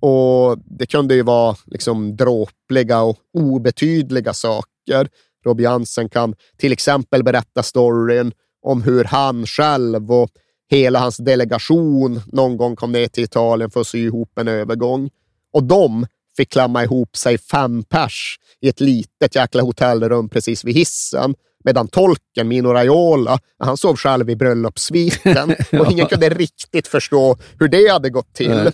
Och 0.00 0.58
Det 0.58 0.86
kunde 0.86 1.14
ju 1.14 1.22
vara 1.22 1.56
liksom 1.66 2.16
dråpliga 2.16 3.00
och 3.02 3.16
obetydliga 3.32 4.34
saker. 4.34 5.08
Rob 5.44 5.60
Jansen 5.60 6.08
kan 6.08 6.34
till 6.58 6.72
exempel 6.72 7.24
berätta 7.24 7.62
storyn 7.62 8.32
om 8.62 8.82
hur 8.82 9.04
han 9.04 9.46
själv 9.46 10.12
och 10.12 10.30
hela 10.72 10.98
hans 10.98 11.16
delegation 11.16 12.20
någon 12.26 12.56
gång 12.56 12.76
kom 12.76 12.92
ner 12.92 13.06
till 13.06 13.24
Italien 13.24 13.70
för 13.70 13.80
att 13.80 13.86
sy 13.86 14.04
ihop 14.04 14.38
en 14.38 14.48
övergång. 14.48 15.10
Och 15.52 15.64
de 15.64 16.06
fick 16.36 16.52
klamma 16.52 16.84
ihop 16.84 17.16
sig 17.16 17.38
fem 17.38 17.82
pers 17.82 18.38
i 18.60 18.68
ett 18.68 18.80
litet 18.80 19.34
jäkla 19.36 19.62
hotellrum 19.62 20.28
precis 20.28 20.64
vid 20.64 20.74
hissen. 20.74 21.34
Medan 21.64 21.88
tolken, 21.88 22.48
Mino 22.48 22.68
Raiola, 22.68 23.38
han 23.58 23.76
sov 23.76 23.96
själv 23.96 24.30
i 24.30 24.36
bröllopssviten 24.36 25.54
och 25.80 25.92
ingen 25.92 26.06
kunde 26.06 26.28
riktigt 26.28 26.88
förstå 26.88 27.36
hur 27.58 27.68
det 27.68 27.88
hade 27.88 28.10
gått 28.10 28.34
till. 28.34 28.50
Nej. 28.50 28.72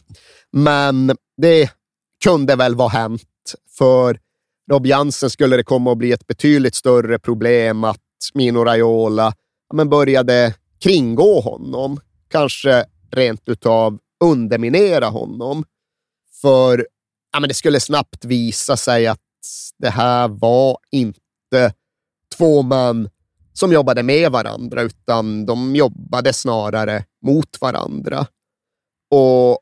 Men 0.53 1.17
det 1.37 1.71
kunde 2.25 2.57
väl 2.57 2.75
vara 2.75 2.89
hänt. 2.89 3.23
För 3.79 4.19
Rob 4.71 4.87
Jansen 4.87 5.31
skulle 5.31 5.57
det 5.57 5.65
komma 5.65 5.93
att 5.93 5.99
bli 5.99 6.13
ett 6.13 6.27
betydligt 6.27 6.75
större 6.75 7.19
problem 7.19 7.85
att 7.85 8.01
Mino 8.35 8.65
Raiola 8.65 9.33
men 9.75 9.89
började 9.89 10.55
kringgå 10.81 11.41
honom. 11.41 12.01
Kanske 12.29 12.85
rent 13.11 13.49
utav 13.49 13.99
underminera 14.25 15.09
honom. 15.09 15.65
För 16.41 16.87
ja, 17.33 17.41
men 17.41 17.49
det 17.49 17.55
skulle 17.55 17.81
snabbt 17.81 18.25
visa 18.25 18.77
sig 18.77 19.07
att 19.07 19.21
det 19.79 19.91
här 19.91 20.29
var 20.29 20.79
inte 20.91 21.73
två 22.37 22.63
män 22.63 23.11
som 23.53 23.73
jobbade 23.73 24.03
med 24.03 24.33
varandra, 24.33 24.83
utan 24.83 25.47
de 25.47 25.77
jobbade 25.77 26.33
snarare 26.33 27.05
mot 27.23 27.61
varandra. 27.61 28.27
Och 29.11 29.59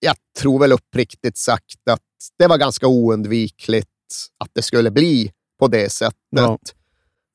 jag 0.00 0.16
tror 0.38 0.58
väl 0.58 0.72
uppriktigt 0.72 1.38
sagt 1.38 1.88
att 1.90 2.00
det 2.38 2.46
var 2.46 2.58
ganska 2.58 2.86
oundvikligt 2.86 3.88
att 4.38 4.50
det 4.52 4.62
skulle 4.62 4.90
bli 4.90 5.32
på 5.58 5.68
det 5.68 5.92
sättet. 5.92 6.16
Ja. 6.30 6.58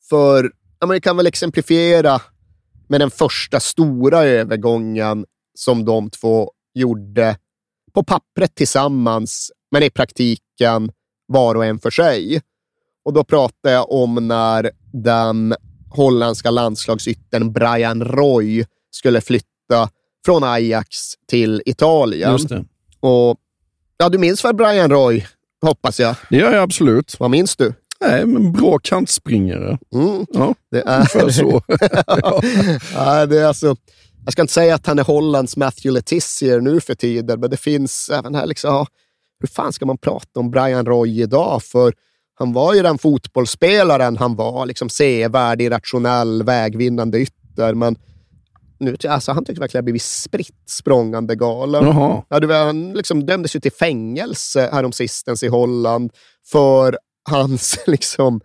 För 0.10 0.52
ja, 0.80 0.88
men 0.88 0.94
vi 0.94 1.02
kan 1.02 1.18
väl 1.18 1.28
exemplifiera 1.28 2.22
med 2.90 3.02
den 3.02 3.12
första 3.12 3.60
stora 3.60 4.24
övergången 4.24 5.26
som 5.54 5.86
de 5.86 6.10
två 6.10 6.52
gjorde 6.74 7.38
på 7.94 8.04
pappret 8.04 8.56
tillsammans, 8.56 9.52
men 9.72 9.84
i 9.84 9.90
praktiken 9.90 10.92
var 11.28 11.56
och 11.56 11.66
en 11.66 11.80
för 11.80 11.90
sig. 11.90 12.42
Och 13.06 13.14
då 13.14 13.24
pratar 13.24 13.70
jag 13.70 13.92
om 13.92 14.28
när 14.28 14.72
den 14.94 15.56
holländska 15.90 16.52
landslagsyttern 16.52 17.54
Brian 17.54 18.04
Roy 18.04 18.66
skulle 18.92 19.22
flytta 19.22 19.90
från 20.26 20.44
Ajax 20.44 21.14
till 21.28 21.62
Italien. 21.66 22.32
Och, 23.00 23.38
ja, 23.98 24.10
du 24.10 24.18
minns 24.18 24.46
väl 24.46 24.56
Brian 24.56 24.90
Roy, 24.90 25.26
hoppas 25.62 26.00
jag. 26.00 26.16
Det 26.30 26.38
gör 26.38 26.54
jag 26.54 26.64
absolut. 26.64 27.20
Vad 27.20 27.32
minns 27.32 27.56
du? 27.56 27.74
Nej, 28.02 28.26
men 28.26 28.52
bra 28.52 28.80
kantspringare. 28.80 29.78
Mm, 29.94 30.26
Ja, 30.30 30.56
det 30.72 30.82
är... 30.82 30.96
ungefär 30.96 31.30
så. 31.30 31.62
ja, 32.94 33.26
det 33.26 33.40
är 33.40 33.46
alltså, 33.46 33.76
jag 34.26 34.32
ska 34.34 34.42
inte 34.42 34.54
säga 34.54 34.76
att 34.76 34.88
han 34.88 35.00
är 35.00 35.04
Hollands 35.04 35.58
Matthew 35.58 35.92
Letizier 35.92 36.62
nu 36.62 36.82
för 36.82 36.96
tiden, 36.96 37.40
men 37.40 37.50
det 37.50 37.58
finns 37.58 38.10
även 38.10 38.36
här, 38.36 38.46
liksom, 38.46 38.70
ja, 38.70 38.88
hur 39.40 39.48
fan 39.48 39.74
ska 39.74 39.86
man 39.86 39.98
prata 39.98 40.40
om 40.40 40.52
Brian 40.52 40.86
Roy 40.86 41.22
idag? 41.22 41.64
För 41.64 41.94
han 42.36 42.54
var 42.54 42.74
ju 42.74 42.82
den 42.82 42.98
fotbollsspelaren 42.98 44.18
han 44.18 44.36
var, 44.36 44.66
liksom 44.66 44.90
sevärd, 44.90 45.62
irrationell, 45.62 46.44
vägvinnande 46.44 47.20
ytter, 47.20 47.74
men 47.74 47.96
nu, 48.80 48.96
alltså, 49.10 49.32
han 49.32 49.46
tycks 49.46 49.60
verkligen 49.60 49.82
ha 49.82 49.86
blivit 49.86 50.02
spritt 50.02 50.70
språngande 50.70 51.36
galen. 51.36 51.86
Jaha. 51.86 52.24
Ja, 52.30 52.40
du 52.40 52.54
han 52.54 52.94
liksom 52.94 53.26
dömdes 53.26 53.56
ju 53.56 53.60
till 53.60 53.72
fängelse 53.72 54.70
häromsistens 54.72 55.44
i 55.44 55.48
Holland 55.48 56.12
för 56.52 56.98
hans, 57.30 57.80
liksom, 57.88 58.42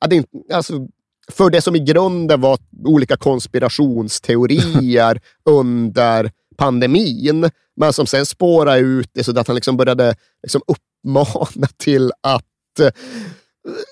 ja, 0.00 0.06
det 0.06 0.24
alltså, 0.52 0.86
för 1.32 1.50
det 1.50 1.60
som 1.60 1.76
i 1.76 1.78
grunden 1.78 2.40
var 2.40 2.58
olika 2.84 3.16
konspirationsteorier 3.16 5.20
under 5.44 6.30
pandemin, 6.56 7.50
men 7.76 7.92
som 7.92 8.06
sen 8.06 8.26
spårade 8.26 8.78
ut 8.78 9.16
i 9.16 9.24
så 9.24 9.38
att 9.38 9.46
han 9.46 9.54
liksom 9.56 9.76
började 9.76 10.14
liksom 10.42 10.62
uppmana 10.66 11.68
till 11.76 12.12
att 12.20 12.44
eh, 12.80 12.88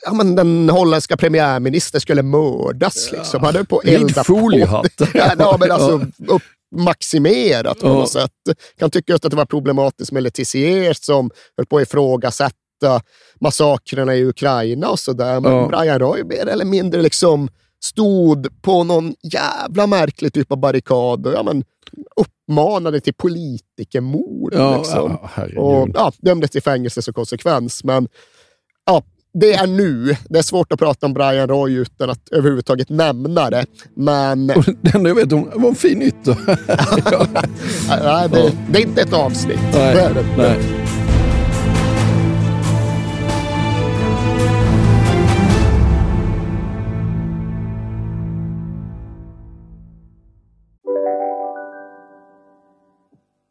ja, 0.04 0.12
men 0.12 0.34
den 0.34 0.70
holländska 0.70 1.16
premiärministern 1.16 2.00
skulle 2.00 2.22
mördas. 2.22 3.12
Liksom. 3.12 3.42
Han 3.44 3.54
höll 3.54 3.66
på 3.66 3.78
att 3.78 3.84
elda 3.84 4.24
på. 4.24 4.50
Ja, 5.14 5.32
ja, 5.38 5.56
men 5.60 5.70
alltså 5.70 6.00
upp, 6.28 6.42
maximerat 6.76 7.80
på 7.80 7.86
Ja. 7.86 7.92
något 7.94 8.10
sätt. 8.10 8.30
Kan 8.78 8.90
tycka 8.90 9.12
just 9.12 9.24
att 9.24 9.30
det 9.30 9.36
var 9.36 9.44
problematiskt 9.44 10.12
med 10.12 10.22
Letizier 10.22 10.92
som 11.00 11.30
höll 11.56 11.66
på 11.66 11.76
att 11.76 11.82
ifrågasätta 11.82 13.02
massakrerna 13.40 14.14
i 14.14 14.24
Ukraina 14.24 14.88
och 14.88 14.98
sådär. 14.98 15.40
Men 15.40 15.52
Ja. 15.52 15.68
Brian 15.68 15.98
Roy 15.98 16.24
mer 16.24 16.46
eller 16.46 16.64
mindre 16.64 17.02
liksom 17.02 17.48
stod 17.84 18.62
på 18.62 18.84
någon 18.84 19.14
jävla 19.22 19.86
märklig 19.86 20.32
typ 20.32 20.52
av 20.52 20.58
barrikad 20.58 21.26
och 21.26 21.32
ja, 21.32 21.42
men 21.42 21.64
uppmanade 22.16 23.00
till 23.00 23.14
politikermord. 23.14 24.54
Ja, 24.54 24.76
liksom. 24.76 25.18
ja, 25.36 25.60
och 25.60 25.88
ja, 25.94 26.12
dömdes 26.18 26.50
till 26.50 26.62
fängelse 26.62 27.02
som 27.02 27.14
konsekvens. 27.14 27.84
Men 27.84 28.08
ja, 28.86 29.02
det 29.34 29.52
är 29.52 29.66
nu. 29.66 30.16
Det 30.28 30.38
är 30.38 30.42
svårt 30.42 30.72
att 30.72 30.78
prata 30.78 31.06
om 31.06 31.14
Brian 31.14 31.48
Roy 31.48 31.72
utan 31.74 32.10
att 32.10 32.28
överhuvudtaget 32.28 32.88
nämna 32.88 33.50
det. 33.50 33.66
Men 33.96 34.46
det 34.46 34.94
enda 34.94 35.10
jag 35.10 35.14
vet 35.14 35.32
om 35.32 35.50
var 35.54 35.68
en 35.68 35.74
fin 35.74 36.02
ytter. 36.02 36.36
nej, 38.02 38.28
det, 38.28 38.52
det 38.70 38.78
är 38.78 38.82
inte 38.86 39.02
ett 39.02 39.12
avsnitt. 39.12 39.58
Nej, 39.74 39.94
Det 39.94 40.00
är 40.00 40.14
det. 40.14 40.24
nej. 40.36 40.58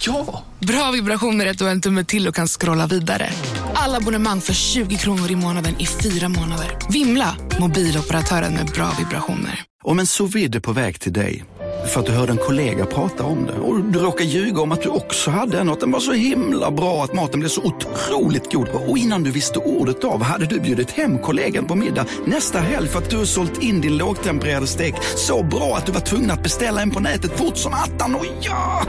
Ja! 0.00 0.44
Bra 0.60 0.90
vibrationer 0.90 1.46
är 1.46 1.54
du 1.54 1.64
har 1.64 1.70
en 1.70 1.80
tumme 1.80 2.04
till 2.04 2.28
och 2.28 2.34
kan 2.34 2.48
scrolla 2.48 2.86
vidare. 2.86 3.30
Alla 3.74 3.96
abonnemang 3.96 4.40
för 4.40 4.52
20 4.52 4.96
kronor 4.96 5.30
i 5.30 5.36
månaden 5.36 5.74
i 5.80 5.86
fyra 5.86 6.28
månader. 6.28 6.76
Vimla! 6.90 7.36
Mobiloperatören 7.60 8.54
med 8.54 8.66
bra 8.66 8.90
vibrationer. 8.98 9.62
Om 9.84 9.98
en 9.98 10.06
sous 10.06 10.34
är 10.36 10.60
på 10.60 10.72
väg 10.72 11.00
till 11.00 11.12
dig 11.12 11.44
för 11.88 12.00
att 12.00 12.06
du 12.06 12.12
hörde 12.12 12.32
en 12.32 12.38
kollega 12.38 12.86
prata 12.86 13.24
om 13.24 13.46
det 13.46 13.52
och 13.52 13.84
du 13.84 13.98
råkar 13.98 14.24
ljuga 14.24 14.62
om 14.62 14.72
att 14.72 14.82
du 14.82 14.88
också 14.88 15.30
hade 15.30 15.58
en 15.58 15.68
och 15.68 15.74
att 15.74 15.80
den 15.80 15.90
var 15.90 16.00
så 16.00 16.12
himla 16.12 16.70
bra 16.70 17.04
att 17.04 17.14
maten 17.14 17.40
blev 17.40 17.50
så 17.50 17.62
otroligt 17.62 18.52
god 18.52 18.68
och 18.68 18.98
innan 18.98 19.22
du 19.22 19.30
visste 19.30 19.58
ordet 19.58 20.04
av 20.04 20.22
hade 20.22 20.46
du 20.46 20.60
bjudit 20.60 20.90
hem 20.90 21.18
kollegan 21.18 21.66
på 21.66 21.74
middag 21.74 22.06
nästa 22.26 22.58
helg 22.58 22.88
för 22.88 22.98
att 22.98 23.10
du 23.10 23.26
sålt 23.26 23.62
in 23.62 23.80
din 23.80 23.96
lågtempererade 23.96 24.66
stek 24.66 24.94
så 25.16 25.42
bra 25.42 25.76
att 25.76 25.86
du 25.86 25.92
var 25.92 26.00
tvungen 26.00 26.30
att 26.30 26.42
beställa 26.42 26.82
en 26.82 26.90
på 26.90 27.00
nätet 27.00 27.38
fort 27.38 27.56
som 27.56 27.72
attan. 27.72 28.14
Och 28.14 28.26
ja! 28.40 28.82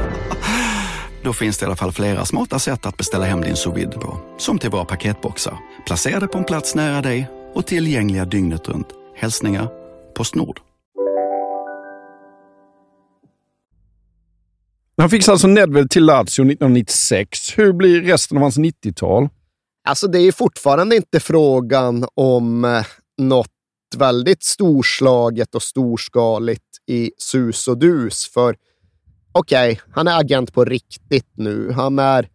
Då 1.23 1.33
finns 1.33 1.57
det 1.57 1.63
i 1.63 1.65
alla 1.65 1.75
fall 1.75 1.91
flera 1.91 2.25
smarta 2.25 2.59
sätt 2.59 2.85
att 2.85 2.97
beställa 2.97 3.25
hem 3.25 3.41
din 3.41 3.55
sous 3.55 3.95
på. 3.95 4.19
Som 4.37 4.59
till 4.59 4.69
våra 4.69 4.85
paketboxar, 4.85 5.57
placerade 5.85 6.27
på 6.27 6.37
en 6.37 6.43
plats 6.43 6.75
nära 6.75 7.01
dig 7.01 7.29
och 7.53 7.67
tillgängliga 7.67 8.25
dygnet 8.25 8.69
runt. 8.69 8.87
Hälsningar 9.15 9.69
Postnord. 10.15 10.59
Han 14.97 15.09
fick 15.09 15.27
alltså 15.27 15.47
Nedved 15.47 15.89
till 15.89 16.05
Lazio 16.05 16.23
1996. 16.23 17.57
Hur 17.57 17.73
blir 17.73 18.01
resten 18.01 18.37
av 18.37 18.41
hans 18.41 18.57
90-tal? 18.57 19.29
Alltså, 19.87 20.07
det 20.07 20.19
är 20.19 20.31
fortfarande 20.31 20.95
inte 20.95 21.19
frågan 21.19 22.05
om 22.15 22.65
eh, 22.65 22.85
något 23.21 23.47
väldigt 23.97 24.43
storslaget 24.43 25.55
och 25.55 25.63
storskaligt 25.63 26.63
i 26.87 27.11
sus 27.17 27.67
och 27.67 27.77
dus. 27.77 28.27
För 28.27 28.55
okej, 29.31 29.71
okay, 29.71 29.83
han 29.91 30.07
är 30.07 30.19
agent 30.19 30.53
på 30.53 30.65
riktigt 30.65 31.31
nu. 31.35 31.71
Han 31.71 31.99
är 31.99 32.29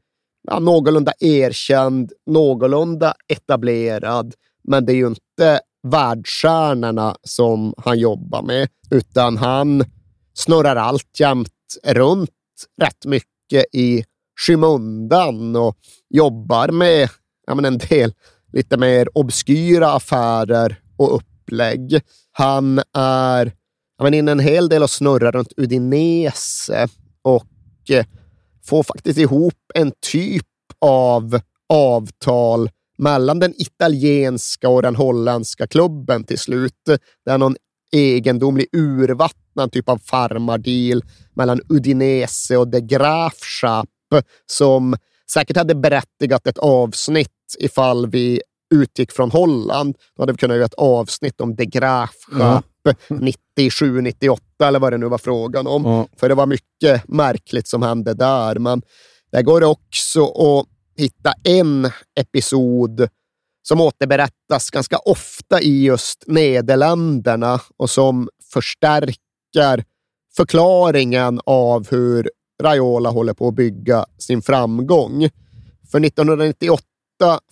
ja, 0.49 0.59
någorlunda 0.59 1.13
erkänd, 1.21 2.13
någorlunda 2.27 3.15
etablerad, 3.29 4.35
men 4.65 4.87
det 4.87 4.93
är 4.93 4.97
ju 4.97 5.07
inte 5.07 5.61
världsstjärnorna 5.83 7.17
som 7.23 7.75
han 7.77 7.99
jobbar 7.99 8.43
med, 8.43 8.69
utan 8.91 9.37
han 9.37 9.85
snurrar 10.35 10.77
alltjämt 10.77 11.51
runt 11.85 12.31
rätt 12.81 13.07
mycket 13.07 13.65
i 13.73 14.05
skymundan 14.41 15.57
och 15.57 15.77
jobbar 16.11 16.69
med 16.69 17.09
ja, 17.47 17.55
men 17.55 17.65
en 17.65 17.79
del 17.79 18.13
lite 18.53 18.77
mer 18.77 19.19
obskyra 19.19 19.93
affärer 19.93 20.81
och 20.97 21.17
upplägg. 21.17 22.01
Han 22.33 22.81
är 22.97 23.53
men 24.03 24.15
in 24.15 24.29
en 24.29 24.39
hel 24.39 24.69
del 24.69 24.83
och 24.83 24.91
snurrar 24.91 25.33
runt 25.33 25.53
Udinese 25.57 26.89
och 27.23 27.91
eh, 27.91 28.07
får 28.65 28.83
faktiskt 28.83 29.19
ihop 29.19 29.55
en 29.75 29.93
typ 30.13 30.47
av 30.81 31.41
avtal 31.69 32.71
mellan 32.99 33.39
den 33.39 33.55
italienska 33.57 34.69
och 34.69 34.83
den 34.83 34.97
holländska 34.97 35.67
klubben 35.67 36.25
till 36.25 36.39
slut. 36.39 36.75
Det 37.25 37.31
är 37.31 37.39
någon 37.39 37.57
egendomlig 37.93 38.67
urvattnad 38.73 39.73
typ 39.73 39.89
av 39.89 39.99
farmardeal 39.99 41.03
mellan 41.35 41.61
Udinese 41.69 42.57
och 42.57 42.69
De 42.69 42.81
Graafschap 42.81 43.89
som 44.47 44.97
säkert 45.31 45.57
hade 45.57 45.75
berättigat 45.75 46.47
ett 46.47 46.59
avsnitt 46.59 47.57
ifall 47.59 48.11
vi 48.11 48.41
utgick 48.75 49.13
från 49.13 49.31
Holland. 49.31 49.97
Då 50.17 50.23
hade 50.23 50.33
vi 50.33 50.39
kunnat 50.39 50.57
göra 50.57 50.67
ett 50.67 50.75
avsnitt 50.75 51.41
om 51.41 51.55
De 51.55 51.67
Graafschap 51.67 52.41
mm. 52.41 52.63
97, 53.09 54.01
98 54.01 54.43
eller 54.63 54.79
vad 54.79 54.93
det 54.93 54.99
nu 54.99 55.07
var 55.07 55.19
frågan 55.19 55.67
om. 55.67 55.87
Mm. 55.87 56.07
För 56.17 56.29
det 56.29 56.35
var 56.35 56.47
mycket 56.47 57.09
märkligt 57.09 57.69
som 57.69 57.83
hände 57.83 58.15
där. 58.15 58.59
Men 58.59 58.83
det 59.33 59.43
går 59.43 59.65
också 59.65 60.25
att 60.25 60.67
hitta 60.97 61.33
en 61.45 61.91
episod 62.21 63.09
som 63.63 63.81
återberättas 63.81 64.71
ganska 64.71 64.99
ofta 64.99 65.61
i 65.61 65.85
just 65.85 66.25
Nederländerna 66.27 67.61
och 67.77 67.91
som 67.91 68.29
förstärker 68.53 69.85
förklaringen 70.37 71.41
av 71.47 71.91
hur 71.91 72.31
Raiola 72.63 73.11
håller 73.11 73.35
på 73.35 73.49
att 73.49 73.55
bygga 73.55 74.07
sin 74.19 74.43
framgång. 74.43 75.29
För 75.91 76.05
1998 76.05 76.83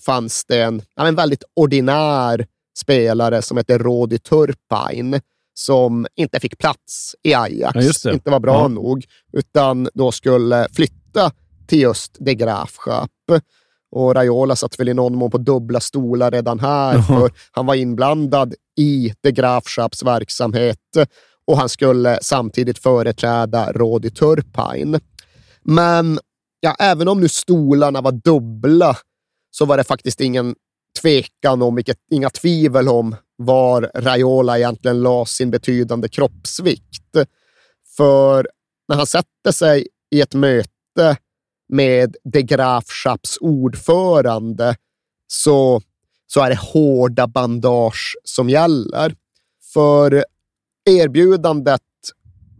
fanns 0.06 0.44
det 0.44 0.62
en, 0.62 0.82
en 0.96 1.14
väldigt 1.14 1.44
ordinär 1.56 2.46
spelare 2.78 3.42
som 3.42 3.56
heter 3.56 3.78
Rodi 3.78 4.18
Turpain 4.18 5.20
som 5.54 6.06
inte 6.16 6.40
fick 6.40 6.58
plats 6.58 7.16
i 7.22 7.34
Ajax, 7.34 8.04
ja, 8.04 8.12
inte 8.12 8.30
var 8.30 8.40
bra 8.40 8.60
ja. 8.60 8.68
nog, 8.68 9.04
utan 9.32 9.88
då 9.94 10.12
skulle 10.12 10.68
flytta 10.72 11.30
till 11.66 11.80
just 11.80 12.16
De 12.20 12.34
Graafschap. 12.34 13.10
Och 13.90 14.14
Raiola 14.14 14.56
satt 14.56 14.80
väl 14.80 14.88
i 14.88 14.94
någon 14.94 15.16
mån 15.16 15.30
på 15.30 15.38
dubbla 15.38 15.80
stolar 15.80 16.30
redan 16.30 16.60
här, 16.60 16.96
uh 16.96 17.06
för 17.06 17.30
han 17.50 17.66
var 17.66 17.74
inblandad 17.74 18.54
i 18.78 19.14
De 19.20 19.30
Graafschaps 19.32 20.02
verksamhet 20.02 20.78
och 21.46 21.56
han 21.56 21.68
skulle 21.68 22.18
samtidigt 22.22 22.78
företräda 22.78 23.72
Rodi 23.72 24.10
Turpain. 24.10 25.00
Men 25.62 26.18
ja, 26.60 26.76
även 26.78 27.08
om 27.08 27.20
nu 27.20 27.28
stolarna 27.28 28.00
var 28.00 28.12
dubbla 28.12 28.96
så 29.50 29.64
var 29.64 29.76
det 29.76 29.84
faktiskt 29.84 30.20
ingen 30.20 30.54
tvekan 31.00 31.62
om, 31.62 31.74
vilket, 31.74 31.98
inga 32.10 32.30
tvivel 32.30 32.88
om 32.88 33.16
var 33.36 33.90
Raiola 33.94 34.58
egentligen 34.58 35.02
la 35.02 35.26
sin 35.26 35.50
betydande 35.50 36.08
kroppsvikt. 36.08 37.16
För 37.96 38.48
när 38.88 38.96
han 38.96 39.06
sätter 39.06 39.52
sig 39.52 39.88
i 40.10 40.20
ett 40.20 40.34
möte 40.34 41.16
med 41.68 42.16
De 42.24 42.42
Graafschaps 42.42 43.38
ordförande 43.40 44.76
så, 45.26 45.80
så 46.26 46.40
är 46.40 46.50
det 46.50 46.58
hårda 46.58 47.26
bandage 47.26 48.16
som 48.24 48.48
gäller. 48.48 49.14
För 49.72 50.24
erbjudandet 50.90 51.80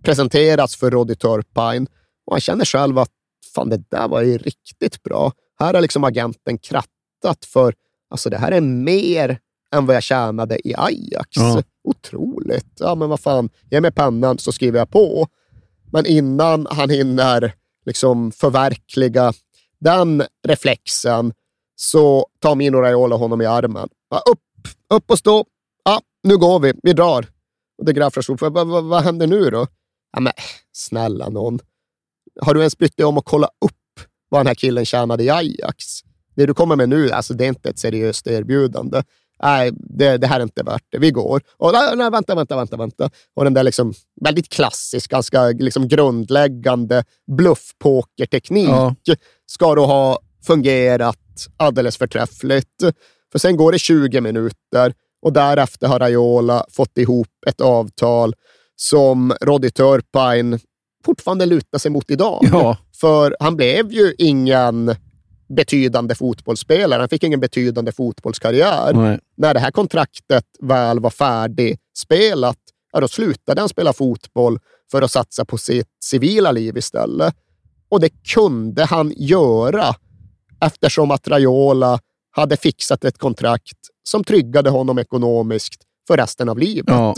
presenteras 0.02 0.76
för 0.76 0.90
Roddy 0.90 1.14
Turpine 1.14 1.86
och 2.26 2.32
han 2.32 2.40
känner 2.40 2.64
själv 2.64 2.98
att 2.98 3.10
fan, 3.54 3.68
det 3.68 3.90
där 3.90 4.08
var 4.08 4.22
ju 4.22 4.38
riktigt 4.38 5.02
bra. 5.02 5.32
Här 5.58 5.74
har 5.74 5.80
liksom 5.80 6.04
agenten 6.04 6.58
krattat 6.58 7.44
för 7.44 7.74
alltså 8.12 8.30
det 8.30 8.38
här 8.38 8.52
är 8.52 8.60
mer 8.60 9.38
än 9.74 9.86
vad 9.86 9.96
jag 9.96 10.02
tjänade 10.02 10.68
i 10.68 10.74
Ajax. 10.76 11.28
Ja. 11.30 11.62
Otroligt. 11.84 12.72
Ja, 12.78 12.94
men 12.94 13.08
vad 13.08 13.20
fan, 13.20 13.50
ge 13.70 13.80
mig 13.80 13.92
pennan 13.92 14.38
så 14.38 14.52
skriver 14.52 14.78
jag 14.78 14.90
på. 14.90 15.26
Men 15.92 16.06
innan 16.06 16.66
han 16.70 16.90
hinner 16.90 17.54
liksom 17.86 18.32
förverkliga 18.32 19.32
den 19.80 20.22
reflexen 20.46 21.32
så 21.76 22.26
tar 22.38 22.54
Mino 22.54 22.76
Raiola 22.76 23.16
honom 23.16 23.42
i 23.42 23.46
armen. 23.46 23.88
Ja, 24.10 24.22
upp, 24.30 24.68
upp 24.94 25.10
och 25.10 25.18
stå. 25.18 25.44
Ja, 25.84 26.00
nu 26.22 26.38
går 26.38 26.60
vi. 26.60 26.72
Vi 26.82 26.92
drar. 26.92 27.26
Och 27.78 27.84
det 27.84 27.92
Graffers 27.92 28.28
vad, 28.28 28.52
vad, 28.52 28.84
vad 28.84 29.02
händer 29.02 29.26
nu 29.26 29.50
då? 29.50 29.66
Ja, 30.12 30.20
men 30.20 30.32
snälla 30.72 31.28
någon. 31.28 31.58
Har 32.40 32.54
du 32.54 32.60
ens 32.60 32.78
brytt 32.78 32.96
dig 32.96 33.06
om 33.06 33.18
att 33.18 33.24
kolla 33.24 33.46
upp 33.46 34.00
vad 34.28 34.40
den 34.40 34.46
här 34.46 34.54
killen 34.54 34.84
tjänade 34.84 35.24
i 35.24 35.30
Ajax? 35.30 35.84
Det 36.34 36.46
du 36.46 36.54
kommer 36.54 36.76
med 36.76 36.88
nu, 36.88 37.10
alltså 37.10 37.34
det 37.34 37.44
är 37.44 37.48
inte 37.48 37.68
ett 37.68 37.78
seriöst 37.78 38.26
erbjudande. 38.26 39.02
Nej, 39.42 39.70
det, 39.74 40.16
det 40.16 40.26
här 40.26 40.40
är 40.40 40.42
inte 40.42 40.62
värt 40.62 40.84
det. 40.90 40.98
Vi 40.98 41.10
går. 41.10 41.42
Och, 41.56 41.72
nej, 41.72 42.10
vänta, 42.10 42.34
vänta, 42.34 42.56
vänta, 42.56 42.76
vänta. 42.76 43.10
Och 43.36 43.44
den 43.44 43.54
där 43.54 43.62
liksom, 43.62 43.94
väldigt 44.20 44.48
klassisk, 44.48 45.10
ganska 45.10 45.46
liksom 45.48 45.88
grundläggande 45.88 47.04
bluffpokerteknik 47.36 48.68
ja. 48.68 48.94
ska 49.46 49.74
då 49.74 49.86
ha 49.86 50.18
fungerat 50.46 51.18
alldeles 51.56 51.96
förträffligt. 51.96 52.80
För 53.32 53.38
sen 53.38 53.56
går 53.56 53.72
det 53.72 53.78
20 53.78 54.20
minuter 54.20 54.94
och 55.22 55.32
därefter 55.32 55.88
har 55.88 55.98
Raiola 55.98 56.66
fått 56.70 56.98
ihop 56.98 57.28
ett 57.46 57.60
avtal 57.60 58.34
som 58.76 59.34
Roddy 59.40 59.70
Turpine 59.70 60.58
fortfarande 61.04 61.46
lutar 61.46 61.78
sig 61.78 61.90
mot 61.90 62.10
idag. 62.10 62.48
Ja. 62.52 62.76
För 63.00 63.36
han 63.40 63.56
blev 63.56 63.92
ju 63.92 64.14
ingen 64.18 64.96
betydande 65.54 66.14
fotbollsspelare. 66.14 67.00
Han 67.00 67.08
fick 67.08 67.24
ingen 67.24 67.40
betydande 67.40 67.92
fotbollskarriär. 67.92 68.92
Nej. 68.94 69.18
När 69.36 69.54
det 69.54 69.60
här 69.60 69.70
kontraktet 69.70 70.44
väl 70.60 71.00
var 71.00 71.10
färdigspelat, 71.10 72.58
ja, 72.92 73.00
då 73.00 73.08
slutade 73.08 73.60
han 73.60 73.68
spela 73.68 73.92
fotboll 73.92 74.58
för 74.90 75.02
att 75.02 75.10
satsa 75.10 75.44
på 75.44 75.58
sitt 75.58 75.88
civila 76.04 76.52
liv 76.52 76.76
istället. 76.76 77.34
Och 77.88 78.00
det 78.00 78.10
kunde 78.34 78.84
han 78.84 79.12
göra 79.16 79.94
eftersom 80.60 81.10
att 81.10 81.28
Raiola 81.28 81.98
hade 82.30 82.56
fixat 82.56 83.04
ett 83.04 83.18
kontrakt 83.18 83.78
som 84.02 84.24
tryggade 84.24 84.70
honom 84.70 84.98
ekonomiskt 84.98 85.82
för 86.06 86.16
resten 86.16 86.48
av 86.48 86.58
livet. 86.58 86.94
Ja. 86.94 87.14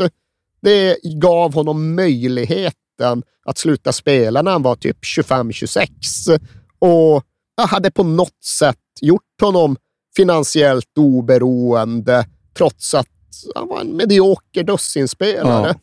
Det 0.62 0.98
gav 1.02 1.54
honom 1.54 1.94
möjligheten 1.94 3.22
att 3.44 3.58
sluta 3.58 3.92
spela 3.92 4.42
när 4.42 4.50
han 4.52 4.62
var 4.62 4.76
typ 4.76 4.98
25-26 5.02 6.40
och 6.78 7.24
hade 7.56 7.90
på 7.90 8.02
något 8.02 8.44
sätt 8.44 8.78
gjort 9.00 9.40
honom 9.42 9.76
finansiellt 10.16 10.98
oberoende 10.98 12.26
trots 12.56 12.94
att 12.94 13.06
han 13.54 13.68
var 13.68 13.80
en 13.80 13.96
medioker 13.96 14.62
dussinspelare. 14.62 15.74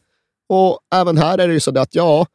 Och 0.49 0.79
även 0.95 1.17
här 1.17 1.37
är 1.37 1.47
det 1.47 1.53
ju 1.53 1.59
så 1.59 1.79
att 1.79 1.95
ja, 1.95 2.25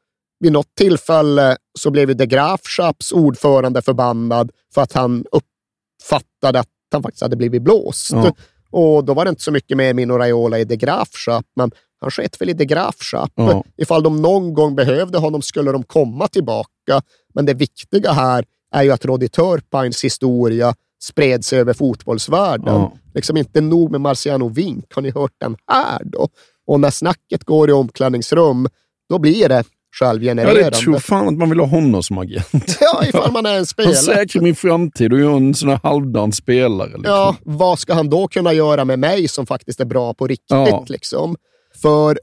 vid 0.41 0.53
något 0.53 0.75
tillfälle 0.75 1.57
så 1.79 1.91
blev 1.91 2.09
ju 2.09 2.15
de 2.15 2.27
Graafschaps 2.27 3.13
ordförande 3.13 3.83
förbannad 3.83 4.51
för 4.75 4.83
att 4.83 4.93
han 4.93 5.25
uppfattade 5.33 6.61
att 6.61 6.69
han 6.93 7.03
faktiskt 7.03 7.23
hade 7.23 7.37
blivit 7.37 7.63
blåst. 7.63 8.13
Ja. 8.13 8.33
Och 8.71 9.05
då 9.05 9.15
var 9.15 9.25
det 9.25 9.29
inte 9.29 9.43
så 9.43 9.53
mycket 9.53 9.77
mer 9.77 9.95
Mino 9.95 10.13
Raiola 10.13 10.59
i 10.59 10.65
de 10.65 10.77
Graafschap, 10.77 11.45
men 11.57 11.71
han 12.01 12.11
sket 12.11 12.41
väl 12.41 12.51
i 12.51 12.53
de 12.53 12.65
Graafschap. 12.65 13.33
Ja. 13.35 13.65
Ifall 13.77 14.03
de 14.03 14.23
någon 14.23 14.55
gång 14.55 14.75
behövde 14.75 15.19
honom 15.19 15.43
skulle 15.43 15.73
de 15.73 15.83
komma 15.83 16.29
tillbaka. 16.29 17.03
Men 17.35 17.47
det 17.47 17.55
viktiga 17.55 18.13
här 18.13 18.45
är 18.75 18.83
ju 18.83 18.91
att 18.91 19.05
Roddy 19.05 19.29
Turpines 19.29 20.05
historia 20.05 20.75
spreds 21.03 21.53
över 21.53 21.73
fotbollsvärlden. 21.73 22.75
Ja. 22.75 22.93
Liksom 23.15 23.37
inte 23.37 23.61
nog 23.61 23.91
med 23.91 24.01
Marciano 24.01 24.49
Vink, 24.49 24.95
har 24.95 25.03
ni 25.03 25.11
hört 25.11 25.33
den 25.41 25.57
här 25.73 26.01
då? 26.05 26.29
Och 26.67 26.81
när 26.81 26.91
snacket 26.91 27.45
går 27.45 27.71
i 27.71 27.73
omklädningsrum, 27.73 28.69
då 29.09 29.19
blir 29.19 29.49
det 29.49 29.65
Ja, 30.01 30.07
självgenererande. 30.07 30.63
det 30.63 30.71
tror 30.71 30.99
fan 30.99 31.29
att 31.29 31.35
man 31.35 31.51
vill 31.51 31.61
ha 31.61 31.67
honom 31.67 32.03
som 32.03 32.19
agent. 32.19 32.47
Ja, 32.81 33.05
ifall 33.05 33.33
man 33.33 33.47
är 33.47 33.51
en 33.51 33.57
Han 33.57 33.67
spelare. 33.67 33.95
säkrar 33.95 34.43
min 34.43 34.55
framtid 34.55 35.13
och 35.13 35.19
är 35.19 35.37
en 35.37 35.55
sån 35.55 35.69
här 35.69 35.81
halvdan 35.83 36.33
spelare. 36.33 36.89
Liksom. 36.89 37.05
Ja, 37.05 37.37
vad 37.45 37.79
ska 37.79 37.95
han 37.95 38.11
då 38.11 38.29
kunna 38.29 38.53
göra 38.53 38.85
med 38.85 38.99
mig 38.99 39.29
som 39.29 39.47
faktiskt 39.47 39.81
är 39.81 39.85
bra 39.85 40.15
på 40.15 40.27
riktigt? 40.27 40.47
Ja. 40.51 40.85
Liksom? 40.89 41.37
För 41.83 42.19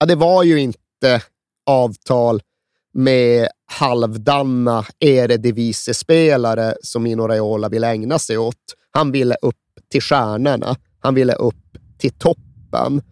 ja, 0.00 0.06
det 0.06 0.14
var 0.14 0.42
ju 0.42 0.60
inte 0.60 1.22
avtal 1.66 2.40
med 2.96 3.48
halvdanna 3.66 4.84
eredivisie-spelare 5.00 6.74
som 6.82 7.02
Mino 7.02 7.22
Raiola 7.22 7.68
ville 7.68 7.90
ägna 7.90 8.18
sig 8.18 8.38
åt. 8.38 8.74
Han 8.90 9.12
ville 9.12 9.36
upp 9.42 9.54
till 9.90 10.02
stjärnorna. 10.02 10.76
Han 11.00 11.14
ville 11.14 11.32
upp 11.32 11.78
till 11.98 12.12
toppen. 12.12 13.02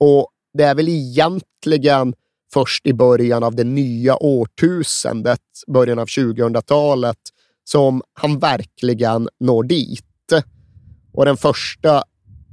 Och 0.00 0.28
det 0.58 0.64
är 0.64 0.74
väl 0.74 0.88
egentligen 0.88 2.14
först 2.52 2.86
i 2.86 2.92
början 2.92 3.44
av 3.44 3.54
det 3.54 3.64
nya 3.64 4.16
årtusendet, 4.16 5.40
början 5.66 5.98
av 5.98 6.06
2000-talet, 6.06 7.18
som 7.64 8.02
han 8.12 8.38
verkligen 8.38 9.28
når 9.40 9.62
dit. 9.62 10.04
Och 11.12 11.24
den 11.24 11.36
första 11.36 12.02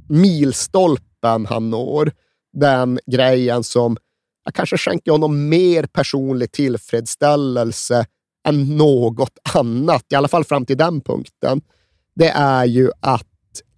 milstolpen 0.09 1.45
han 1.45 1.69
når, 1.69 2.11
den 2.53 2.99
grejen 3.05 3.63
som 3.63 3.97
jag 4.45 4.53
kanske 4.53 4.77
skänker 4.77 5.11
honom 5.11 5.49
mer 5.49 5.83
personlig 5.83 6.51
tillfredsställelse 6.51 8.05
än 8.47 8.77
något 8.77 9.37
annat, 9.53 10.03
i 10.09 10.15
alla 10.15 10.27
fall 10.27 10.43
fram 10.43 10.65
till 10.65 10.77
den 10.77 11.01
punkten, 11.01 11.61
det 12.15 12.29
är 12.29 12.65
ju 12.65 12.91
att 12.99 13.27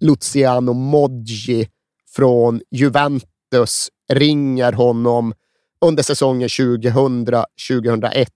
Luciano 0.00 0.72
Moggi 0.72 1.68
från 2.16 2.60
Juventus 2.70 3.88
ringer 4.12 4.72
honom 4.72 5.34
under 5.80 6.02
säsongen 6.02 6.48
2000-2001 6.48 8.26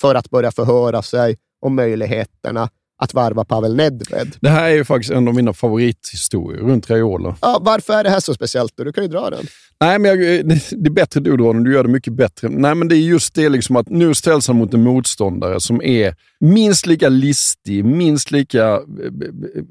för 0.00 0.14
att 0.14 0.30
börja 0.30 0.50
förhöra 0.50 1.02
sig 1.02 1.36
om 1.60 1.74
möjligheterna 1.76 2.68
att 3.00 3.14
varva 3.14 3.44
Pavel 3.44 3.76
Nedved. 3.76 4.36
Det 4.40 4.48
här 4.48 4.64
är 4.64 4.74
ju 4.74 4.84
faktiskt 4.84 5.10
en 5.10 5.28
av 5.28 5.34
mina 5.34 5.52
favorithistorier 5.52 6.62
runt 6.62 6.90
Raiola. 6.90 7.36
Ja, 7.40 7.58
varför 7.62 7.92
är 7.92 8.04
det 8.04 8.10
här 8.10 8.20
så 8.20 8.34
speciellt? 8.34 8.76
då? 8.76 8.84
Du 8.84 8.92
kan 8.92 9.04
ju 9.04 9.08
dra 9.08 9.30
den. 9.30 9.46
Nej, 9.80 9.98
men 9.98 10.10
jag, 10.10 10.46
det 10.46 10.60
det 10.70 10.88
är 10.88 10.90
bättre 10.90 11.20
du 11.20 11.36
drar 11.36 11.54
den. 11.54 11.64
Du 11.64 11.72
gör 11.72 11.82
det 11.82 11.88
mycket 11.88 12.12
bättre. 12.12 12.48
Nej, 12.48 12.74
men 12.74 12.88
det 12.88 12.96
är 12.96 12.98
just 12.98 13.34
det 13.34 13.48
liksom 13.48 13.76
att 13.76 13.88
nu 13.88 14.14
ställs 14.14 14.48
han 14.48 14.56
mot 14.56 14.74
en 14.74 14.82
motståndare 14.82 15.60
som 15.60 15.82
är 15.82 16.14
minst 16.40 16.86
lika 16.86 17.08
listig, 17.08 17.84
minst 17.84 18.30
lika 18.30 18.66
eh, 18.68 18.76
eh, 18.76 19.64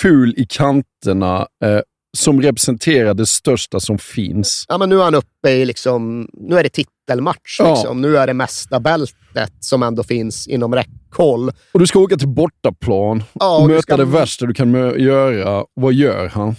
ful 0.00 0.34
i 0.36 0.46
kanterna, 0.48 1.46
eh, 1.64 1.80
som 2.16 2.42
representerar 2.42 3.14
det 3.14 3.26
största 3.26 3.80
som 3.80 3.98
finns. 3.98 4.64
Ja, 4.68 4.78
men 4.78 4.88
nu 4.88 4.98
är 5.00 5.04
han 5.04 5.14
uppe 5.14 5.50
i, 5.50 5.64
liksom, 5.64 6.28
nu 6.32 6.58
är 6.58 6.62
det 6.62 6.68
titelmatch. 6.68 7.56
Ja. 7.58 7.74
Liksom. 7.74 8.00
Nu 8.00 8.16
är 8.16 8.26
det 8.26 8.34
mesta 8.34 8.80
bältet 8.80 9.52
som 9.60 9.82
ändå 9.82 10.02
finns 10.02 10.46
inom 10.48 10.74
räckhåll. 10.74 11.52
Och 11.72 11.80
du 11.80 11.86
ska 11.86 11.98
åka 11.98 12.16
till 12.16 12.28
bortaplan 12.28 13.22
Ja, 13.32 13.58
och 13.62 13.68
möta 13.68 13.82
ska- 13.82 13.96
det 13.96 14.04
värsta 14.04 14.46
du 14.46 14.54
kan 14.54 14.72
göra. 15.00 15.64
Vad 15.74 15.92
gör 15.92 16.28
han? 16.28 16.56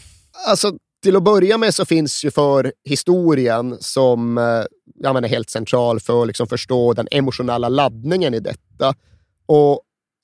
Alltså, 0.47 0.72
till 1.03 1.16
att 1.16 1.24
börja 1.24 1.58
med 1.58 1.74
så 1.74 1.86
finns 1.86 2.26
ju 2.26 2.32
för 2.32 2.74
historien 2.89 3.78
som 3.80 4.38
eh, 4.38 4.43
ja, 4.99 5.14
men 5.14 5.24
är 5.24 5.28
helt 5.28 5.49
central 5.49 5.99
för 5.99 6.22
att 6.22 6.28
liksom 6.28 6.47
förstå 6.47 6.93
den 6.93 7.08
emotionella 7.12 7.70
laddningen 7.70 8.34
i 8.34 8.39
detta. 8.39 8.93
Och 9.45 9.82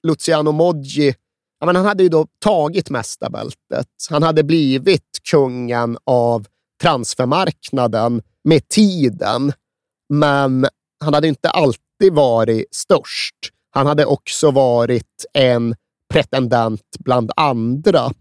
Luciano 0.07 0.51
Moggi, 0.51 1.15
ja, 1.63 1.65
men 1.65 1.75
han 1.75 1.85
hade 1.85 2.03
ju 2.03 2.09
då 2.09 2.27
tagit 2.39 2.89
mästarbältet. 2.89 3.87
Han 4.09 4.23
hade 4.23 4.43
blivit 4.43 5.19
kungen 5.31 5.97
av 6.03 6.47
transfermarknaden 6.81 8.21
med 8.43 8.67
tiden. 8.67 9.53
Men 10.09 10.67
han 11.03 11.13
hade 11.13 11.27
inte 11.27 11.49
alltid 11.49 12.13
varit 12.13 12.75
störst. 12.75 13.35
Han 13.71 13.87
hade 13.87 14.05
också 14.05 14.51
varit 14.51 15.25
en 15.33 15.75
pretendent 16.13 16.95
bland 16.99 17.31
andra. 17.35 18.11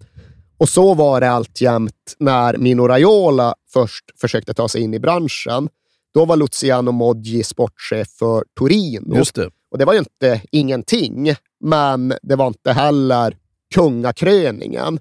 Och 0.59 0.68
så 0.68 0.95
var 0.95 1.20
det 1.20 1.30
alltjämt 1.30 2.16
när 2.18 2.57
Mino 2.57 2.88
Raiola 2.88 3.55
först 3.72 4.05
försökte 4.20 4.55
ta 4.55 4.68
sig 4.68 4.82
in 4.82 4.95
i 4.95 4.99
branschen. 4.99 5.68
Då 6.14 6.24
var 6.24 6.36
Luciano 6.36 6.93
Moggi 6.93 7.43
sportchef 7.43 8.09
för 8.09 8.45
Torino. 8.59 9.16
Just 9.16 9.34
det. 9.34 9.51
Och 9.70 9.78
det 9.78 9.84
var 9.84 9.93
ju 9.93 9.99
inte 9.99 10.43
ingenting, 10.51 11.34
men 11.63 12.15
det 12.23 12.37
var 12.37 12.47
inte 12.47 12.73
heller 12.73 13.37
kungakröningen. 13.75 14.99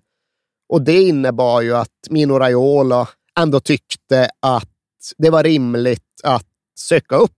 Och 0.70 0.82
det 0.82 1.02
innebar 1.02 1.62
ju 1.62 1.76
att 1.76 2.08
Mino 2.10 2.34
Raiola 2.40 3.10
ändå 3.40 3.60
tyckte 3.60 4.30
att 4.40 4.70
det 5.18 5.30
var 5.30 5.44
rimligt 5.44 6.22
att 6.24 6.46
söka 6.80 7.16
upp 7.16 7.32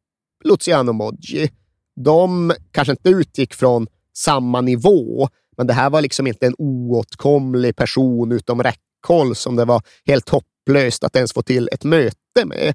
Luciano 0.43 0.93
Moggi. 0.93 1.51
De 1.95 2.53
kanske 2.71 2.91
inte 2.91 3.09
utgick 3.09 3.53
från 3.53 3.87
samma 4.17 4.61
nivå, 4.61 5.29
men 5.57 5.67
det 5.67 5.73
här 5.73 5.89
var 5.89 6.01
liksom 6.01 6.27
inte 6.27 6.47
en 6.47 6.55
oåtkomlig 6.57 7.75
person 7.75 8.31
utom 8.31 8.63
räckhåll 8.63 9.35
som 9.35 9.55
det 9.55 9.65
var 9.65 9.81
helt 10.05 10.29
hopplöst 10.29 11.03
att 11.03 11.15
ens 11.15 11.33
få 11.33 11.41
till 11.41 11.69
ett 11.71 11.83
möte 11.83 12.45
med. 12.45 12.73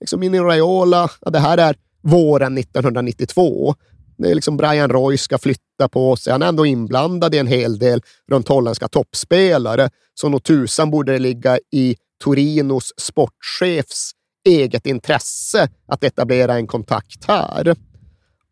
Liksom 0.00 0.20
Mino 0.20 0.42
Raiola, 0.42 1.10
ja, 1.20 1.30
det 1.30 1.38
här 1.38 1.58
är 1.58 1.76
våren 2.02 2.58
1992. 2.58 3.74
Det 4.18 4.30
är 4.30 4.34
liksom 4.34 4.56
Brian 4.56 4.90
Roy 4.90 5.18
ska 5.18 5.38
flytta 5.38 5.88
på 5.88 6.16
sig. 6.16 6.32
Han 6.32 6.42
är 6.42 6.46
ändå 6.46 6.66
inblandad 6.66 7.34
i 7.34 7.38
en 7.38 7.46
hel 7.46 7.78
del 7.78 8.02
runt 8.30 8.48
holländska 8.48 8.88
toppspelare. 8.88 9.90
Så 10.14 10.28
nog 10.28 10.42
tusan 10.42 10.90
borde 10.90 11.12
det 11.12 11.18
ligga 11.18 11.58
i 11.72 11.96
Torinos 12.24 12.92
sportchefs 12.96 14.12
eget 14.44 14.86
intresse 14.86 15.68
att 15.86 16.04
etablera 16.04 16.54
en 16.54 16.66
kontakt 16.66 17.24
här. 17.24 17.76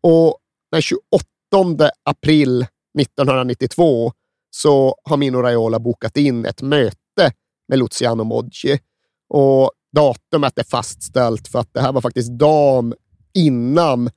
Och 0.01 0.37
den 0.71 0.81
28 0.81 1.01
april 2.03 2.65
1992 2.99 4.11
så 4.49 4.95
har 5.03 5.17
Mino 5.17 5.37
Raiola 5.37 5.79
bokat 5.79 6.17
in 6.17 6.45
ett 6.45 6.61
möte 6.61 7.31
med 7.67 7.79
Luciano 7.79 8.23
Moggi. 8.23 8.79
Och 9.29 9.71
datumet 9.95 10.59
är 10.59 10.63
fastställt 10.63 11.47
för 11.47 11.59
att 11.59 11.73
det 11.73 11.81
här 11.81 11.91
var 11.91 12.01
faktiskt 12.01 12.31
dagen 12.31 12.93
innan 13.33 14.09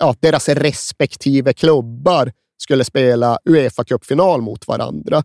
ja, 0.00 0.14
deras 0.20 0.48
respektive 0.48 1.52
klubbar 1.52 2.32
skulle 2.58 2.84
spela 2.84 3.38
Uefa-cupfinal 3.44 4.40
mot 4.40 4.68
varandra. 4.68 5.22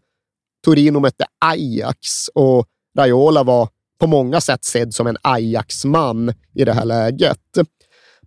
Torino 0.63 0.99
mötte 0.99 1.25
Ajax 1.45 2.27
och 2.33 2.65
Raiola 2.97 3.43
var 3.43 3.69
på 3.99 4.07
många 4.07 4.41
sätt 4.41 4.63
sedd 4.63 4.93
som 4.93 5.07
en 5.07 5.17
Ajax-man 5.21 6.33
i 6.53 6.65
det 6.65 6.73
här 6.73 6.85
läget. 6.85 7.57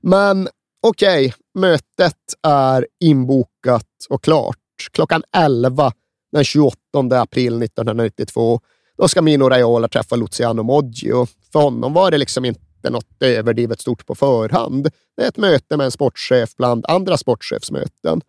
Men 0.02 0.48
okej, 0.82 1.34
mötet 1.54 2.16
är 2.42 2.86
inbokat 3.00 3.86
och 4.08 4.24
klart. 4.24 4.56
Klockan 4.92 5.22
11 5.36 5.92
den 6.32 6.44
28 6.44 6.76
april 7.10 7.62
1992. 7.62 8.60
Då 8.98 9.08
ska 9.08 9.22
Mino 9.22 9.48
Raiola 9.48 9.88
träffa 9.88 10.16
Luciano 10.16 10.62
Moggio. 10.62 11.26
för 11.52 11.60
honom 11.60 11.92
var 11.92 12.10
det 12.10 12.18
liksom 12.18 12.44
inte 12.44 12.60
något 12.82 13.22
överdrivet 13.22 13.80
stort 13.80 14.06
på 14.06 14.14
förhand. 14.14 14.88
Det 15.16 15.24
är 15.24 15.28
ett 15.28 15.36
möte 15.36 15.76
med 15.76 15.84
en 15.84 15.90
sportchef 15.90 16.56
bland 16.56 16.84
andra 16.88 17.16
sportchefsmöten. 17.16 18.20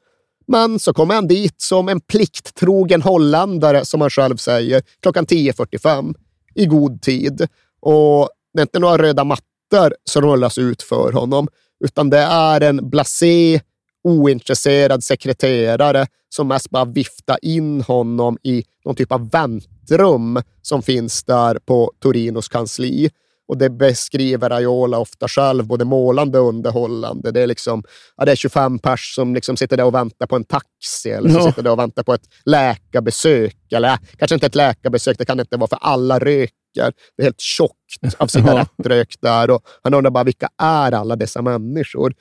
Men 0.47 0.79
så 0.79 0.93
kommer 0.93 1.15
han 1.15 1.27
dit 1.27 1.61
som 1.61 1.89
en 1.89 2.01
plikttrogen 2.01 3.01
holländare, 3.01 3.85
som 3.85 4.01
han 4.01 4.09
själv 4.09 4.37
säger, 4.37 4.83
klockan 5.01 5.25
10.45 5.25 6.13
i 6.55 6.65
god 6.65 7.01
tid. 7.01 7.47
Och 7.79 8.29
det 8.53 8.59
är 8.59 8.61
inte 8.61 8.79
några 8.79 8.97
röda 8.97 9.23
mattor 9.23 9.95
som 10.03 10.21
rullas 10.21 10.57
ut 10.57 10.81
för 10.81 11.11
honom, 11.11 11.47
utan 11.85 12.09
det 12.09 12.17
är 12.19 12.61
en 12.61 12.89
blasé 12.89 13.61
ointresserad 14.03 15.03
sekreterare 15.03 16.07
som 16.29 16.47
mest 16.47 16.69
bara 16.69 16.85
viftar 16.85 17.37
in 17.41 17.81
honom 17.81 18.37
i 18.43 18.63
någon 18.85 18.95
typ 18.95 19.11
av 19.11 19.29
väntrum 19.29 20.41
som 20.61 20.81
finns 20.81 21.23
där 21.23 21.59
på 21.65 21.91
Torinos 21.99 22.47
kansli. 22.47 23.09
Och 23.49 23.57
det 23.57 23.69
beskriver 23.69 24.49
Raiola 24.49 24.97
ofta 24.97 25.27
själv, 25.27 25.67
både 25.67 25.85
målande 25.85 26.39
och 26.39 26.47
underhållande. 26.47 27.31
Det 27.31 27.41
är, 27.41 27.47
liksom, 27.47 27.83
ja, 28.17 28.25
det 28.25 28.31
är 28.31 28.35
25 28.35 28.79
pers 28.79 29.15
som 29.15 29.35
liksom 29.35 29.57
sitter 29.57 29.77
där 29.77 29.83
och 29.85 29.93
väntar 29.93 30.27
på 30.27 30.35
en 30.35 30.43
taxi 30.43 31.09
eller 31.09 31.29
som 31.29 31.39
Ja. 31.41 31.47
sitter 31.47 31.63
där 31.63 31.71
och 31.71 31.79
väntar 31.79 32.03
på 32.03 32.13
ett 32.13 32.21
läkarbesök. 32.45 33.55
Eller 33.71 33.89
äh, 33.89 33.97
kanske 34.17 34.35
inte 34.35 34.45
ett 34.45 34.55
läkarbesök, 34.55 35.17
det 35.17 35.25
kan 35.25 35.39
inte 35.39 35.57
vara 35.57 35.67
för 35.67 35.79
alla 35.81 36.19
röker. 36.19 36.49
Det 37.17 37.21
är 37.21 37.23
helt 37.23 37.39
tjockt 37.41 38.15
av 38.17 38.27
cigarettrök 38.37 39.15
där 39.21 39.49
och 39.49 39.61
han 39.83 39.93
undrar 39.93 40.11
bara 40.11 40.23
vilka 40.23 40.49
är 40.57 40.91
alla 40.91 41.15
dessa 41.15 41.41
människor? 41.41 42.13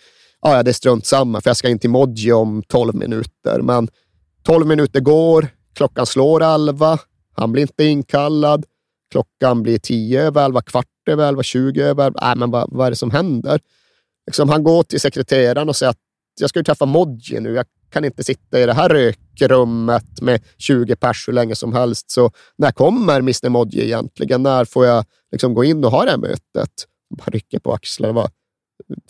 Ja, 0.43 0.57
ja, 0.57 0.63
det 0.63 0.71
är 0.71 0.73
strunt 0.73 1.07
samma 1.07 1.41
för 1.41 1.51
jag 1.51 1.57
ska 1.57 1.69
in 1.69 1.79
till 1.79 1.91
Modji 1.91 2.33
om 2.33 2.63
12 2.69 2.95
minuter. 2.95 3.61
Men 3.63 3.89
12 4.43 4.67
minuter 4.67 5.01
går, 5.01 5.49
klockan 5.75 6.07
slår 6.07 6.43
11, 6.43 6.99
han 7.37 7.53
blir 7.53 7.63
inte 7.63 7.85
inkallad. 7.85 8.65
Klockan 9.13 9.63
blir 9.63 9.79
10 9.79 10.23
över 10.23 10.45
11, 10.45 10.61
kvart 10.63 10.87
över 11.09 11.29
11, 11.29 11.43
20 11.43 11.83
över 11.83 12.07
11. 12.07 12.21
Nej, 12.23 12.37
men 12.37 12.51
vad, 12.51 12.69
vad 12.73 12.87
är 12.87 12.91
det 12.91 12.97
som 12.97 13.11
händer? 13.11 13.61
Liksom, 14.27 14.49
han 14.49 14.63
går 14.65 14.83
till 14.83 15.01
sekreteraren 15.01 15.69
och 15.69 15.77
säger 15.77 15.91
att 15.91 15.99
jag 16.41 16.51
ska 16.51 16.59
ju 16.59 16.65
träffa 16.65 16.87
Modji 16.87 17.41
nu. 17.41 17.55
Jag 17.55 17.67
kan 17.91 18.05
inte 18.05 18.25
sitta 18.25 18.61
i 18.61 18.67
det 18.67 18.73
här 18.73 18.89
rökrummet 18.89 20.21
med 20.21 20.43
20 20.59 20.97
pers 20.97 21.29
hur 21.29 21.33
länge 21.33 21.55
som 21.55 21.73
helst. 21.73 22.11
Så 22.11 22.31
när 22.59 22.71
kommer 22.73 23.17
Mr 23.19 23.49
Modji 23.49 23.85
egentligen? 23.85 24.43
När 24.43 24.65
får 24.65 24.87
jag 24.87 25.05
liksom 25.33 25.55
gå 25.55 25.65
in 25.65 25.85
och 25.85 25.91
ha 25.91 26.05
det 26.05 26.11
här 26.11 26.19
mötet? 26.19 26.41
Han 27.11 27.17
bara 27.19 27.31
rycker 27.31 27.59
på 27.59 27.73
axlarna. 27.73 28.13
Bara, 28.13 28.29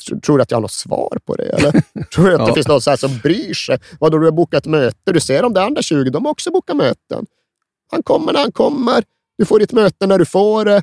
"Tr- 0.08 0.20
Tror 0.20 0.38
du 0.38 0.42
att 0.42 0.50
jag 0.50 0.56
har 0.56 0.62
något 0.62 0.70
svar 0.70 1.18
på 1.26 1.34
det? 1.36 1.44
Eller? 1.44 1.72
Tror 2.14 2.24
du 2.28 2.34
att 2.34 2.38
det 2.40 2.48
Ja. 2.48 2.54
finns 2.54 2.68
någon 2.68 2.80
så 2.80 2.90
här 2.90 2.96
som 2.96 3.18
bryr 3.18 3.54
sig? 3.54 3.78
Vadå, 4.00 4.18
du 4.18 4.24
har 4.24 4.32
bokat 4.32 4.66
möte? 4.66 5.12
Du 5.12 5.20
ser 5.20 5.42
de 5.42 5.56
andra 5.56 5.82
20, 5.82 6.10
de 6.10 6.24
har 6.24 6.32
också 6.32 6.50
bokat 6.50 6.76
möten. 6.76 7.26
Han 7.90 8.02
kommer 8.02 8.32
när 8.32 8.40
han 8.40 8.52
kommer. 8.52 9.04
Du 9.38 9.44
får 9.44 9.58
ditt 9.58 9.72
möte 9.72 10.06
när 10.06 10.18
du 10.18 10.24
får 10.24 10.64
det. 10.64 10.82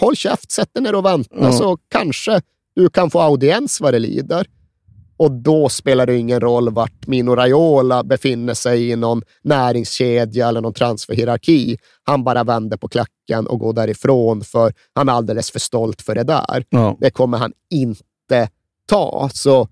Håll 0.00 0.16
käft, 0.16 0.50
sätt 0.50 0.68
dig 0.74 0.82
ner 0.82 0.94
och 0.94 1.04
vänta 1.04 1.36
Ja. 1.40 1.52
så 1.52 1.78
kanske 1.90 2.40
du 2.74 2.88
kan 2.88 3.10
få 3.10 3.20
audiens 3.20 3.80
vad 3.80 3.94
det 3.94 3.98
lider. 3.98 4.46
Och 5.18 5.30
då 5.32 5.68
spelar 5.68 6.06
det 6.06 6.16
ingen 6.16 6.40
roll 6.40 6.70
vart 6.74 7.06
Mino 7.06 7.34
Raiola 7.34 8.04
befinner 8.04 8.54
sig 8.54 8.90
i 8.90 8.96
någon 8.96 9.22
näringskedja 9.44 10.48
eller 10.48 10.60
någon 10.60 10.72
transferhierarki. 10.74 11.78
Han 12.04 12.24
bara 12.24 12.44
vänder 12.44 12.76
på 12.76 12.88
klacken 12.88 13.46
och 13.46 13.58
går 13.58 13.72
därifrån 13.72 14.44
för 14.44 14.72
han 14.94 15.08
är 15.08 15.12
alldeles 15.12 15.50
för 15.50 15.58
stolt 15.58 16.02
för 16.02 16.14
det 16.14 16.22
där. 16.24 16.64
Ja. 16.68 16.96
Det 17.00 17.10
kommer 17.10 17.38
han 17.38 17.52
inte 17.70 18.48
ta. 18.88 19.30
Så 19.32 19.68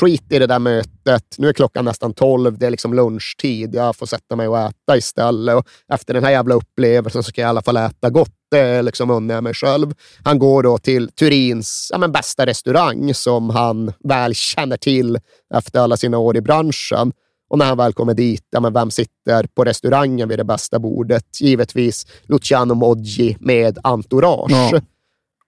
skit 0.00 0.24
i 0.32 0.38
det 0.38 0.46
där 0.46 0.58
mötet. 0.58 1.24
Nu 1.38 1.48
är 1.48 1.52
klockan 1.52 1.84
nästan 1.84 2.12
tolv, 2.12 2.58
det 2.58 2.66
är 2.66 2.70
liksom 2.70 2.94
lunchtid. 2.94 3.74
Jag 3.74 3.96
får 3.96 4.06
sätta 4.06 4.36
mig 4.36 4.48
och 4.48 4.58
äta 4.58 4.96
istället. 4.96 5.54
Och 5.56 5.66
efter 5.92 6.14
den 6.14 6.24
här 6.24 6.30
jävla 6.30 6.54
upplevelsen 6.54 7.22
så 7.22 7.28
ska 7.28 7.40
jag 7.40 7.48
i 7.48 7.50
alla 7.50 7.62
fall 7.62 7.76
äta 7.76 8.10
gott. 8.10 8.35
Det 8.50 8.82
liksom 8.82 9.10
unnar 9.10 9.34
jag 9.34 9.44
mig 9.44 9.54
själv. 9.54 9.94
Han 10.24 10.38
går 10.38 10.62
då 10.62 10.78
till 10.78 11.08
Turins 11.08 11.88
ja, 11.92 11.98
men 11.98 12.12
bästa 12.12 12.46
restaurang 12.46 13.14
som 13.14 13.50
han 13.50 13.92
väl 14.04 14.34
känner 14.34 14.76
till 14.76 15.18
efter 15.54 15.80
alla 15.80 15.96
sina 15.96 16.18
år 16.18 16.36
i 16.36 16.40
branschen. 16.40 17.12
Och 17.48 17.58
när 17.58 17.66
han 17.66 17.76
väl 17.76 17.92
kommer 17.92 18.14
dit, 18.14 18.46
ja, 18.50 18.60
men 18.60 18.72
vem 18.72 18.90
sitter 18.90 19.46
på 19.54 19.64
restaurangen 19.64 20.28
vid 20.28 20.38
det 20.38 20.44
bästa 20.44 20.78
bordet? 20.78 21.40
Givetvis 21.40 22.06
Luciano 22.22 22.74
Moggi 22.74 23.36
med 23.40 23.78
entourage. 23.82 24.50
Ja. 24.50 24.80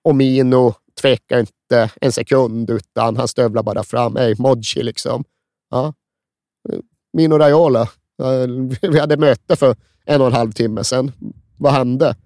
Och 0.05 0.17
Mino 0.17 0.75
tvekar 1.01 1.39
inte 1.39 1.91
en 2.01 2.13
sekund, 2.13 2.71
utan 2.71 3.17
han 3.17 3.29
stövlar 3.29 3.63
bara 3.63 3.83
fram. 3.83 4.17
Hej, 4.17 4.35
Moggi 4.39 4.83
liksom. 4.83 5.25
Ja. 5.71 5.95
Mino 7.13 7.39
Raiola. 7.39 7.89
Vi 8.83 9.01
hade 9.01 9.17
möte 9.17 9.57
för 9.57 9.77
en 10.05 10.21
och 10.21 10.27
en 10.27 10.33
halv 10.33 10.53
timme 10.53 10.85
sedan. 10.85 11.13
Vad 11.57 11.73
hände? 11.73 12.17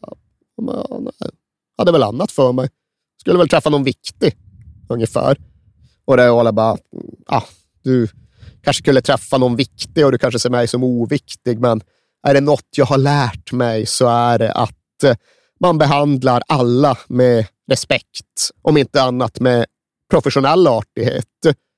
Ja, 0.00 0.16
men, 0.62 1.04
nej. 1.20 1.30
hade 1.78 1.92
väl 1.92 2.02
annat 2.02 2.32
för 2.32 2.52
mig. 2.52 2.68
Skulle 3.20 3.38
väl 3.38 3.48
träffa 3.48 3.70
någon 3.70 3.84
viktig, 3.84 4.36
ungefär. 4.88 5.36
Och 6.04 6.16
Raiola 6.16 6.52
bara, 6.52 6.76
ah, 7.26 7.42
du 7.82 8.08
kanske 8.62 8.82
skulle 8.82 9.02
träffa 9.02 9.38
någon 9.38 9.56
viktig 9.56 10.06
och 10.06 10.12
du 10.12 10.18
kanske 10.18 10.38
ser 10.38 10.50
mig 10.50 10.68
som 10.68 10.84
oviktig, 10.84 11.60
men 11.60 11.80
är 12.26 12.34
det 12.34 12.40
något 12.40 12.68
jag 12.76 12.86
har 12.86 12.98
lärt 12.98 13.52
mig 13.52 13.86
så 13.86 14.06
är 14.08 14.38
det 14.38 14.52
att 14.52 15.02
eh, 15.04 15.16
man 15.60 15.78
behandlar 15.78 16.42
alla 16.48 16.98
med 17.08 17.46
respekt, 17.70 18.50
om 18.62 18.76
inte 18.76 19.02
annat 19.02 19.40
med 19.40 19.66
professionell 20.10 20.66
artighet. 20.66 21.24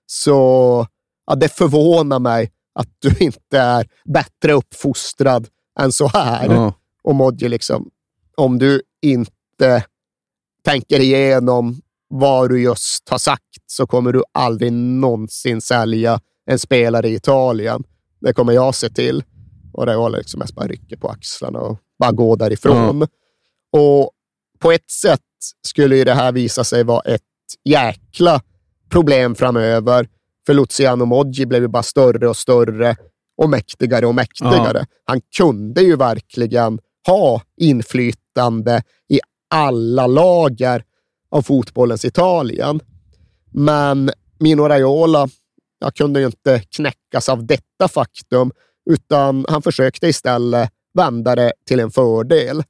Så 0.07 0.87
ja, 1.27 1.35
det 1.35 1.49
förvånar 1.49 2.19
mig 2.19 2.53
att 2.75 2.89
du 2.99 3.25
inte 3.25 3.59
är 3.59 3.87
bättre 4.05 4.53
uppfostrad 4.53 5.49
än 5.81 5.93
så 5.93 6.09
här. 6.09 6.55
Ja. 6.55 6.75
Och 7.03 7.15
Modji, 7.15 7.49
liksom, 7.49 7.91
om 8.37 8.59
du 8.59 8.83
inte 9.03 9.85
tänker 10.65 11.01
igenom 11.01 11.81
vad 12.09 12.51
du 12.51 12.63
just 12.63 13.09
har 13.09 13.19
sagt 13.19 13.43
så 13.67 13.87
kommer 13.87 14.13
du 14.13 14.23
aldrig 14.33 14.73
någonsin 14.73 15.61
sälja 15.61 16.21
en 16.47 16.59
spelare 16.59 17.09
i 17.09 17.15
Italien. 17.15 17.85
Det 18.21 18.33
kommer 18.33 18.53
jag 18.53 18.75
se 18.75 18.89
till. 18.89 19.25
Och 19.73 19.87
Raiola 19.87 20.19
liksom 20.19 20.39
mest 20.39 20.55
bara 20.55 20.67
rycker 20.67 20.97
på 20.97 21.09
axlarna 21.09 21.59
och 21.59 21.79
bara 21.99 22.13
går 22.13 22.37
därifrån. 22.37 23.07
Och 23.73 24.11
på 24.59 24.73
ett 24.73 24.91
sätt 24.91 25.21
skulle 25.67 25.97
ju 25.97 26.05
det 26.05 26.15
här 26.15 26.33
visa 26.33 26.65
sig 26.65 26.85
vara 26.85 27.01
ett 27.01 27.23
jäkla 27.65 28.41
problem 28.91 29.35
framöver. 29.35 30.09
För 30.47 30.55
Luciano 30.55 31.05
Moggi 31.05 31.47
blev 31.47 31.63
ju 31.63 31.69
bara 31.69 31.83
större 31.83 32.29
och 32.29 32.37
större 32.37 32.97
och 33.37 33.51
mäktigare 33.51 34.07
och 34.07 34.15
mäktigare. 34.15 34.87
Han 35.05 35.21
kunde 35.37 35.83
ju 35.83 35.97
verkligen 35.97 36.79
ha 37.07 37.43
inflytande 37.57 38.26
i 39.09 39.21
alla 39.51 40.07
lager 40.07 40.85
av 41.31 41.43
fotbollens 41.43 42.05
Italien. 42.05 42.81
Men 43.53 44.11
Mino 44.39 44.63
Raiola 44.69 45.29
jag 45.79 45.95
kunde 45.95 46.21
ju 46.21 46.27
inte 46.27 46.63
knäckas 46.77 47.29
av 47.29 47.47
detta 47.47 47.89
faktum, 47.89 48.53
utan 48.91 49.47
han 49.49 49.63
försökte 49.63 50.07
istället 50.07 50.71
vända 50.95 51.35
det 51.35 51.53
till 51.67 51.81
en 51.81 51.91
fördel. 51.91 52.63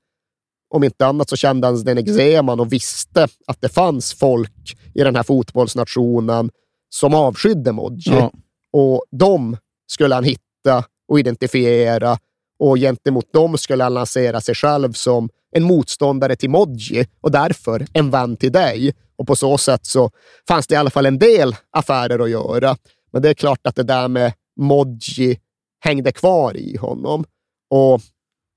Om 0.69 0.85
inte 0.85 1.07
annat 1.07 1.29
så 1.29 1.37
kände 1.37 1.67
han 1.67 1.85
den 1.85 1.99
exeman 1.99 2.61
och 2.61 2.73
visste 2.73 3.29
att 3.47 3.61
det 3.61 3.69
fanns 3.69 4.15
folk 4.15 4.79
i 4.95 5.03
den 5.03 5.17
här 5.17 5.23
fotbollsnationen 5.23 6.51
som 6.89 7.15
avskydde 7.15 7.73
Modji. 7.73 8.13
Ja. 8.13 8.33
Och 8.73 9.05
de 9.11 9.57
skulle 9.87 10.15
han 10.15 10.25
hitta 10.25 10.85
och 11.09 11.21
identifiera 11.21 12.19
och 12.59 12.77
gentemot 12.77 13.33
dem 13.33 13.59
skulle 13.59 13.85
han 13.85 13.95
lansera 13.95 14.41
sig 14.41 14.55
själv 14.55 14.93
som 14.93 15.29
en 15.51 15.63
motståndare 15.63 16.37
till 16.37 16.51
Modji 16.51 17.07
och 17.21 17.31
därför 17.31 17.87
en 17.93 18.11
vän 18.11 18.37
till 18.37 18.53
dig. 18.53 18.95
Och 19.17 19.27
på 19.27 19.37
så 19.37 19.59
sätt 19.59 19.87
så 19.87 20.11
fanns 20.49 20.67
det 20.67 20.75
i 20.75 20.79
alla 20.79 20.91
fall 20.91 21.07
en 21.07 21.19
del 21.19 21.57
affärer 21.71 22.19
att 22.19 22.31
göra. 22.31 22.77
Men 23.13 23.23
det 23.23 23.31
är 23.31 23.35
klart 23.35 23.67
att 23.67 23.77
det 23.77 23.83
där 23.83 24.09
med 24.09 24.33
Modji 24.61 25.39
hängde 25.81 26.13
kvar 26.13 26.57
i 26.57 26.77
honom. 26.77 27.25
Och 27.71 28.01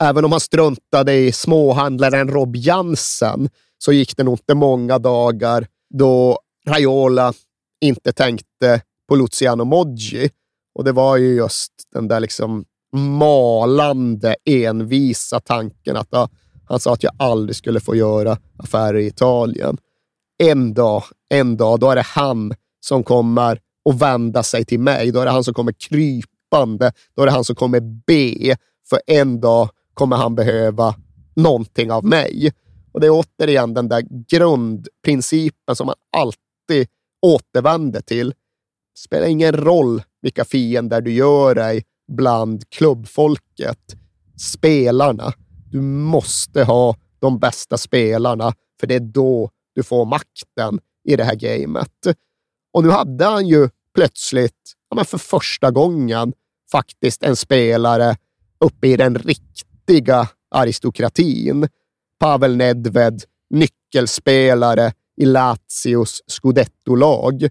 även 0.04 0.26
om 0.26 0.32
han 0.32 0.42
struntade 0.42 1.14
i 1.14 1.32
småhandlaren 1.32 2.30
Rob 2.30 2.56
Jansen 2.56 3.50
så 3.78 3.92
gick 3.92 4.18
det 4.18 4.24
nog 4.24 4.34
inte 4.34 4.56
många 4.56 5.00
dagar 5.00 5.68
då 5.90 6.40
Raiola 6.68 7.34
inte 7.82 8.14
tänkte 8.14 8.82
på 9.10 9.16
Luciano 9.16 9.64
Moggi. 9.64 10.30
Och 10.76 10.84
det 10.84 10.92
var 10.92 11.18
ju 11.18 11.36
just 11.36 11.72
den 11.94 12.08
där 12.08 12.20
liksom 12.20 12.66
malande, 12.92 14.36
envisa 14.46 15.40
tanken 15.40 15.96
att 15.98 16.08
ja, 16.12 16.30
han 16.66 16.80
sa 16.80 16.94
att 16.94 17.04
jag 17.04 17.14
aldrig 17.20 17.56
skulle 17.56 17.80
få 17.80 17.96
göra 17.96 18.38
affärer 18.58 18.98
i 18.98 19.08
Italien. 19.08 19.78
En 20.44 20.74
dag, 20.74 21.04
en 21.30 21.58
dag, 21.58 21.80
då 21.80 21.90
är 21.90 21.96
det 21.96 22.02
han 22.02 22.54
som 22.80 23.04
kommer 23.04 23.60
att 23.90 24.02
vända 24.02 24.44
sig 24.44 24.66
till 24.66 24.80
mig. 24.80 25.12
Då 25.12 25.20
är 25.20 25.26
det 25.26 25.32
han 25.32 25.44
som 25.44 25.54
kommer 25.54 25.72
krypande. 25.72 26.92
Då 27.16 27.22
är 27.22 27.26
det 27.26 27.32
han 27.32 27.44
som 27.44 27.56
kommer 27.56 27.80
be. 27.80 28.58
För 28.90 29.00
en 29.08 29.42
dag 29.42 29.70
kommer 29.94 30.16
han 30.16 30.36
behöva 30.36 30.96
någonting 31.36 31.92
av 31.92 32.06
mig. 32.06 32.52
Och 32.92 33.00
det 33.00 33.08
är 33.08 33.12
återigen 33.12 33.74
den 33.74 33.90
där 33.90 34.04
grundprincipen 34.28 35.76
som 35.76 35.86
man 35.86 35.96
alltid 36.18 36.88
återvänder 37.22 38.02
till. 38.02 38.30
Det 38.30 39.00
spelar 39.00 39.28
ingen 39.28 39.54
roll 39.54 40.02
vilka 40.22 40.46
fiender 40.46 41.02
du 41.02 41.14
gör 41.14 41.56
dig 41.56 41.84
bland 42.10 42.70
klubbfolket. 42.70 43.96
Spelarna. 44.38 45.34
Du 45.72 45.82
måste 45.82 46.64
ha 46.64 46.96
de 47.20 47.40
bästa 47.40 47.78
spelarna, 47.78 48.54
för 48.80 48.88
det 48.88 48.96
är 48.96 49.00
då 49.00 49.50
du 49.76 49.84
får 49.84 50.06
makten 50.06 50.80
i 51.04 51.16
det 51.16 51.24
här 51.24 51.36
gamet. 51.36 52.18
Och 52.74 52.84
nu 52.84 52.90
hade 52.90 53.26
han 53.26 53.48
ju 53.48 53.70
plötsligt, 53.96 54.74
ja, 54.90 54.96
men 54.96 55.06
för 55.06 55.18
första 55.18 55.72
gången, 55.72 56.34
faktiskt 56.72 57.24
en 57.24 57.36
spelare 57.36 58.16
uppe 58.60 58.88
i 58.88 58.98
den 58.98 59.18
riktiga 59.18 60.28
aristokratin. 60.52 61.68
Pavel 62.20 62.56
Nedved, 62.56 63.24
nyckelspelare 63.50 64.94
i 65.18 65.26
Lazios 65.26 66.22
scudetto-lag. 66.28 67.50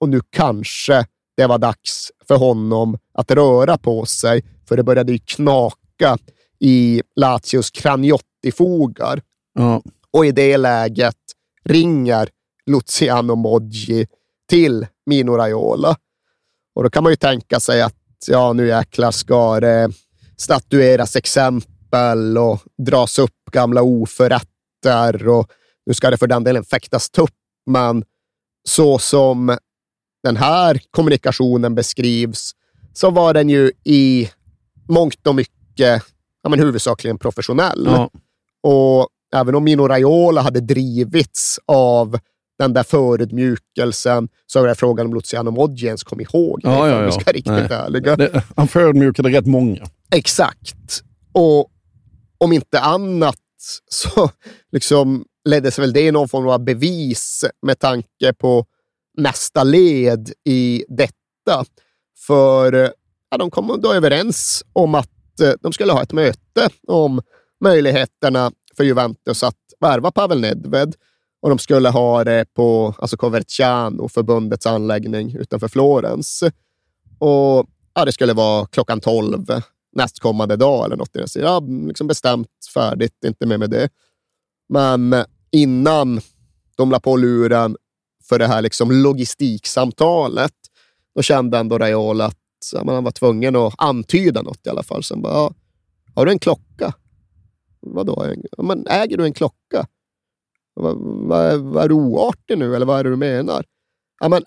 Och 0.00 0.08
nu 0.08 0.20
kanske 0.30 1.06
det 1.36 1.46
var 1.46 1.58
dags 1.58 2.12
för 2.28 2.36
honom 2.36 2.98
att 3.14 3.30
röra 3.30 3.78
på 3.78 4.06
sig, 4.06 4.44
för 4.68 4.76
det 4.76 4.82
började 4.82 5.12
ju 5.12 5.18
knaka 5.18 6.18
i 6.60 7.02
Lazios 7.16 7.70
Craniotti-fogar. 7.70 9.20
Ja. 9.54 9.82
Och 10.10 10.26
i 10.26 10.32
det 10.32 10.56
läget 10.56 11.16
ringer 11.64 12.28
Luciano 12.66 13.34
Moggi 13.34 14.06
till 14.48 14.86
Mino 15.06 15.36
Raiola. 15.36 15.96
Och 16.74 16.82
då 16.82 16.90
kan 16.90 17.02
man 17.02 17.12
ju 17.12 17.16
tänka 17.16 17.60
sig 17.60 17.82
att 17.82 17.94
ja, 18.26 18.52
nu 18.52 18.66
jäklar 18.66 19.10
ska 19.10 19.60
det 19.60 19.90
statueras 20.36 21.16
exempel 21.16 22.38
och 22.38 22.60
dras 22.78 23.18
upp 23.18 23.50
gamla 23.52 23.82
oförrätter 23.82 25.28
och 25.28 25.50
nu 25.86 25.94
ska 25.94 26.10
det 26.10 26.16
för 26.16 26.26
den 26.26 26.44
delen 26.44 26.64
fäktas 26.64 27.10
tupp. 27.10 27.34
Men 27.66 28.04
så 28.68 28.98
som 28.98 29.58
den 30.24 30.36
här 30.36 30.80
kommunikationen 30.90 31.74
beskrivs 31.74 32.52
så 32.92 33.10
var 33.10 33.34
den 33.34 33.48
ju 33.48 33.72
i 33.84 34.30
mångt 34.88 35.26
och 35.26 35.34
mycket 35.34 36.02
ja, 36.42 36.50
men 36.50 36.58
huvudsakligen 36.58 37.18
professionell. 37.18 37.84
Ja. 37.86 38.10
Och 38.62 39.08
även 39.34 39.54
om 39.54 39.64
Mino 39.64 39.88
Raiola 39.88 40.40
hade 40.40 40.60
drivits 40.60 41.60
av 41.66 42.18
den 42.58 42.72
där 42.72 42.82
förödmjukelsen 42.82 44.28
så 44.46 44.62
är 44.62 44.68
det 44.68 44.74
frågan 44.74 45.06
om 45.06 45.14
Luciano 45.14 45.50
Moggi 45.50 45.86
ens 45.86 46.04
kom 46.04 46.20
ihåg 46.20 46.60
Ja, 46.62 46.82
om 46.82 46.88
ja, 46.88 46.98
vi 46.98 47.04
ja. 47.04 47.12
ska 47.12 47.32
riktigt 47.32 47.52
Nej. 47.52 47.68
ärliga. 47.70 48.16
Det, 48.16 48.42
han 48.56 48.68
förödmjukade 48.68 49.28
rätt 49.28 49.46
många. 49.46 49.86
Exakt. 50.14 51.02
Och 51.32 51.70
om 52.38 52.52
inte 52.52 52.80
annat 52.80 53.36
så 53.90 54.30
liksom 54.72 55.24
leddes 55.48 55.78
väl 55.78 55.92
det 55.92 56.00
i 56.00 56.12
någon 56.12 56.28
form 56.28 56.48
av 56.48 56.64
bevis 56.64 57.44
med 57.62 57.78
tanke 57.78 58.32
på 58.38 58.66
nästa 59.16 59.64
led 59.64 60.32
i 60.44 60.84
detta. 60.88 61.64
För 62.26 62.92
ja, 63.30 63.38
de 63.38 63.50
kom 63.50 63.80
då 63.82 63.92
överens 63.92 64.64
om 64.72 64.94
att 64.94 65.40
eh, 65.40 65.52
de 65.60 65.72
skulle 65.72 65.92
ha 65.92 66.02
ett 66.02 66.12
möte 66.12 66.68
om 66.86 67.22
möjligheterna 67.60 68.52
för 68.76 68.84
Juventus 68.84 69.42
att 69.42 69.56
värva 69.80 70.10
Pavel 70.10 70.40
Nedved 70.40 70.94
och 71.42 71.48
de 71.48 71.58
skulle 71.58 71.88
ha 71.88 72.24
det 72.24 72.54
på 72.54 72.94
alltså 72.98 73.16
Coverciano, 73.16 74.08
förbundets 74.08 74.66
anläggning 74.66 75.36
utanför 75.36 75.68
Florens. 75.68 76.42
Och 77.18 77.66
ja, 77.94 78.04
det 78.04 78.12
skulle 78.12 78.32
vara 78.32 78.66
klockan 78.66 79.00
12 79.00 79.46
nästkommande 79.96 80.56
dag 80.56 80.86
eller 80.86 80.96
något. 80.96 81.16
Så 81.26 81.38
den. 81.38 81.46
Ja, 81.46 81.60
liksom 81.88 82.06
bestämt, 82.06 82.48
färdigt, 82.74 83.24
inte 83.24 83.46
mer 83.46 83.58
med 83.58 83.70
det. 83.70 83.88
Men 84.68 85.12
eh, 85.12 85.24
innan 85.52 86.20
de 86.76 86.90
la 86.90 87.00
på 87.00 87.16
luren 87.16 87.76
för 88.28 88.38
det 88.38 88.46
här 88.46 88.62
liksom 88.62 88.90
logistiksamtalet, 88.90 90.54
då 91.14 91.22
kände 91.22 91.58
ändå 91.58 91.78
Raiola 91.78 92.26
att 92.26 92.38
ja, 92.72 92.84
man 92.84 92.94
han 92.94 93.04
var 93.04 93.10
tvungen 93.10 93.56
att 93.56 93.74
antyda 93.78 94.42
något 94.42 94.66
i 94.66 94.68
alla 94.68 94.82
fall. 94.82 95.02
Sen 95.02 95.22
bara, 95.22 95.32
ja, 95.32 95.54
har 96.14 96.26
du 96.26 96.32
en 96.32 96.38
klocka? 96.38 96.94
Vadå? 97.80 98.34
Ja, 98.56 98.62
men 98.62 98.86
äger 98.86 99.16
du 99.16 99.24
en 99.24 99.34
klocka? 99.34 99.86
Vad 100.74 100.96
va, 100.96 101.56
va, 101.56 101.82
är 101.82 101.88
du 101.88 101.94
oartig 101.94 102.58
nu 102.58 102.76
eller 102.76 102.86
vad 102.86 102.98
är 102.98 103.04
det 103.04 103.10
du 103.10 103.16
menar? 103.16 103.64
Ja, 104.20 104.28
men 104.28 104.44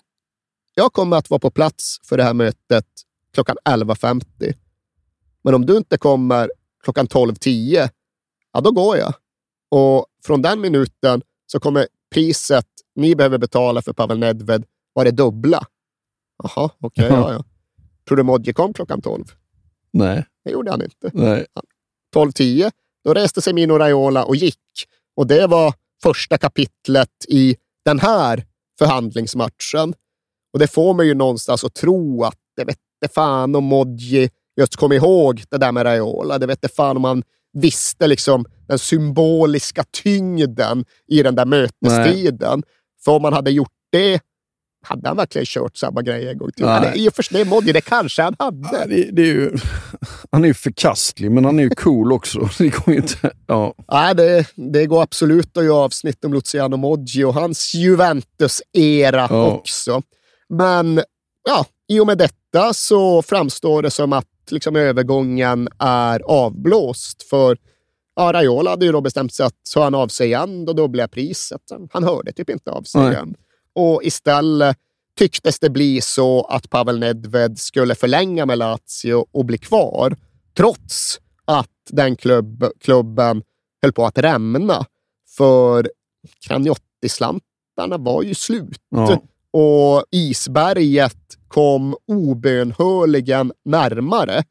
jag 0.74 0.92
kommer 0.92 1.16
att 1.16 1.30
vara 1.30 1.38
på 1.38 1.50
plats 1.50 1.98
för 2.04 2.16
det 2.16 2.24
här 2.24 2.34
mötet 2.34 2.86
klockan 3.34 3.56
11.50. 3.64 4.54
Men 5.42 5.54
om 5.54 5.66
du 5.66 5.76
inte 5.76 5.98
kommer 5.98 6.50
klockan 6.82 7.06
12.10, 7.06 7.88
ja 8.52 8.60
då 8.60 8.70
går 8.70 8.96
jag. 8.96 9.14
Och 9.70 10.06
från 10.24 10.42
den 10.42 10.60
minuten 10.60 11.22
så 11.46 11.60
kommer 11.60 11.86
priset 12.10 12.66
ni 12.98 13.14
behöver 13.14 13.38
betala 13.38 13.82
för 13.82 13.92
Pavel 13.92 14.18
Nedved 14.18 14.64
vara 14.92 15.04
det 15.04 15.16
dubbla. 15.16 15.66
Jaha, 16.42 16.70
okej. 16.80 17.06
ja, 17.10 17.32
ja. 17.32 17.44
Tror 18.08 18.16
du 18.16 18.22
Modje 18.22 18.52
kom 18.52 18.72
klockan 18.72 19.00
12? 19.00 19.24
Nej. 19.92 20.24
Det 20.44 20.50
gjorde 20.50 20.70
han 20.70 20.82
inte. 20.82 21.10
Nej. 21.12 21.46
12.10, 22.16 22.70
då 23.04 23.14
reste 23.14 23.42
sig 23.42 23.52
Mino 23.52 23.78
Raiola 23.78 24.24
och 24.24 24.36
gick. 24.36 24.58
Och 25.16 25.26
det 25.26 25.46
var 25.46 25.74
första 26.02 26.38
kapitlet 26.38 27.10
i 27.28 27.56
den 27.84 27.98
här 27.98 28.44
förhandlingsmatchen. 28.78 29.94
Och 30.52 30.58
det 30.58 30.66
får 30.66 30.94
mig 30.94 31.06
ju 31.06 31.14
någonstans 31.14 31.64
att 31.64 31.74
tro 31.74 32.24
att 32.24 32.38
det 32.56 32.64
vette 32.64 33.14
fan 33.14 33.54
om 33.54 33.64
Modji 33.64 34.30
just 34.60 34.76
kom 34.76 34.92
ihåg 34.92 35.42
det 35.50 35.56
där 35.58 35.72
med 35.72 35.84
Raiola. 35.84 36.38
Det 36.38 36.46
vette 36.46 36.68
fan 36.68 36.96
om 36.96 37.04
han 37.04 37.22
visste 37.52 38.06
liksom 38.06 38.44
den 38.68 38.78
symboliska 38.78 39.84
tyngden 39.90 40.84
i 41.06 41.22
den 41.22 41.34
där 41.34 41.44
mötestiden. 41.44 42.62
För 43.08 43.12
om 43.16 43.22
man 43.22 43.32
hade 43.32 43.50
gjort 43.50 43.72
det 43.92 44.20
hade 44.86 45.08
han 45.08 45.16
verkligen 45.16 45.44
kört 45.46 45.76
samma 45.76 46.02
grej 46.02 46.28
en 46.28 46.38
gång 46.38 46.50
till? 46.52 46.64
Nej. 46.64 46.80
Ja, 46.84 46.90
det- 46.90 46.98
I 46.98 47.08
och 47.08 47.14
för 47.14 47.22
sig, 47.22 47.44
Modji, 47.44 47.72
det 47.72 47.80
kanske 47.80 48.22
han 48.22 48.36
hade. 48.38 48.86
Det, 48.86 49.10
det 49.12 49.22
är 49.22 49.26
ju, 49.26 49.56
han 50.32 50.44
är 50.44 50.48
ju 50.48 50.54
förkastlig, 50.54 51.30
men 51.30 51.44
han 51.44 51.58
är 51.58 51.62
ju 51.62 51.70
cool 51.70 52.12
också. 52.12 52.48
Det 52.58 52.68
går 52.68 52.94
inte... 52.94 53.30
Ja. 53.46 53.74
Nej, 53.92 54.14
det, 54.14 54.46
det 54.72 54.86
går 54.86 55.02
absolut 55.02 55.56
att 55.56 55.64
göra 55.64 55.76
avsnitt 55.84 56.24
om 56.24 56.32
Luciano 56.32 56.76
Moggi 56.76 57.24
och 57.24 57.34
hans 57.34 57.74
Juventus-era 57.74 59.26
Ja. 59.30 59.46
också. 59.46 60.02
Men 60.48 61.02
ja, 61.48 61.66
i 61.88 62.00
och 62.00 62.06
med 62.06 62.18
detta 62.18 62.74
så 62.74 63.22
framstår 63.22 63.82
det 63.82 63.90
som 63.90 64.12
att 64.12 64.26
liksom, 64.50 64.76
övergången 64.76 65.68
är 65.78 66.20
avblåst. 66.20 67.22
För 67.22 67.56
ja, 68.18 68.32
Raiola 68.32 68.70
hade 68.70 68.86
ju 68.86 68.92
då 68.92 69.00
bestämt 69.00 69.34
sig 69.34 69.46
att 69.46 69.54
så 69.62 69.82
han 69.82 69.94
av 69.94 70.08
sig 70.08 70.26
igen, 70.26 70.64
då 70.64 70.72
dubblar 70.72 71.02
jag 71.02 71.10
priset. 71.10 71.62
Han 71.92 72.04
hörde 72.04 72.32
typ 72.32 72.50
inte 72.50 72.70
av 72.70 72.82
sig 72.82 73.00
Nej. 73.00 73.12
igen. 73.12 73.34
Och 73.72 74.02
istället 74.04 74.76
tycktes 75.18 75.58
det 75.58 75.70
bli 75.70 76.00
så 76.00 76.44
att 76.44 76.70
Pavel 76.70 76.98
Nedved 76.98 77.58
skulle 77.58 77.94
förlänga 77.94 78.46
med 78.46 78.58
Lazio 78.58 79.26
och 79.32 79.44
bli 79.44 79.58
kvar, 79.58 80.16
trots 80.56 81.20
att 81.44 81.70
den 81.90 82.16
klubb, 82.16 82.64
klubben 82.80 83.42
höll 83.82 83.92
på 83.92 84.06
att 84.06 84.18
rämna. 84.18 84.84
För 85.36 85.90
Craniotti-slantarna 86.48 87.98
var 87.98 88.22
ju 88.22 88.34
slut. 88.34 88.82
Ja. 88.88 89.22
Och 89.50 90.04
isberget 90.10 91.38
kom 91.48 91.96
obönhörligen 92.06 93.52
närmare. 93.64 94.44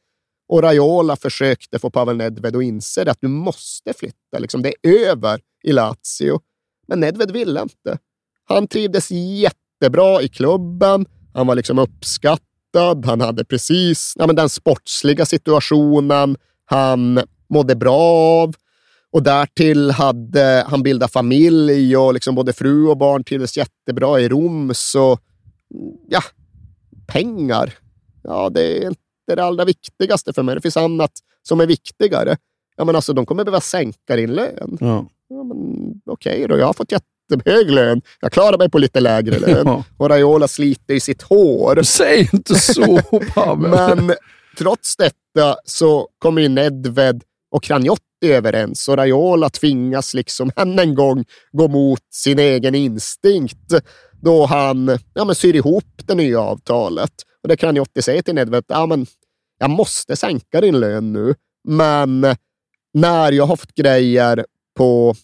Och 0.48 0.62
Raiola 0.62 1.16
försökte 1.16 1.80
få 1.80 1.90
Pavel 1.90 2.18
Nedved 2.18 2.56
att 2.56 2.64
inse 2.64 3.12
att 3.12 3.22
du 3.22 3.28
måste 3.28 3.94
flytta. 3.94 4.40
Liksom, 4.40 4.62
det 4.62 4.74
är 4.82 5.10
över 5.10 5.40
i 5.64 5.72
Lazio. 5.72 6.40
Men 6.88 7.00
Nedved 7.00 7.32
ville 7.32 7.62
inte. 7.62 7.98
Han 8.46 8.68
trivdes 8.68 9.12
jättebra 9.12 10.22
i 10.22 10.28
klubben. 10.28 11.06
Han 11.34 11.48
var 11.48 11.56
liksom 11.56 11.80
uppskattad. 11.80 13.06
Han 13.06 13.22
hade 13.22 13.46
precis 13.46 14.14
ja, 14.16 14.28
men 14.28 14.36
den 14.36 14.50
sportsliga 14.50 15.26
situationen 15.26 16.38
han 16.66 17.20
mådde 17.50 17.76
bra 17.76 18.00
av. 18.44 18.56
Och 19.12 19.24
därtill 19.24 19.92
hade 19.92 20.66
han 20.68 20.84
bildat 20.84 21.12
familj 21.12 21.98
och 21.98 22.14
liksom 22.14 22.36
både 22.36 22.54
fru 22.54 22.88
och 22.88 22.98
barn 22.98 23.24
trivdes 23.24 23.58
jättebra 23.58 24.20
i 24.20 24.30
Rom. 24.30 24.72
Så 24.74 25.20
ja, 26.10 26.22
pengar. 27.08 27.74
Ja, 28.24 28.50
det 28.50 28.84
är 28.84 28.88
inte 28.88 29.02
det 29.36 29.44
allra 29.44 29.66
viktigaste 29.66 30.34
för 30.34 30.44
mig. 30.44 30.56
Det 30.56 30.62
finns 30.62 30.78
annat 30.78 31.12
som 31.48 31.60
är 31.60 31.66
viktigare. 31.66 32.38
Ja, 32.78 32.86
men 32.86 32.96
alltså, 32.96 33.14
de 33.14 33.26
kommer 33.26 33.44
behöva 33.44 33.62
sänka 33.62 34.16
din 34.16 34.34
lön. 34.34 34.78
Ja. 34.80 35.10
Ja, 35.30 35.46
Okej 36.06 36.48
då, 36.48 36.58
jag 36.58 36.66
har 36.66 36.74
fått 36.74 36.92
jättehög 36.92 37.72
lön. 37.72 38.02
Jag 38.20 38.32
klarar 38.32 38.58
mig 38.58 38.70
på 38.70 38.78
lite 38.78 39.00
lägre 39.00 39.40
lön. 39.40 39.68
Ja. 39.68 39.84
Och 39.98 40.10
Raiola 40.10 40.48
sliter 40.48 40.94
i 40.94 41.00
sitt 41.00 41.22
hår. 41.22 41.80
Säg 41.84 42.30
inte 42.34 42.56
så, 42.56 43.02
Pavel. 43.34 43.72
Men 43.72 44.16
trots 44.58 44.96
detta 44.98 45.56
så 45.66 46.08
kommer 46.20 46.42
ju 46.42 46.48
Nedved 46.50 47.24
och 47.52 47.64
Craniotti 47.64 48.04
överens 48.26 48.88
och 48.88 48.98
Raiola 48.98 49.50
tvingas 49.50 50.14
liksom 50.14 50.52
än 50.56 50.80
en 50.80 50.96
gång 50.96 51.26
gå 51.52 51.68
mot 51.68 52.02
sin 52.14 52.40
egen 52.40 52.76
instinkt 52.76 53.74
då 54.22 54.46
han 54.46 54.98
ja, 55.14 55.26
men 55.26 55.36
syr 55.36 55.56
ihop 55.56 56.02
det 56.06 56.16
nya 56.16 56.42
avtalet. 56.42 57.12
Och 57.48 57.50
det 57.50 57.58
Craniotti 57.58 58.02
säger 58.02 58.22
till 58.22 58.36
Nedved, 58.36 58.64
ja, 58.68 58.86
men 58.86 59.06
jag 59.60 59.70
måste 59.70 60.16
sänka 60.16 60.62
din 60.62 60.80
lön 60.80 61.14
nu, 61.14 61.36
men 61.68 62.26
när 62.94 63.32
jag 63.32 63.46
har 63.46 63.56
fått 63.56 63.76
grejer 63.76 64.46
på 64.78 65.16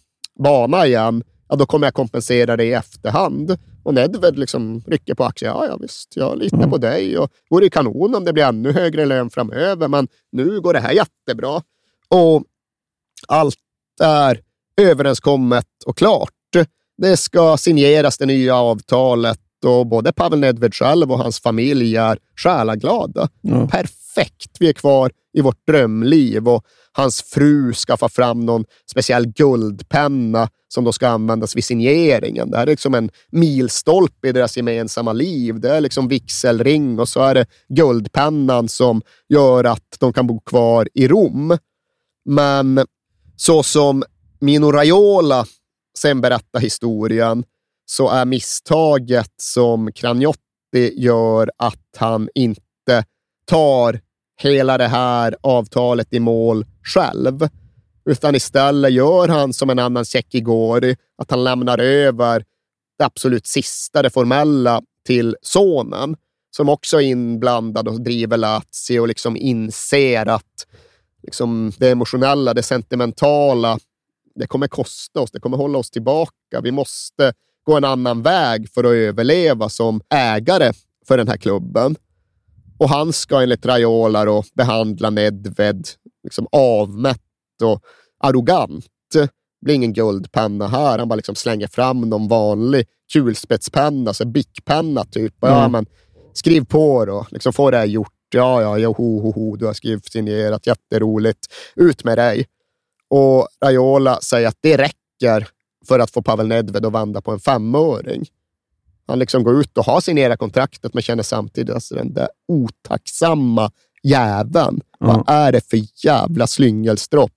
bana 0.44 0.88
igen, 0.88 1.24
ja, 1.50 1.56
då 1.56 1.66
kommer 1.66 1.88
jag 1.88 1.94
kompensera 1.94 2.58
det 2.58 2.64
i 2.64 2.74
efterhand. 2.74 3.58
Och 3.84 3.94
Nedved 3.94 4.40
liksom 4.40 4.84
rycker 4.88 5.14
på 5.16 5.24
axeln. 5.24 5.52
Ja, 5.56 5.66
ja, 5.66 5.78
visst, 5.78 6.16
jag 6.16 6.38
litar 6.38 6.70
på 6.70 6.78
dig. 6.78 7.18
Och 7.18 7.28
det 7.28 7.56
vore 7.56 7.70
kanon 7.70 8.16
om 8.16 8.26
det 8.26 8.34
blir 8.34 8.44
ännu 8.44 8.72
högre 8.72 9.06
lön 9.06 9.30
framöver, 9.30 9.88
men 9.88 10.08
nu 10.32 10.62
går 10.62 10.74
det 10.74 10.80
här 10.80 10.92
jättebra. 10.92 11.62
Och 12.10 12.44
allt 13.28 13.60
är 14.02 14.40
överenskommet 14.82 15.68
och 15.86 15.98
klart. 15.98 16.30
Det 16.98 17.18
ska 17.18 17.58
signeras 17.58 18.18
det 18.18 18.26
nya 18.26 18.56
avtalet 18.56 19.43
och 19.64 19.88
både 19.88 20.14
Pavel 20.14 20.40
Nedved 20.40 20.74
själv 20.74 21.12
och 21.12 21.18
hans 21.18 21.40
familj 21.40 21.98
är 21.98 22.18
själaglada. 22.36 23.30
Ja. 23.42 23.68
perfekt. 23.68 24.58
Vi 24.60 24.70
är 24.70 24.74
kvar 24.74 25.12
i 25.34 25.42
vårt 25.42 25.68
drömliv 25.68 26.48
och 26.48 26.66
hans 26.92 27.22
fru 27.22 27.74
skaffar 27.74 28.10
fram 28.10 28.46
någon 28.46 28.66
speciell 28.92 29.26
guldpenna 29.26 30.50
som 30.68 30.84
då 30.84 30.92
ska 30.92 31.08
användas 31.08 31.56
vid 31.56 31.64
signeringen. 31.64 32.52
Det 32.52 32.58
här 32.58 32.68
är 32.68 32.72
liksom 32.72 32.94
en 32.94 33.10
milstolpe 33.32 34.28
i 34.28 34.32
deras 34.32 34.58
gemensamma 34.58 35.14
liv. 35.14 35.60
Det 35.60 35.70
är 35.70 35.82
liksom 35.82 36.08
vigselring 36.08 37.00
och 37.00 37.10
så 37.10 37.22
är 37.22 37.36
det 37.36 37.46
guldpennan 37.70 38.70
som 38.70 39.02
gör 39.30 39.64
att 39.64 39.96
de 40.00 40.14
kan 40.14 40.28
bo 40.28 40.40
kvar 40.40 40.88
i 40.94 41.08
Rom. 41.08 41.58
Men 42.26 42.86
så 43.36 43.64
som 43.64 44.04
Mino 44.40 44.72
Raiola 44.72 45.46
sen 45.98 46.22
berättar 46.22 46.60
historien 46.60 47.44
så 47.86 48.10
är 48.10 48.26
misstaget 48.26 49.34
som 49.38 49.92
Kranjotti 49.92 50.94
gör 50.96 51.52
att 51.58 51.98
han 51.98 52.30
inte 52.36 53.06
tar 53.46 54.00
hela 54.42 54.78
det 54.78 54.88
här 54.88 55.36
avtalet 55.42 56.14
i 56.14 56.20
mål 56.20 56.66
själv. 56.84 57.50
Utan 58.06 58.36
istället 58.36 58.92
gör 58.92 59.28
han 59.28 59.54
som 59.54 59.70
en 59.70 59.80
annan 59.80 60.06
Tjeckigori, 60.06 60.96
att 61.18 61.32
han 61.32 61.44
lämnar 61.44 61.78
över 61.78 62.46
det 62.98 63.06
absolut 63.06 63.48
sista, 63.48 64.02
det 64.02 64.10
formella, 64.10 64.82
till 65.06 65.36
sonen 65.42 66.16
som 66.56 66.70
också 66.70 66.98
är 67.02 67.06
inblandad 67.06 67.88
och 67.88 68.02
driver 68.02 68.38
Lazio 68.38 69.00
och 69.00 69.08
liksom 69.08 69.38
inser 69.38 70.26
att 70.26 70.68
liksom 71.24 71.72
det 71.78 71.90
emotionella, 71.90 72.54
det 72.54 72.64
sentimentala, 72.64 73.80
det 74.36 74.48
kommer 74.48 74.68
kosta 74.68 75.22
oss, 75.22 75.32
det 75.32 75.40
kommer 75.40 75.58
hålla 75.58 75.78
oss 75.78 75.92
tillbaka. 75.92 76.62
Vi 76.64 76.72
måste 76.72 77.34
gå 77.64 77.78
en 77.78 77.84
annan 77.84 78.22
väg 78.22 78.70
för 78.74 78.84
att 78.84 78.92
överleva 78.92 79.70
som 79.70 80.02
ägare 80.10 80.72
för 81.08 81.18
den 81.18 81.28
här 81.28 81.38
klubben. 81.38 81.96
Och 82.78 82.90
han 82.90 83.14
ska 83.14 83.42
enligt 83.42 83.66
Raiola 83.66 84.26
då 84.26 84.44
behandla 84.54 85.10
Nedved 85.10 85.88
liksom 86.24 86.48
avmätt 86.52 87.22
och 87.64 87.82
arrogant. 88.20 88.86
Det 89.14 89.30
blir 89.66 89.76
ingen 89.76 89.94
guldpenna 89.94 90.68
här. 90.68 91.00
Han 91.00 91.08
bara 91.08 91.16
liksom 91.16 91.36
slänger 91.36 91.68
fram 91.68 92.02
någon 92.02 92.28
vanlig 92.28 92.86
kulspetspenna, 93.14 94.10
alltså 94.10 94.26
bickpenna 94.26 95.04
typ. 95.04 95.34
Ja, 95.40 95.60
Mm. 95.60 95.72
men 95.72 95.86
skriv 96.34 96.66
på 96.66 97.06
då. 97.06 97.26
Liksom 97.32 97.54
få 97.54 97.72
det 97.72 97.78
här 97.78 97.86
gjort. 97.86 98.10
Ja, 98.36 98.62
ja, 98.62 98.78
ja, 98.78 98.90
ho, 98.90 99.20
ho, 99.22 99.32
ho. 99.32 99.56
Du 99.56 99.66
har 99.66 99.74
skrivit 99.74 100.12
signerat. 100.12 100.68
Jätteroligt. 100.68 101.40
Ut 101.76 102.04
med 102.04 102.18
dig. 102.18 102.46
Och 103.10 103.48
Raiola 103.66 104.20
säger 104.22 104.48
att 104.48 104.58
det 104.62 104.78
räcker 104.78 105.48
för 105.88 106.00
att 106.00 106.12
få 106.12 106.22
Pavel 106.22 106.48
Nedved 106.48 106.86
att 106.86 106.94
vända 106.94 107.22
på 107.22 107.32
en 107.32 107.40
femöring. 107.40 108.26
Han 109.08 109.20
liksom 109.20 109.44
går 109.44 109.60
ut 109.60 109.78
och 109.78 109.86
har 109.86 110.02
signerat 110.02 110.40
kontraktet, 110.40 110.94
men 110.94 111.04
känner 111.04 111.24
samtidigt 111.24 111.76
att 111.76 111.90
den 111.90 112.14
där 112.14 112.28
otacksamma 112.48 113.72
jäveln. 114.04 114.82
Vad 115.00 115.24
är 115.30 115.52
det 115.52 115.70
för 115.70 115.80
jävla 116.06 116.48
slyngelstropp? 116.48 117.32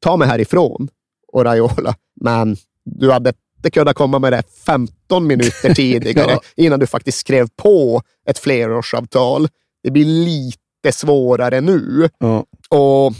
Ta 0.00 0.16
mig 0.16 0.28
härifrån. 0.28 0.88
Och 1.32 1.44
Raiola, 1.44 1.94
men 2.20 2.56
du 2.84 3.12
hade 3.12 3.32
inte 3.56 3.70
kunnat 3.70 3.96
komma 3.96 4.18
med 4.18 4.32
det 4.32 4.42
15 4.66 5.26
minuter 5.26 5.74
tidigare 5.74 6.30
Ja. 6.30 6.40
innan 6.56 6.80
du 6.80 6.86
faktiskt 6.86 7.18
skrev 7.18 7.48
på 7.56 8.02
ett 8.28 8.38
flerårsavtal. 8.38 9.48
Det 9.82 9.90
blir 9.90 10.04
lite 10.04 10.92
svårare 10.92 11.60
nu. 11.60 12.08
Ja. 12.18 12.44
Och 12.68 13.12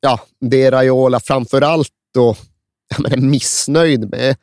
ja, 0.00 0.20
det 0.40 0.70
Raiola 0.70 1.20
framför 1.20 1.62
allt 1.62 1.90
då 2.14 2.36
men 2.98 3.12
är 3.12 3.16
missnöjd 3.16 4.10
med, 4.10 4.36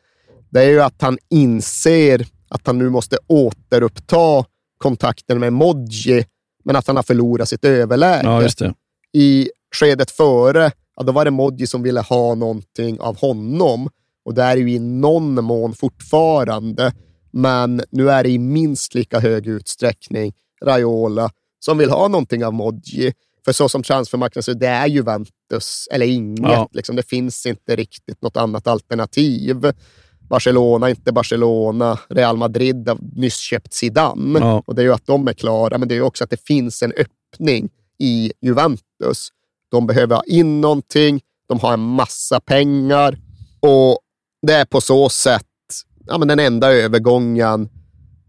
det 0.50 0.60
är 0.60 0.70
ju 0.70 0.82
att 0.82 1.02
han 1.02 1.18
inser 1.30 2.26
att 2.50 2.68
han 2.68 2.78
nu 2.78 2.90
måste 2.90 3.18
återuppta 3.28 4.46
kontakten 4.78 5.40
med 5.40 5.54
Modji, 5.54 6.26
men 6.64 6.76
att 6.76 6.88
han 6.88 6.96
har 6.96 7.04
förlorat 7.04 7.50
sitt 7.50 7.66
överläge. 7.66 8.50
Ja. 8.60 8.74
I 9.14 9.50
skedet 9.76 10.12
före, 10.12 10.72
ja, 10.96 11.04
då 11.04 11.12
var 11.12 11.26
det 11.26 11.32
Modji 11.32 11.68
som 11.68 11.84
ville 11.84 12.02
ha 12.02 12.36
någonting 12.36 13.00
av 13.00 13.18
honom. 13.18 13.90
Och 14.26 14.34
det 14.34 14.44
är 14.44 14.58
ju 14.58 14.72
i 14.72 14.80
någon 14.80 15.44
mån 15.44 15.74
fortfarande, 15.74 16.94
men 17.32 17.82
nu 17.90 18.10
är 18.10 18.24
det 18.24 18.30
i 18.30 18.40
minst 18.40 18.96
lika 18.96 19.20
hög 19.20 19.48
utsträckning 19.48 20.34
Raiola 20.66 21.32
som 21.60 21.78
vill 21.78 21.90
ha 21.90 22.08
någonting 22.08 22.46
av 22.46 22.54
Modji. 22.54 23.14
För 23.46 23.52
så 23.52 23.70
som 23.70 23.84
transfermarknaden 23.84 24.44
ser 24.44 24.54
det 24.54 24.68
är 24.68 24.88
Juventus 24.88 25.88
eller 25.92 26.06
inget. 26.06 26.52
Ja. 26.52 26.70
Liksom, 26.72 26.96
det 26.96 27.10
finns 27.10 27.46
inte 27.46 27.76
riktigt 27.76 28.22
något 28.22 28.38
annat 28.38 28.68
alternativ. 28.68 29.74
Barcelona, 30.30 30.90
inte 30.90 31.12
Barcelona. 31.12 32.00
Real 32.10 32.38
Madrid 32.38 32.90
har 32.90 32.98
nyss 33.16 33.38
köpt 33.38 33.74
Zidane. 33.74 34.40
Ja. 34.40 34.64
Och 34.66 34.76
det 34.76 34.82
är 34.82 34.86
ju 34.86 34.94
att 34.94 35.06
de 35.06 35.28
är 35.28 35.34
klara, 35.34 35.78
men 35.78 35.88
det 35.88 35.96
är 35.96 36.02
också 36.02 36.24
att 36.24 36.30
det 36.30 36.46
finns 36.46 36.84
en 36.84 36.94
öppning 36.98 37.70
i 38.00 38.34
Juventus. 38.42 39.30
De 39.72 39.88
behöver 39.88 40.16
ha 40.16 40.24
in 40.24 40.62
någonting, 40.62 41.22
de 41.48 41.60
har 41.60 41.74
en 41.74 41.80
massa 41.80 42.40
pengar 42.40 43.18
och 43.60 44.00
det 44.42 44.54
är 44.54 44.66
på 44.66 44.82
så 44.82 45.10
sätt 45.10 45.46
ja, 46.06 46.18
men 46.18 46.28
den 46.28 46.40
enda 46.40 46.74
övergången 46.74 47.70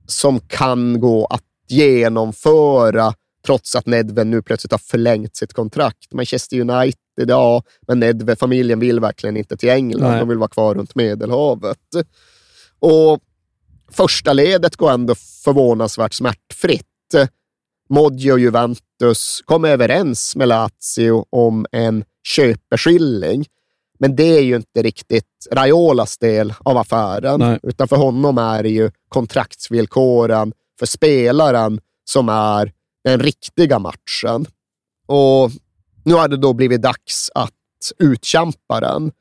som 0.07 0.41
kan 0.41 1.01
gå 1.01 1.27
att 1.27 1.43
genomföra 1.69 3.15
trots 3.46 3.76
att 3.76 3.86
Nedved 3.86 4.26
nu 4.26 4.42
plötsligt 4.42 4.72
har 4.72 4.78
förlängt 4.78 5.36
sitt 5.36 5.52
kontrakt. 5.52 6.12
Manchester 6.12 6.60
United, 6.60 7.30
ja, 7.30 7.62
men 7.86 8.00
Nedved-familjen 8.00 8.80
vill 8.80 9.00
verkligen 9.00 9.36
inte 9.36 9.56
till 9.56 9.68
England. 9.68 10.10
Nej. 10.10 10.18
De 10.18 10.28
vill 10.28 10.38
vara 10.38 10.48
kvar 10.48 10.74
runt 10.74 10.94
Medelhavet. 10.94 11.78
Och 12.78 13.20
första 13.90 14.32
ledet 14.32 14.76
går 14.76 14.90
ändå 14.90 15.14
förvånansvärt 15.44 16.12
smärtfritt. 16.12 16.86
Modji 17.88 18.32
och 18.32 18.38
Juventus 18.38 19.42
kom 19.44 19.64
överens 19.64 20.36
med 20.36 20.48
Lazio 20.48 21.24
om 21.30 21.66
en 21.72 22.04
köpeskilling. 22.22 23.46
Men 23.98 24.16
det 24.16 24.38
är 24.38 24.42
ju 24.42 24.56
inte 24.56 24.82
riktigt 24.82 25.48
Raiolas 25.52 26.18
del 26.18 26.54
av 26.58 26.76
affären, 26.76 27.40
Nej. 27.40 27.58
utan 27.62 27.88
för 27.88 27.96
honom 27.96 28.38
är 28.38 28.62
det 28.62 28.68
ju 28.68 28.90
kontraktsvillkoren 29.08 30.52
för 30.78 30.86
spelaren 30.86 31.80
som 32.04 32.28
är 32.28 32.72
den 33.05 33.20
riktiga 33.20 33.78
matchen. 33.78 34.47
Och 35.06 35.51
nu 36.05 36.14
har 36.14 36.28
det 36.28 36.36
då 36.36 36.52
blivit 36.52 36.82
dags 36.82 37.31
att 37.35 37.52
utkämpa 37.98 38.81
den. 38.81 39.12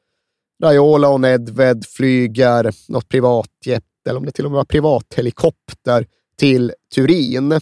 Raiola 0.64 1.10
och 1.10 1.22
Nedved 1.22 1.86
flyger 1.86 2.92
något 2.92 3.10
privatjet, 3.10 3.84
eller 4.08 4.20
om 4.20 4.26
det 4.26 4.32
till 4.32 4.46
och 4.46 4.52
med 4.52 4.58
var 4.58 4.66
privathelikopter, 4.66 6.08
till 6.38 6.72
Turin. 6.96 7.60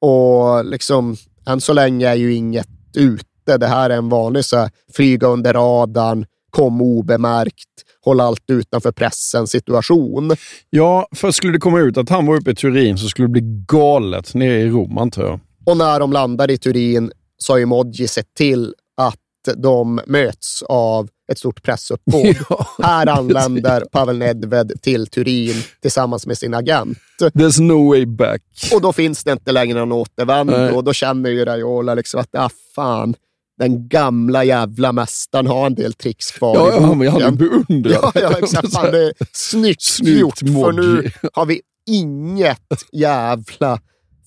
Och 0.00 0.64
liksom, 0.64 1.16
än 1.46 1.60
så 1.60 1.72
länge 1.72 2.08
är 2.08 2.14
ju 2.14 2.34
inget 2.34 2.68
ute. 2.96 3.58
Det 3.58 3.66
här 3.66 3.90
är 3.90 3.96
en 3.96 4.08
vanlig 4.08 4.44
så 4.44 4.56
här, 4.56 4.70
flyga 4.92 5.26
under 5.26 5.52
radarn, 5.52 6.26
kom 6.50 6.82
obemärkt, 6.82 7.68
hålla 8.04 8.24
allt 8.24 8.50
utanför 8.50 8.92
pressen 8.92 9.46
situation. 9.46 10.36
Ja, 10.70 11.08
för 11.14 11.30
skulle 11.30 11.52
det 11.52 11.58
komma 11.58 11.80
ut 11.80 11.96
att 11.96 12.08
han 12.08 12.26
var 12.26 12.36
uppe 12.36 12.50
i 12.50 12.54
Turin 12.54 12.98
så 12.98 13.08
skulle 13.08 13.28
det 13.28 13.32
bli 13.32 13.64
galet 13.68 14.34
nere 14.34 14.60
i 14.60 14.68
Rom, 14.68 14.98
antar 14.98 15.22
jag. 15.22 15.40
Och 15.66 15.76
när 15.76 16.00
de 16.00 16.12
landar 16.12 16.50
i 16.50 16.58
Turin 16.58 17.12
så 17.38 17.52
har 17.52 17.58
ju 17.58 17.66
Modji 17.66 18.08
sett 18.08 18.34
till 18.34 18.74
att 18.96 19.18
de 19.56 20.00
möts 20.06 20.62
av 20.62 21.08
ett 21.32 21.38
stort 21.38 21.62
pressuppbåd. 21.62 22.36
Här 22.82 23.06
anländer 23.06 23.80
Pavel 23.92 24.18
Nedved 24.18 24.72
till 24.82 25.06
Turin 25.06 25.54
tillsammans 25.82 26.26
med 26.26 26.38
sin 26.38 26.54
agent. 26.54 26.98
There's 27.20 27.60
no 27.60 27.88
way 27.88 28.06
back. 28.06 28.42
Och 28.74 28.80
då 28.80 28.92
finns 28.92 29.24
det 29.24 29.32
inte 29.32 29.52
längre 29.52 29.78
någon 29.78 29.92
återvändo 29.92 30.74
och 30.76 30.84
då 30.84 30.92
känner 30.92 31.30
ju 31.30 31.44
Raiola 31.44 31.94
liksom 31.94 32.20
att, 32.20 32.28
ah 32.32 32.50
fan, 32.74 33.14
den 33.58 33.88
gamla 33.88 34.44
jävla 34.44 34.92
mästaren 34.92 35.46
har 35.46 35.66
en 35.66 35.74
del 35.74 35.92
tricks 35.92 36.30
kvar 36.30 36.54
Ja, 36.56 36.68
i 36.68 36.74
ja, 36.74 36.80
han 36.80 37.00
han 37.22 37.36
boken. 37.36 37.36
beundrad. 37.36 37.92
Ja, 38.14 38.20
ja 38.20 38.38
exakt. 38.38 38.72
Fan, 38.72 38.90
det 38.92 39.04
är 39.04 39.12
snyggt, 39.32 39.82
Snyggt, 39.82 40.20
gjort, 40.20 40.38
för 40.38 40.72
nu 40.72 41.10
har 41.32 41.46
vi 41.46 41.60
inget 41.86 42.58
jävla 42.92 43.80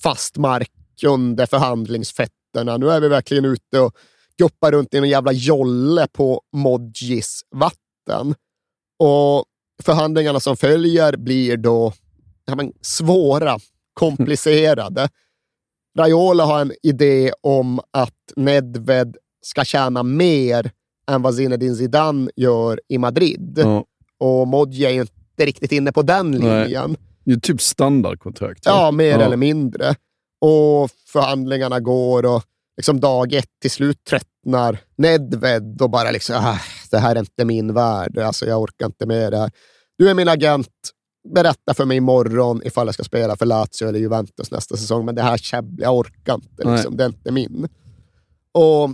fast 0.03 0.37
mark 0.37 0.71
under 1.03 1.45
förhandlingsfetterna. 1.45 2.77
Nu 2.77 2.89
är 2.89 2.99
vi 3.01 3.07
verkligen 3.07 3.45
ute 3.45 3.79
och 3.79 3.95
guppar 4.37 4.71
runt 4.71 4.93
i 4.93 4.97
en 4.97 5.09
jävla 5.09 5.31
jolle 5.31 6.07
på 6.13 6.41
Modjis 6.55 7.41
vatten. 7.55 8.35
Och 8.99 9.45
förhandlingarna 9.83 10.39
som 10.39 10.57
följer 10.57 11.17
blir 11.17 11.57
då 11.57 11.93
ja, 12.45 12.55
men, 12.55 12.71
svåra, 12.81 13.59
komplicerade. 13.93 15.09
Raiola 15.97 16.45
har 16.45 16.61
en 16.61 16.71
idé 16.83 17.31
om 17.41 17.79
att 17.91 18.13
Nedved 18.35 19.17
ska 19.41 19.63
tjäna 19.63 20.03
mer 20.03 20.71
än 21.11 21.21
vad 21.21 21.35
Zinedine 21.35 21.75
Zidane 21.75 22.31
gör 22.35 22.81
i 22.87 22.97
Madrid. 22.97 23.59
Ja. 23.63 23.85
Och 24.19 24.47
Modji 24.47 24.85
är 24.85 24.91
inte 24.91 25.45
riktigt 25.45 25.71
inne 25.71 25.91
på 25.91 26.01
den 26.01 26.31
Nej. 26.31 26.39
linjen. 26.63 26.97
Det 27.23 27.31
är 27.31 27.39
typ 27.39 27.61
standardkontrakt. 27.61 28.65
va? 28.65 28.71
Ja, 28.71 28.91
mer 28.91 29.19
Ja. 29.19 29.25
eller 29.25 29.37
mindre. 29.37 29.95
Och 30.41 30.91
förhandlingarna 31.07 31.79
går 31.79 32.25
och 32.25 32.43
liksom 32.77 32.99
dag 32.99 33.33
ett 33.33 33.59
till 33.61 33.71
slut 33.71 34.03
tröttnar 34.03 34.79
Nedved 34.95 35.81
och 35.81 35.89
bara 35.89 36.11
liksom, 36.11 36.35
ah, 36.35 36.59
det 36.91 36.97
här 36.97 37.15
är 37.15 37.19
inte 37.19 37.45
min 37.45 37.73
värld. 37.73 38.17
Alltså, 38.17 38.45
jag 38.45 38.61
orkar 38.61 38.85
inte 38.85 39.05
med 39.05 39.33
det 39.33 39.37
här. 39.37 39.51
Du 39.97 40.09
är 40.09 40.13
min 40.13 40.29
agent. 40.29 40.73
Berätta 41.33 41.73
för 41.73 41.85
mig 41.85 41.97
imorgon 41.97 42.61
ifall 42.65 42.87
jag 42.87 42.93
ska 42.93 43.03
spela 43.03 43.37
för 43.37 43.45
Lazio 43.45 43.87
eller 43.87 43.99
Juventus 43.99 44.51
nästa 44.51 44.77
säsong, 44.77 45.05
men 45.05 45.15
det 45.15 45.21
här 45.21 45.37
käbbel, 45.37 45.79
jag 45.81 45.97
orkar 45.97 46.33
inte. 46.33 46.71
Liksom. 46.71 46.97
Det 46.97 47.03
är 47.03 47.07
inte 47.07 47.31
min. 47.31 47.67
Och 48.51 48.89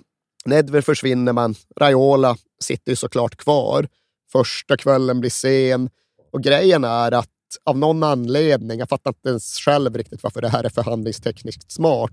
Nedved 0.46 0.86
försvinner, 0.86 1.34
men 1.34 1.56
Raiola 1.80 2.38
sitter 2.64 2.92
ju 2.92 2.96
såklart 2.96 3.36
kvar. 3.36 3.88
Första 4.32 4.78
kvällen 4.78 5.20
blir 5.20 5.30
sen 5.30 5.90
och 6.32 6.44
grejen 6.44 6.84
är 6.84 7.12
att 7.12 7.30
av 7.64 7.78
någon 7.78 8.04
anledning, 8.04 8.80
jag 8.80 8.90
fattar 8.90 9.12
inte 9.12 9.30
ens 9.30 9.58
själv 9.58 9.98
riktigt 9.98 10.24
varför 10.24 10.42
det 10.42 10.50
här 10.50 10.64
är 10.64 10.70
förhandlingstekniskt 10.70 11.72
smart, 11.72 12.12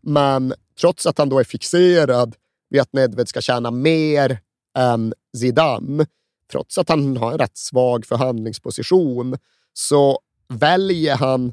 men 0.00 0.54
trots 0.80 1.06
att 1.06 1.18
han 1.18 1.28
då 1.28 1.38
är 1.38 1.44
fixerad 1.44 2.36
vid 2.70 2.80
att 2.80 2.92
Nedved 2.92 3.28
ska 3.28 3.40
tjäna 3.40 3.70
mer 3.70 4.38
än 4.78 5.14
Zidane, 5.36 6.06
trots 6.52 6.78
att 6.78 6.88
han 6.88 7.16
har 7.16 7.32
en 7.32 7.38
rätt 7.38 7.58
svag 7.58 8.06
förhandlingsposition, 8.06 9.36
så 9.72 10.18
väljer 10.48 11.16
han 11.16 11.52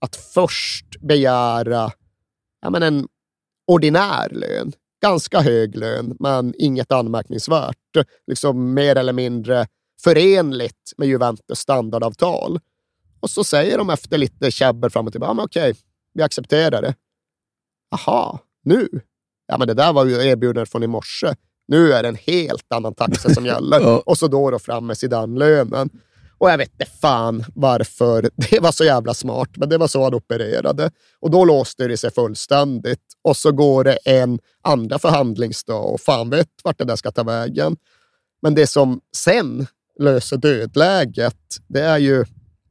att 0.00 0.16
först 0.16 1.00
begära 1.00 1.92
ja, 2.62 2.70
men 2.70 2.82
en 2.82 3.08
ordinär 3.66 4.30
lön. 4.30 4.72
Ganska 5.02 5.40
hög 5.40 5.76
lön, 5.76 6.16
men 6.20 6.54
inget 6.58 6.92
anmärkningsvärt. 6.92 7.76
Liksom 8.26 8.74
mer 8.74 8.96
eller 8.96 9.12
mindre 9.12 9.66
förenligt 10.02 10.92
med 10.96 11.08
Juventus 11.08 11.58
standardavtal. 11.58 12.60
Och 13.20 13.30
så 13.30 13.44
säger 13.44 13.78
de 13.78 13.90
efter 13.90 14.18
lite 14.18 14.50
käbbel 14.50 14.90
fram 14.90 15.06
och 15.06 15.12
tillbaka, 15.12 15.34
ja, 15.36 15.44
okej, 15.44 15.74
vi 16.14 16.22
accepterar 16.22 16.82
det. 16.82 16.94
Aha, 17.94 18.38
nu? 18.64 18.88
Ja, 19.46 19.58
men 19.58 19.68
det 19.68 19.74
där 19.74 19.92
var 19.92 20.04
ju 20.04 20.26
erbjudandet 20.26 20.72
från 20.72 20.82
i 20.82 20.86
morse. 20.86 21.34
Nu 21.68 21.92
är 21.92 22.02
det 22.02 22.08
en 22.08 22.14
helt 22.14 22.72
annan 22.72 22.94
taxa 22.94 23.34
som 23.34 23.46
gäller. 23.52 23.80
ja. 23.80 24.02
Och 24.06 24.18
så 24.18 24.28
då, 24.28 24.50
då 24.50 24.58
fram 24.58 24.86
med 24.86 24.98
Zidane-lönen. 24.98 25.90
Och 26.38 26.50
jag 26.50 26.58
vet 26.58 26.72
inte 26.72 26.92
fan 27.00 27.44
varför 27.54 28.30
det 28.50 28.60
var 28.60 28.72
så 28.72 28.84
jävla 28.84 29.14
smart, 29.14 29.48
men 29.56 29.68
det 29.68 29.78
var 29.78 29.86
så 29.86 30.04
han 30.04 30.14
opererade. 30.14 30.90
Och 31.20 31.30
då 31.30 31.44
låste 31.44 31.88
det 31.88 31.96
sig 31.96 32.10
fullständigt. 32.10 33.02
Och 33.22 33.36
så 33.36 33.52
går 33.52 33.84
det 33.84 33.96
en 34.04 34.38
andra 34.62 34.98
förhandlingsdag 34.98 35.84
och 35.84 36.00
fan 36.00 36.30
vet 36.30 36.48
vart 36.64 36.78
det 36.78 36.84
där 36.84 36.96
ska 36.96 37.10
ta 37.10 37.22
vägen. 37.22 37.76
Men 38.42 38.54
det 38.54 38.66
som 38.66 39.00
sen 39.16 39.66
löser 39.98 40.36
dödläget, 40.36 41.56
det 41.66 41.80
är 41.80 41.98
ju 41.98 42.24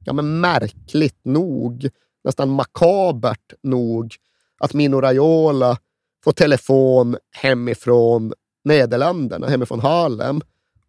ja, 0.08 0.14
men 0.14 0.40
märkligt 0.40 1.26
nog, 1.26 1.90
nästan 2.24 2.50
makabert 2.50 3.54
nog, 3.64 4.16
att 4.60 4.74
Mino 4.74 5.02
Raiola 5.02 5.78
får 6.24 6.32
telefon 6.32 7.18
hemifrån 7.32 8.34
Nederländerna, 8.64 9.48
hemifrån 9.48 9.80
Harlem. 9.80 10.42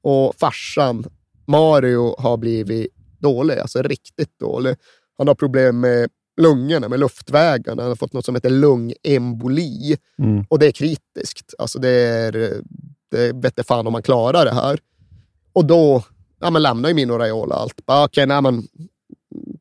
Och 0.02 0.34
farsan, 0.34 1.04
Mario, 1.46 2.20
har 2.20 2.36
blivit 2.36 2.88
dålig, 3.18 3.58
alltså 3.58 3.82
riktigt 3.82 4.38
dålig. 4.38 4.76
Han 5.18 5.28
har 5.28 5.34
problem 5.34 5.80
med 5.80 6.10
lungorna, 6.40 6.88
med 6.88 7.00
luftvägarna. 7.00 7.82
Han 7.82 7.90
har 7.90 7.96
fått 7.96 8.12
något 8.12 8.24
som 8.24 8.34
heter 8.34 8.50
lungemboli. 8.50 9.96
Mm. 10.18 10.44
Och 10.48 10.58
det 10.58 10.66
är 10.66 10.72
kritiskt. 10.72 11.54
Alltså 11.58 11.78
det 11.78 11.90
är, 11.90 12.62
det 13.10 13.32
vet 13.32 13.66
fan 13.66 13.86
om 13.86 13.92
man 13.92 14.02
klarar 14.02 14.44
det 14.44 14.54
här. 14.54 14.78
Och 15.52 15.64
då 15.66 16.04
ja, 16.40 16.50
men 16.50 16.62
lämnar 16.62 16.88
ju 16.88 16.94
Mino 16.94 17.12
Raiola 17.12 17.54
allt. 17.54 17.74
Okej, 17.84 18.04
okay, 18.04 18.26
nej, 18.26 18.42
men 18.42 18.68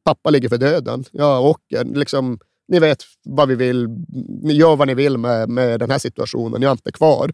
pappa 0.03 0.29
ligger 0.29 0.49
för 0.49 0.57
döden. 0.57 1.03
Jag 1.11 1.45
åker. 1.45 1.85
Liksom, 1.85 2.39
ni 2.67 2.79
vet 2.79 3.03
vad 3.23 3.47
vi 3.47 3.55
vill. 3.55 3.87
Ni 4.43 4.53
gör 4.53 4.75
vad 4.75 4.87
ni 4.87 4.93
vill 4.93 5.17
med, 5.17 5.49
med 5.49 5.79
den 5.79 5.91
här 5.91 5.99
situationen. 5.99 6.61
Jag 6.61 6.69
är 6.69 6.71
inte 6.73 6.91
kvar. 6.91 7.31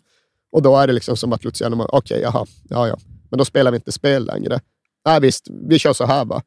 Och 0.51 0.61
då 0.61 0.77
är 0.77 0.87
det 0.87 0.93
liksom 0.93 1.17
som 1.17 1.33
att 1.33 1.43
Luciano, 1.43 1.83
okej, 1.83 1.97
okay, 1.97 2.19
jaha, 2.21 2.45
ja, 2.69 2.87
ja. 2.87 2.97
Men 3.29 3.37
då 3.37 3.45
spelar 3.45 3.71
vi 3.71 3.75
inte 3.75 3.91
spel 3.91 4.25
längre. 4.25 4.59
Nej, 5.05 5.19
visst, 5.19 5.47
vi 5.69 5.79
kör 5.79 5.93
så 5.93 6.05
här 6.05 6.25
va. 6.25 6.41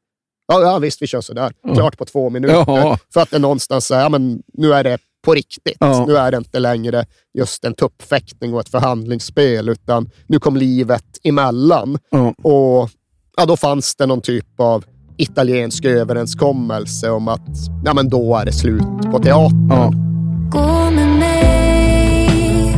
Ja, 0.46 0.62
ja 0.62 0.78
visst, 0.78 1.02
vi 1.02 1.06
kör 1.06 1.20
så 1.20 1.32
där. 1.32 1.52
Mm. 1.64 1.76
Klart 1.76 1.98
på 1.98 2.04
två 2.04 2.30
minuter. 2.30 2.54
Ja. 2.54 2.98
För 3.12 3.20
att 3.20 3.30
det 3.30 3.38
någonstans 3.38 3.90
är, 3.90 4.00
ja, 4.00 4.08
men 4.08 4.42
nu 4.52 4.72
är 4.72 4.84
det 4.84 4.98
på 5.26 5.34
riktigt. 5.34 5.76
Ja. 5.80 6.04
Nu 6.08 6.16
är 6.16 6.30
det 6.30 6.36
inte 6.36 6.58
längre 6.58 7.04
just 7.38 7.64
en 7.64 7.74
tuppfäktning 7.74 8.54
och 8.54 8.60
ett 8.60 8.68
förhandlingsspel, 8.68 9.68
utan 9.68 10.10
nu 10.26 10.38
kom 10.38 10.56
livet 10.56 11.04
emellan. 11.24 11.98
Ja. 12.10 12.34
Och 12.42 12.90
ja, 13.36 13.46
då 13.46 13.56
fanns 13.56 13.96
det 13.96 14.06
någon 14.06 14.20
typ 14.20 14.60
av 14.60 14.84
italiensk 15.16 15.84
överenskommelse 15.84 17.10
om 17.10 17.28
att 17.28 17.48
ja, 17.84 17.94
men 17.94 18.08
då 18.08 18.36
är 18.36 18.44
det 18.44 18.52
slut 18.52 19.02
på 19.12 19.18
teatern. 19.18 19.68
Ja. 19.70 19.90
Gå 20.50 20.90
med 20.90 21.08
mig 21.18 22.76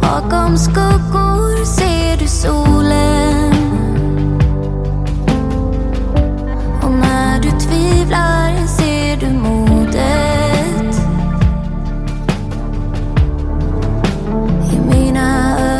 Bakom 0.00 0.58
skuggor 0.58 1.64
ser 1.64 2.16
du 2.18 2.26
solen 2.26 3.52
Och 6.82 6.90
när 6.90 7.40
du 7.42 7.50
tvivlar 7.50 8.66
ser 9.10 9.16
du 9.16 9.30
modet? 9.30 10.94
I 14.72 14.78
mina 14.78 15.56
ögon 15.58 15.79